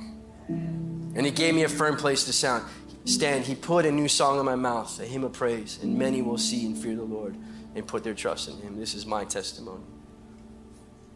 and 1.14 1.26
He 1.26 1.32
gave 1.32 1.54
me 1.54 1.64
a 1.64 1.68
firm 1.68 1.96
place 1.96 2.24
to 2.24 2.32
sound, 2.32 2.64
stand, 3.04 3.44
He 3.44 3.54
put 3.54 3.86
a 3.86 3.92
new 3.92 4.08
song 4.08 4.38
in 4.38 4.44
my 4.46 4.56
mouth, 4.56 4.98
a 5.00 5.04
hymn 5.04 5.24
of 5.24 5.32
praise, 5.32 5.78
and 5.82 5.98
many 5.98 6.22
will 6.22 6.38
see 6.38 6.66
and 6.66 6.76
fear 6.76 6.96
the 6.96 7.02
Lord 7.02 7.36
and 7.74 7.86
put 7.86 8.04
their 8.04 8.14
trust 8.14 8.48
in 8.48 8.56
Him. 8.58 8.78
This 8.78 8.94
is 8.94 9.06
my 9.06 9.24
testimony. 9.24 9.84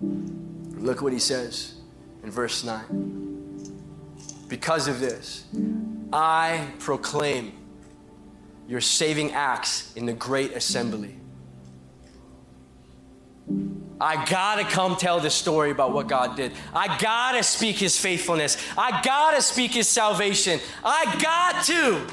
Look 0.01 1.03
what 1.03 1.13
He 1.13 1.19
says 1.19 1.75
in 2.23 2.31
verse 2.31 2.65
9. 2.65 3.15
Because 4.49 4.89
of 4.89 5.01
this, 5.01 5.47
I 6.13 6.69
proclaim 6.79 7.53
your 8.69 8.81
saving 8.81 9.33
acts 9.33 9.93
in 9.95 10.07
the 10.07 10.13
great 10.13 10.53
assembly. 10.53 11.17
I 14.01 14.25
gotta 14.25 14.65
come 14.65 14.97
tell 14.97 15.21
the 15.21 15.31
story 15.31 15.71
about 15.71 15.93
what 15.93 16.09
God 16.09 16.37
did. 16.37 16.53
I 16.75 16.99
gotta 16.99 17.43
speak 17.43 17.77
His 17.77 17.99
faithfulness. 17.99 18.57
I 18.77 19.01
gotta 19.03 19.41
speak 19.41 19.73
His 19.73 19.89
salvation. 19.89 20.61
I 20.85 21.19
got 21.21 21.65
to. 21.67 22.07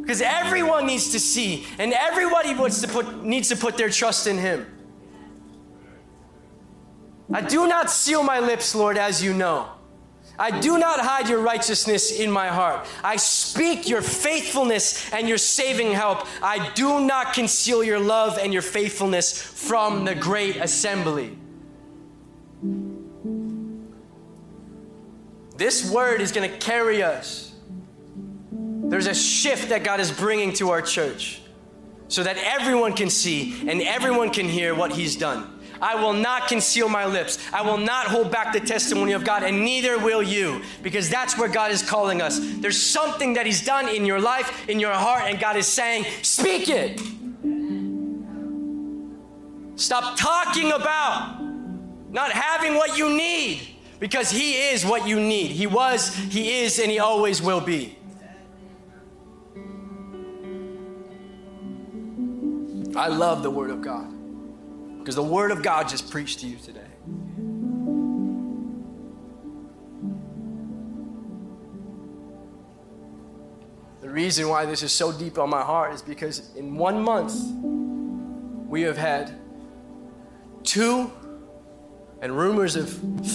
Because 0.00 0.22
everyone 0.22 0.86
needs 0.86 1.12
to 1.12 1.20
see, 1.20 1.66
and 1.78 1.92
everybody 1.92 2.54
wants 2.54 2.80
to 2.80 2.88
put, 2.88 3.24
needs 3.24 3.48
to 3.48 3.56
put 3.56 3.76
their 3.76 3.90
trust 3.90 4.26
in 4.26 4.38
Him. 4.38 4.66
I 7.32 7.40
do 7.42 7.66
not 7.68 7.90
seal 7.90 8.22
my 8.22 8.40
lips, 8.40 8.74
Lord, 8.74 8.98
as 8.98 9.22
you 9.22 9.32
know. 9.32 9.68
I 10.40 10.58
do 10.58 10.78
not 10.78 11.00
hide 11.00 11.28
your 11.28 11.40
righteousness 11.40 12.10
in 12.10 12.30
my 12.30 12.48
heart. 12.48 12.86
I 13.04 13.16
speak 13.16 13.90
your 13.90 14.00
faithfulness 14.00 15.12
and 15.12 15.28
your 15.28 15.36
saving 15.36 15.92
help. 15.92 16.26
I 16.42 16.72
do 16.72 17.04
not 17.04 17.34
conceal 17.34 17.84
your 17.84 18.00
love 18.00 18.38
and 18.38 18.50
your 18.50 18.62
faithfulness 18.62 19.40
from 19.40 20.06
the 20.06 20.14
great 20.14 20.56
assembly. 20.56 21.36
This 25.58 25.90
word 25.90 26.22
is 26.22 26.32
going 26.32 26.50
to 26.50 26.56
carry 26.56 27.02
us. 27.02 27.52
There's 28.50 29.08
a 29.08 29.14
shift 29.14 29.68
that 29.68 29.84
God 29.84 30.00
is 30.00 30.10
bringing 30.10 30.54
to 30.54 30.70
our 30.70 30.80
church 30.80 31.42
so 32.08 32.22
that 32.22 32.38
everyone 32.38 32.94
can 32.94 33.10
see 33.10 33.68
and 33.68 33.82
everyone 33.82 34.30
can 34.30 34.48
hear 34.48 34.74
what 34.74 34.90
He's 34.92 35.16
done. 35.16 35.59
I 35.80 35.94
will 35.94 36.12
not 36.12 36.48
conceal 36.48 36.88
my 36.88 37.06
lips. 37.06 37.38
I 37.52 37.62
will 37.62 37.78
not 37.78 38.06
hold 38.06 38.30
back 38.30 38.52
the 38.52 38.60
testimony 38.60 39.12
of 39.12 39.24
God, 39.24 39.42
and 39.42 39.64
neither 39.64 39.98
will 39.98 40.22
you, 40.22 40.62
because 40.82 41.08
that's 41.08 41.38
where 41.38 41.48
God 41.48 41.72
is 41.72 41.82
calling 41.82 42.20
us. 42.20 42.38
There's 42.58 42.80
something 42.80 43.34
that 43.34 43.46
He's 43.46 43.64
done 43.64 43.88
in 43.88 44.04
your 44.04 44.20
life, 44.20 44.68
in 44.68 44.78
your 44.78 44.92
heart, 44.92 45.22
and 45.24 45.38
God 45.38 45.56
is 45.56 45.66
saying, 45.66 46.04
Speak 46.22 46.68
it. 46.68 47.00
Stop 49.76 50.18
talking 50.18 50.72
about 50.72 51.40
not 52.10 52.32
having 52.32 52.74
what 52.74 52.98
you 52.98 53.08
need, 53.16 53.60
because 53.98 54.30
He 54.30 54.54
is 54.54 54.84
what 54.84 55.08
you 55.08 55.18
need. 55.18 55.52
He 55.52 55.66
was, 55.66 56.14
He 56.14 56.60
is, 56.60 56.78
and 56.78 56.90
He 56.90 56.98
always 56.98 57.40
will 57.40 57.60
be. 57.60 57.96
I 62.96 63.06
love 63.06 63.42
the 63.42 63.50
Word 63.50 63.70
of 63.70 63.80
God. 63.80 64.09
Because 65.00 65.16
the 65.16 65.22
Word 65.22 65.50
of 65.50 65.62
God 65.62 65.88
just 65.88 66.10
preached 66.10 66.40
to 66.40 66.46
you 66.46 66.56
today. 66.56 66.80
The 74.02 74.08
reason 74.08 74.48
why 74.48 74.66
this 74.66 74.82
is 74.82 74.92
so 74.92 75.10
deep 75.10 75.38
on 75.38 75.50
my 75.50 75.62
heart 75.62 75.94
is 75.94 76.02
because 76.02 76.54
in 76.54 76.76
one 76.76 77.02
month, 77.02 77.34
we 78.68 78.82
have 78.82 78.96
had 78.96 79.32
two 80.62 81.10
and 82.20 82.36
rumors 82.36 82.76
of 82.76 82.88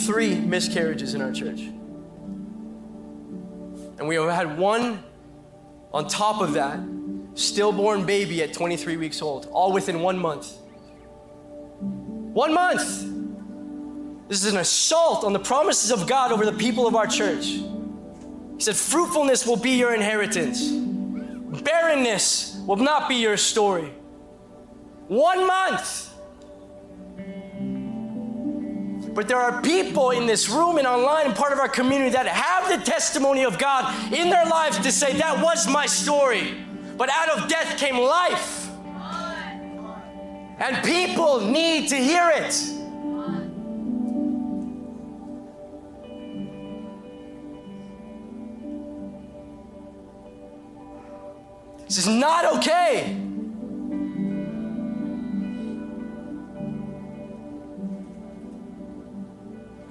three 0.05 0.35
miscarriages 0.35 1.13
in 1.15 1.21
our 1.21 1.31
church. 1.31 1.61
And 3.97 4.07
we 4.07 4.15
have 4.15 4.29
had 4.29 4.57
one 4.57 5.03
on 5.93 6.07
top 6.07 6.41
of 6.41 6.53
that 6.53 6.79
stillborn 7.33 8.05
baby 8.05 8.43
at 8.43 8.53
23 8.53 8.97
weeks 8.97 9.21
old, 9.21 9.47
all 9.51 9.71
within 9.71 10.01
one 10.01 10.17
month. 10.17 10.51
One 12.35 12.53
month. 12.53 14.27
This 14.27 14.43
is 14.43 14.51
an 14.51 14.59
assault 14.59 15.23
on 15.23 15.31
the 15.31 15.39
promises 15.39 15.89
of 15.89 16.05
God 16.05 16.33
over 16.33 16.43
the 16.45 16.51
people 16.51 16.85
of 16.85 16.93
our 16.93 17.07
church. 17.07 17.45
He 17.45 18.59
said, 18.59 18.75
Fruitfulness 18.75 19.47
will 19.47 19.55
be 19.55 19.71
your 19.71 19.95
inheritance, 19.95 20.69
barrenness 21.63 22.61
will 22.67 22.75
not 22.75 23.07
be 23.07 23.15
your 23.15 23.37
story. 23.37 23.89
One 25.07 25.47
month. 25.47 26.11
But 29.13 29.29
there 29.29 29.39
are 29.39 29.61
people 29.61 30.11
in 30.11 30.25
this 30.25 30.49
room 30.49 30.77
and 30.77 30.85
online 30.85 31.27
and 31.27 31.35
part 31.37 31.53
of 31.53 31.59
our 31.59 31.69
community 31.69 32.09
that 32.11 32.27
have 32.27 32.67
the 32.67 32.83
testimony 32.85 33.45
of 33.45 33.57
God 33.57 34.11
in 34.11 34.29
their 34.29 34.45
lives 34.45 34.77
to 34.79 34.91
say, 34.91 35.13
That 35.13 35.41
was 35.41 35.69
my 35.69 35.85
story. 35.85 36.53
But 36.97 37.09
out 37.09 37.29
of 37.29 37.47
death 37.47 37.77
came 37.79 37.97
life. 37.97 38.64
And 40.57 40.83
people 40.85 41.41
need 41.41 41.89
to 41.89 41.95
hear 41.95 42.29
it. 42.29 42.53
This 51.87 51.99
is 51.99 52.07
not 52.07 52.45
okay. 52.57 53.15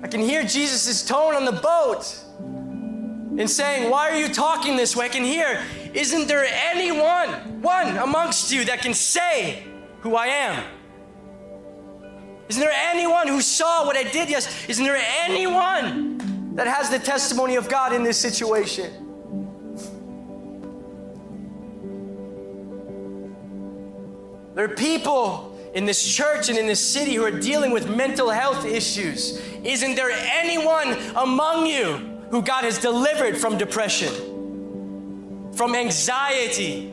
I 0.03 0.07
can 0.07 0.21
hear 0.21 0.43
Jesus' 0.43 1.05
tone 1.05 1.35
on 1.35 1.45
the 1.45 1.53
boat 1.53 2.15
in 3.41 3.49
saying, 3.49 3.91
Why 3.91 4.11
are 4.11 4.19
you 4.19 4.29
talking 4.29 4.77
this 4.77 4.97
way? 4.97 5.07
I 5.07 5.09
can 5.09 5.25
hear, 5.25 5.63
Isn't 5.93 6.27
there 6.27 6.47
anyone, 6.47 7.63
one 7.63 7.97
amongst 7.99 8.53
you, 8.53 8.65
that 8.65 8.81
can 8.81 8.93
say, 8.93 9.63
who 10.05 10.17
I 10.17 10.27
am? 10.27 10.63
Isn't 12.51 12.61
there 12.61 12.75
anyone 12.91 13.27
who 13.27 13.41
saw 13.41 13.87
what 13.87 13.97
I 13.97 14.03
did? 14.03 14.29
Yes. 14.29 14.69
Isn't 14.69 14.85
there 14.85 15.03
anyone 15.23 16.55
that 16.55 16.67
has 16.67 16.91
the 16.91 16.99
testimony 16.99 17.57
of 17.57 17.71
God 17.71 17.95
in 17.95 18.03
this 18.03 18.19
situation? 18.19 18.93
There 24.55 24.67
are 24.67 24.77
people 24.77 25.59
in 25.73 25.87
this 25.87 26.07
church 26.07 26.51
and 26.51 26.59
in 26.59 26.67
this 26.67 26.87
city 26.87 27.15
who 27.15 27.25
are 27.25 27.41
dealing 27.41 27.71
with 27.71 27.89
mental 27.89 28.29
health 28.29 28.67
issues. 28.67 29.41
Isn't 29.65 29.95
there 29.95 30.11
anyone 30.11 30.99
among 31.17 31.67
you 31.67 31.97
who 32.31 32.43
God 32.43 32.65
has 32.65 32.77
delivered 32.79 33.39
from 33.39 33.57
depression, 33.57 35.51
from 35.55 35.75
anxiety, 35.75 36.93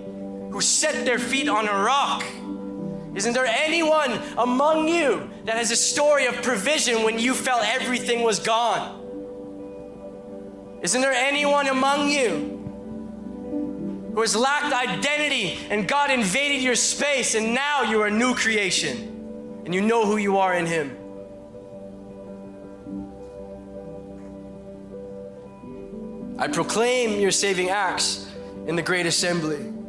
who 0.49 0.61
set 0.61 1.03
their 1.03 1.19
feet 1.19 1.49
on 1.49 1.67
a 1.67 1.73
rock? 1.73 2.23
Isn't 3.13 3.33
there 3.33 3.45
anyone 3.45 4.19
among 4.37 4.87
you 4.87 5.29
that 5.45 5.57
has 5.57 5.71
a 5.71 5.75
story 5.75 6.27
of 6.27 6.35
provision 6.41 7.03
when 7.03 7.19
you 7.19 7.33
felt 7.33 7.63
everything 7.65 8.23
was 8.23 8.39
gone? 8.39 8.99
Isn't 10.81 11.01
there 11.01 11.11
anyone 11.11 11.67
among 11.67 12.09
you 12.09 12.57
who 14.13 14.21
has 14.21 14.35
lacked 14.35 14.73
identity 14.73 15.59
and 15.69 15.87
God 15.87 16.09
invaded 16.09 16.61
your 16.63 16.75
space 16.75 17.35
and 17.35 17.53
now 17.53 17.83
you 17.83 18.01
are 18.01 18.07
a 18.07 18.11
new 18.11 18.33
creation 18.33 19.61
and 19.65 19.75
you 19.75 19.81
know 19.81 20.05
who 20.05 20.17
you 20.17 20.37
are 20.37 20.53
in 20.53 20.65
Him? 20.65 20.97
I 26.39 26.47
proclaim 26.47 27.19
your 27.19 27.31
saving 27.31 27.69
acts 27.69 28.25
in 28.65 28.75
the 28.75 28.81
great 28.81 29.05
assembly. 29.05 29.80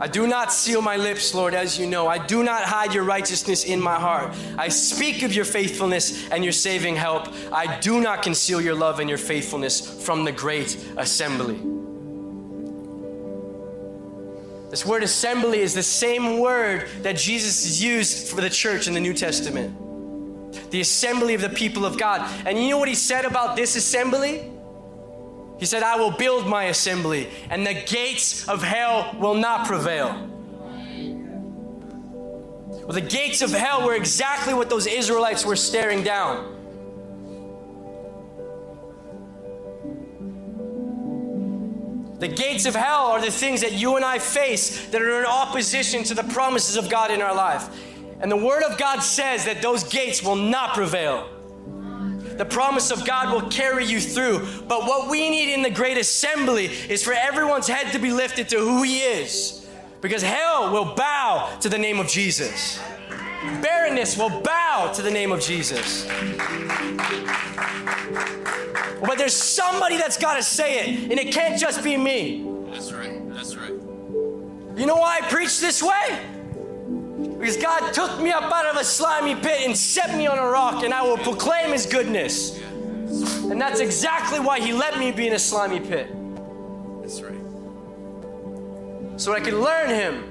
I 0.00 0.06
do 0.06 0.26
not 0.26 0.50
seal 0.50 0.80
my 0.80 0.96
lips, 0.96 1.34
Lord, 1.34 1.52
as 1.52 1.78
you 1.78 1.86
know. 1.86 2.08
I 2.08 2.16
do 2.16 2.42
not 2.42 2.62
hide 2.62 2.94
your 2.94 3.04
righteousness 3.04 3.64
in 3.64 3.78
my 3.78 3.96
heart. 3.96 4.34
I 4.56 4.68
speak 4.68 5.22
of 5.22 5.34
your 5.34 5.44
faithfulness 5.44 6.26
and 6.30 6.42
your 6.42 6.54
saving 6.54 6.96
help. 6.96 7.28
I 7.52 7.78
do 7.80 8.00
not 8.00 8.22
conceal 8.22 8.62
your 8.62 8.74
love 8.74 8.98
and 8.98 9.10
your 9.10 9.18
faithfulness 9.18 10.02
from 10.02 10.24
the 10.24 10.32
great 10.32 10.74
assembly. 10.96 11.60
This 14.70 14.86
word 14.86 15.02
assembly 15.02 15.60
is 15.60 15.74
the 15.74 15.82
same 15.82 16.38
word 16.38 16.88
that 17.02 17.16
Jesus 17.16 17.82
used 17.82 18.28
for 18.28 18.40
the 18.40 18.48
church 18.48 18.88
in 18.88 18.94
the 18.94 19.00
New 19.00 19.12
Testament. 19.12 19.76
The 20.70 20.80
assembly 20.80 21.34
of 21.34 21.42
the 21.42 21.50
people 21.50 21.84
of 21.84 21.98
God. 21.98 22.22
And 22.46 22.56
you 22.56 22.70
know 22.70 22.78
what 22.78 22.88
he 22.88 22.94
said 22.94 23.26
about 23.26 23.54
this 23.54 23.76
assembly? 23.76 24.50
He 25.60 25.66
said, 25.66 25.82
I 25.82 25.96
will 25.96 26.10
build 26.10 26.48
my 26.48 26.64
assembly, 26.64 27.28
and 27.50 27.66
the 27.66 27.74
gates 27.74 28.48
of 28.48 28.62
hell 28.62 29.14
will 29.20 29.34
not 29.34 29.66
prevail. 29.66 30.08
Well, 32.70 32.94
the 32.94 33.02
gates 33.02 33.42
of 33.42 33.50
hell 33.50 33.86
were 33.86 33.94
exactly 33.94 34.54
what 34.54 34.70
those 34.70 34.86
Israelites 34.86 35.44
were 35.44 35.56
staring 35.56 36.02
down. 36.02 36.56
The 42.20 42.28
gates 42.28 42.64
of 42.64 42.74
hell 42.74 43.08
are 43.08 43.20
the 43.20 43.30
things 43.30 43.60
that 43.60 43.72
you 43.72 43.96
and 43.96 44.04
I 44.04 44.18
face 44.18 44.86
that 44.86 45.02
are 45.02 45.20
in 45.20 45.26
opposition 45.26 46.04
to 46.04 46.14
the 46.14 46.24
promises 46.24 46.76
of 46.76 46.88
God 46.88 47.10
in 47.10 47.20
our 47.20 47.34
life. 47.34 47.68
And 48.20 48.32
the 48.32 48.36
Word 48.36 48.62
of 48.62 48.78
God 48.78 49.00
says 49.00 49.44
that 49.44 49.60
those 49.60 49.84
gates 49.84 50.22
will 50.22 50.36
not 50.36 50.72
prevail 50.74 51.28
the 52.40 52.46
promise 52.46 52.90
of 52.90 53.04
God 53.04 53.34
will 53.34 53.50
carry 53.50 53.84
you 53.84 54.00
through. 54.00 54.38
But 54.66 54.86
what 54.86 55.10
we 55.10 55.28
need 55.28 55.52
in 55.52 55.60
the 55.60 55.68
great 55.68 55.98
assembly 55.98 56.64
is 56.88 57.04
for 57.04 57.12
everyone's 57.12 57.68
head 57.68 57.92
to 57.92 57.98
be 57.98 58.10
lifted 58.10 58.48
to 58.48 58.58
who 58.58 58.82
He 58.82 59.00
is. 59.00 59.68
Because 60.00 60.22
hell 60.22 60.72
will 60.72 60.94
bow 60.94 61.54
to 61.60 61.68
the 61.68 61.76
name 61.76 62.00
of 62.00 62.08
Jesus. 62.08 62.80
Barrenness 63.60 64.16
will 64.16 64.40
bow 64.40 64.90
to 64.94 65.02
the 65.02 65.10
name 65.10 65.32
of 65.32 65.42
Jesus. 65.42 66.06
But 69.02 69.18
there's 69.18 69.36
somebody 69.36 69.98
that's 69.98 70.16
got 70.16 70.36
to 70.36 70.42
say 70.42 70.78
it, 70.78 71.10
and 71.10 71.20
it 71.20 71.34
can't 71.34 71.60
just 71.60 71.84
be 71.84 71.98
me. 71.98 72.48
That's 72.70 72.90
right. 72.90 73.20
That's 73.34 73.54
right. 73.54 73.72
You 74.78 74.86
know 74.86 74.96
why 74.96 75.18
I 75.22 75.28
preach 75.28 75.60
this 75.60 75.82
way? 75.82 76.39
Because 77.40 77.56
God 77.56 77.92
took 77.94 78.20
me 78.20 78.30
up 78.30 78.52
out 78.52 78.66
of 78.66 78.76
a 78.76 78.84
slimy 78.84 79.34
pit 79.34 79.62
and 79.66 79.74
set 79.76 80.14
me 80.16 80.26
on 80.26 80.38
a 80.38 80.46
rock, 80.46 80.84
and 80.84 80.92
I 80.92 81.02
will 81.02 81.16
proclaim 81.16 81.72
His 81.72 81.86
goodness. 81.86 82.58
And 82.58 83.58
that's 83.60 83.80
exactly 83.80 84.38
why 84.38 84.60
He 84.60 84.72
let 84.74 84.98
me 84.98 85.10
be 85.10 85.26
in 85.26 85.32
a 85.32 85.38
slimy 85.38 85.80
pit. 85.80 86.08
That's 87.00 87.22
right. 87.22 87.40
So 89.18 89.32
I 89.32 89.40
can 89.40 89.60
learn 89.60 89.88
Him, 89.88 90.24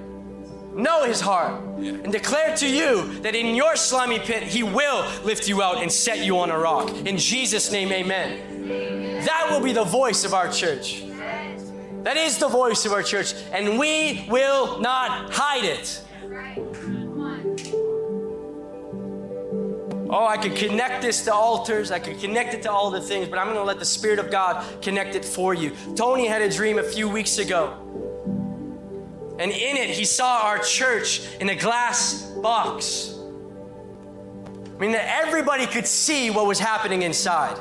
know 0.76 1.03
His 1.03 1.20
heart, 1.20 1.62
Yeah. 1.80 1.93
and 1.93 2.12
declare 2.12 2.55
to 2.57 2.68
you 2.68 3.20
that 3.22 3.34
in 3.36 3.55
your 3.55 3.76
slimy 3.76 4.20
pit, 4.20 4.43
He 4.43 4.62
will 4.62 5.03
lift 5.24 5.47
you 5.47 5.64
out 5.64 5.82
and 5.82 5.91
set 5.91 6.20
you 6.20 6.38
on 6.38 6.51
a 6.51 6.60
rock. 6.60 6.89
In 7.07 7.18
Jesus' 7.18 7.72
name, 7.72 7.91
amen. 7.91 9.24
That 9.26 9.47
will 9.49 9.62
be 9.62 9.74
the 9.74 9.84
voice 9.84 10.24
of 10.26 10.34
our 10.36 10.49
church. 10.51 11.03
That 12.03 12.18
is 12.18 12.38
the 12.38 12.47
voice 12.47 12.86
of 12.86 12.93
our 12.93 13.03
church, 13.03 13.34
and 13.51 13.80
we 13.80 14.26
will 14.30 14.80
not 14.80 15.34
hide 15.34 15.66
it. 15.66 16.01
Oh, 20.12 20.26
I 20.26 20.38
could 20.38 20.55
connect 20.55 21.03
this 21.03 21.24
to 21.26 21.34
altars. 21.34 21.91
I 21.91 21.99
could 21.99 22.20
connect 22.20 22.55
it 22.55 22.64
to 22.64 22.72
all 22.72 22.89
the 22.89 22.99
things, 22.99 23.28
but 23.28 23.38
I'm 23.38 23.53
to 23.53 23.64
let 23.64 23.78
the 23.78 23.86
Spirit 23.86 24.18
of 24.18 24.32
God 24.32 24.66
connect 24.82 25.14
it 25.14 25.24
for 25.24 25.53
you. 25.53 25.72
Tony 25.95 26.26
had 26.26 26.41
a 26.41 26.49
dream 26.49 26.80
a 26.80 26.84
few 26.84 27.07
weeks 27.07 27.38
ago. 27.38 27.78
And 29.38 29.51
in 29.51 29.78
it, 29.78 29.91
he 29.91 30.05
saw 30.05 30.41
our 30.45 30.57
church 30.60 31.22
in 31.39 31.49
a 31.49 31.55
glass 31.55 32.24
box. 32.41 33.16
I 34.66 34.80
mean, 34.80 34.93
that 34.93 35.26
everybody 35.26 35.68
could 35.68 35.86
see 35.86 36.32
what 36.32 36.47
was 36.47 36.57
happening 36.57 37.03
inside. 37.03 37.57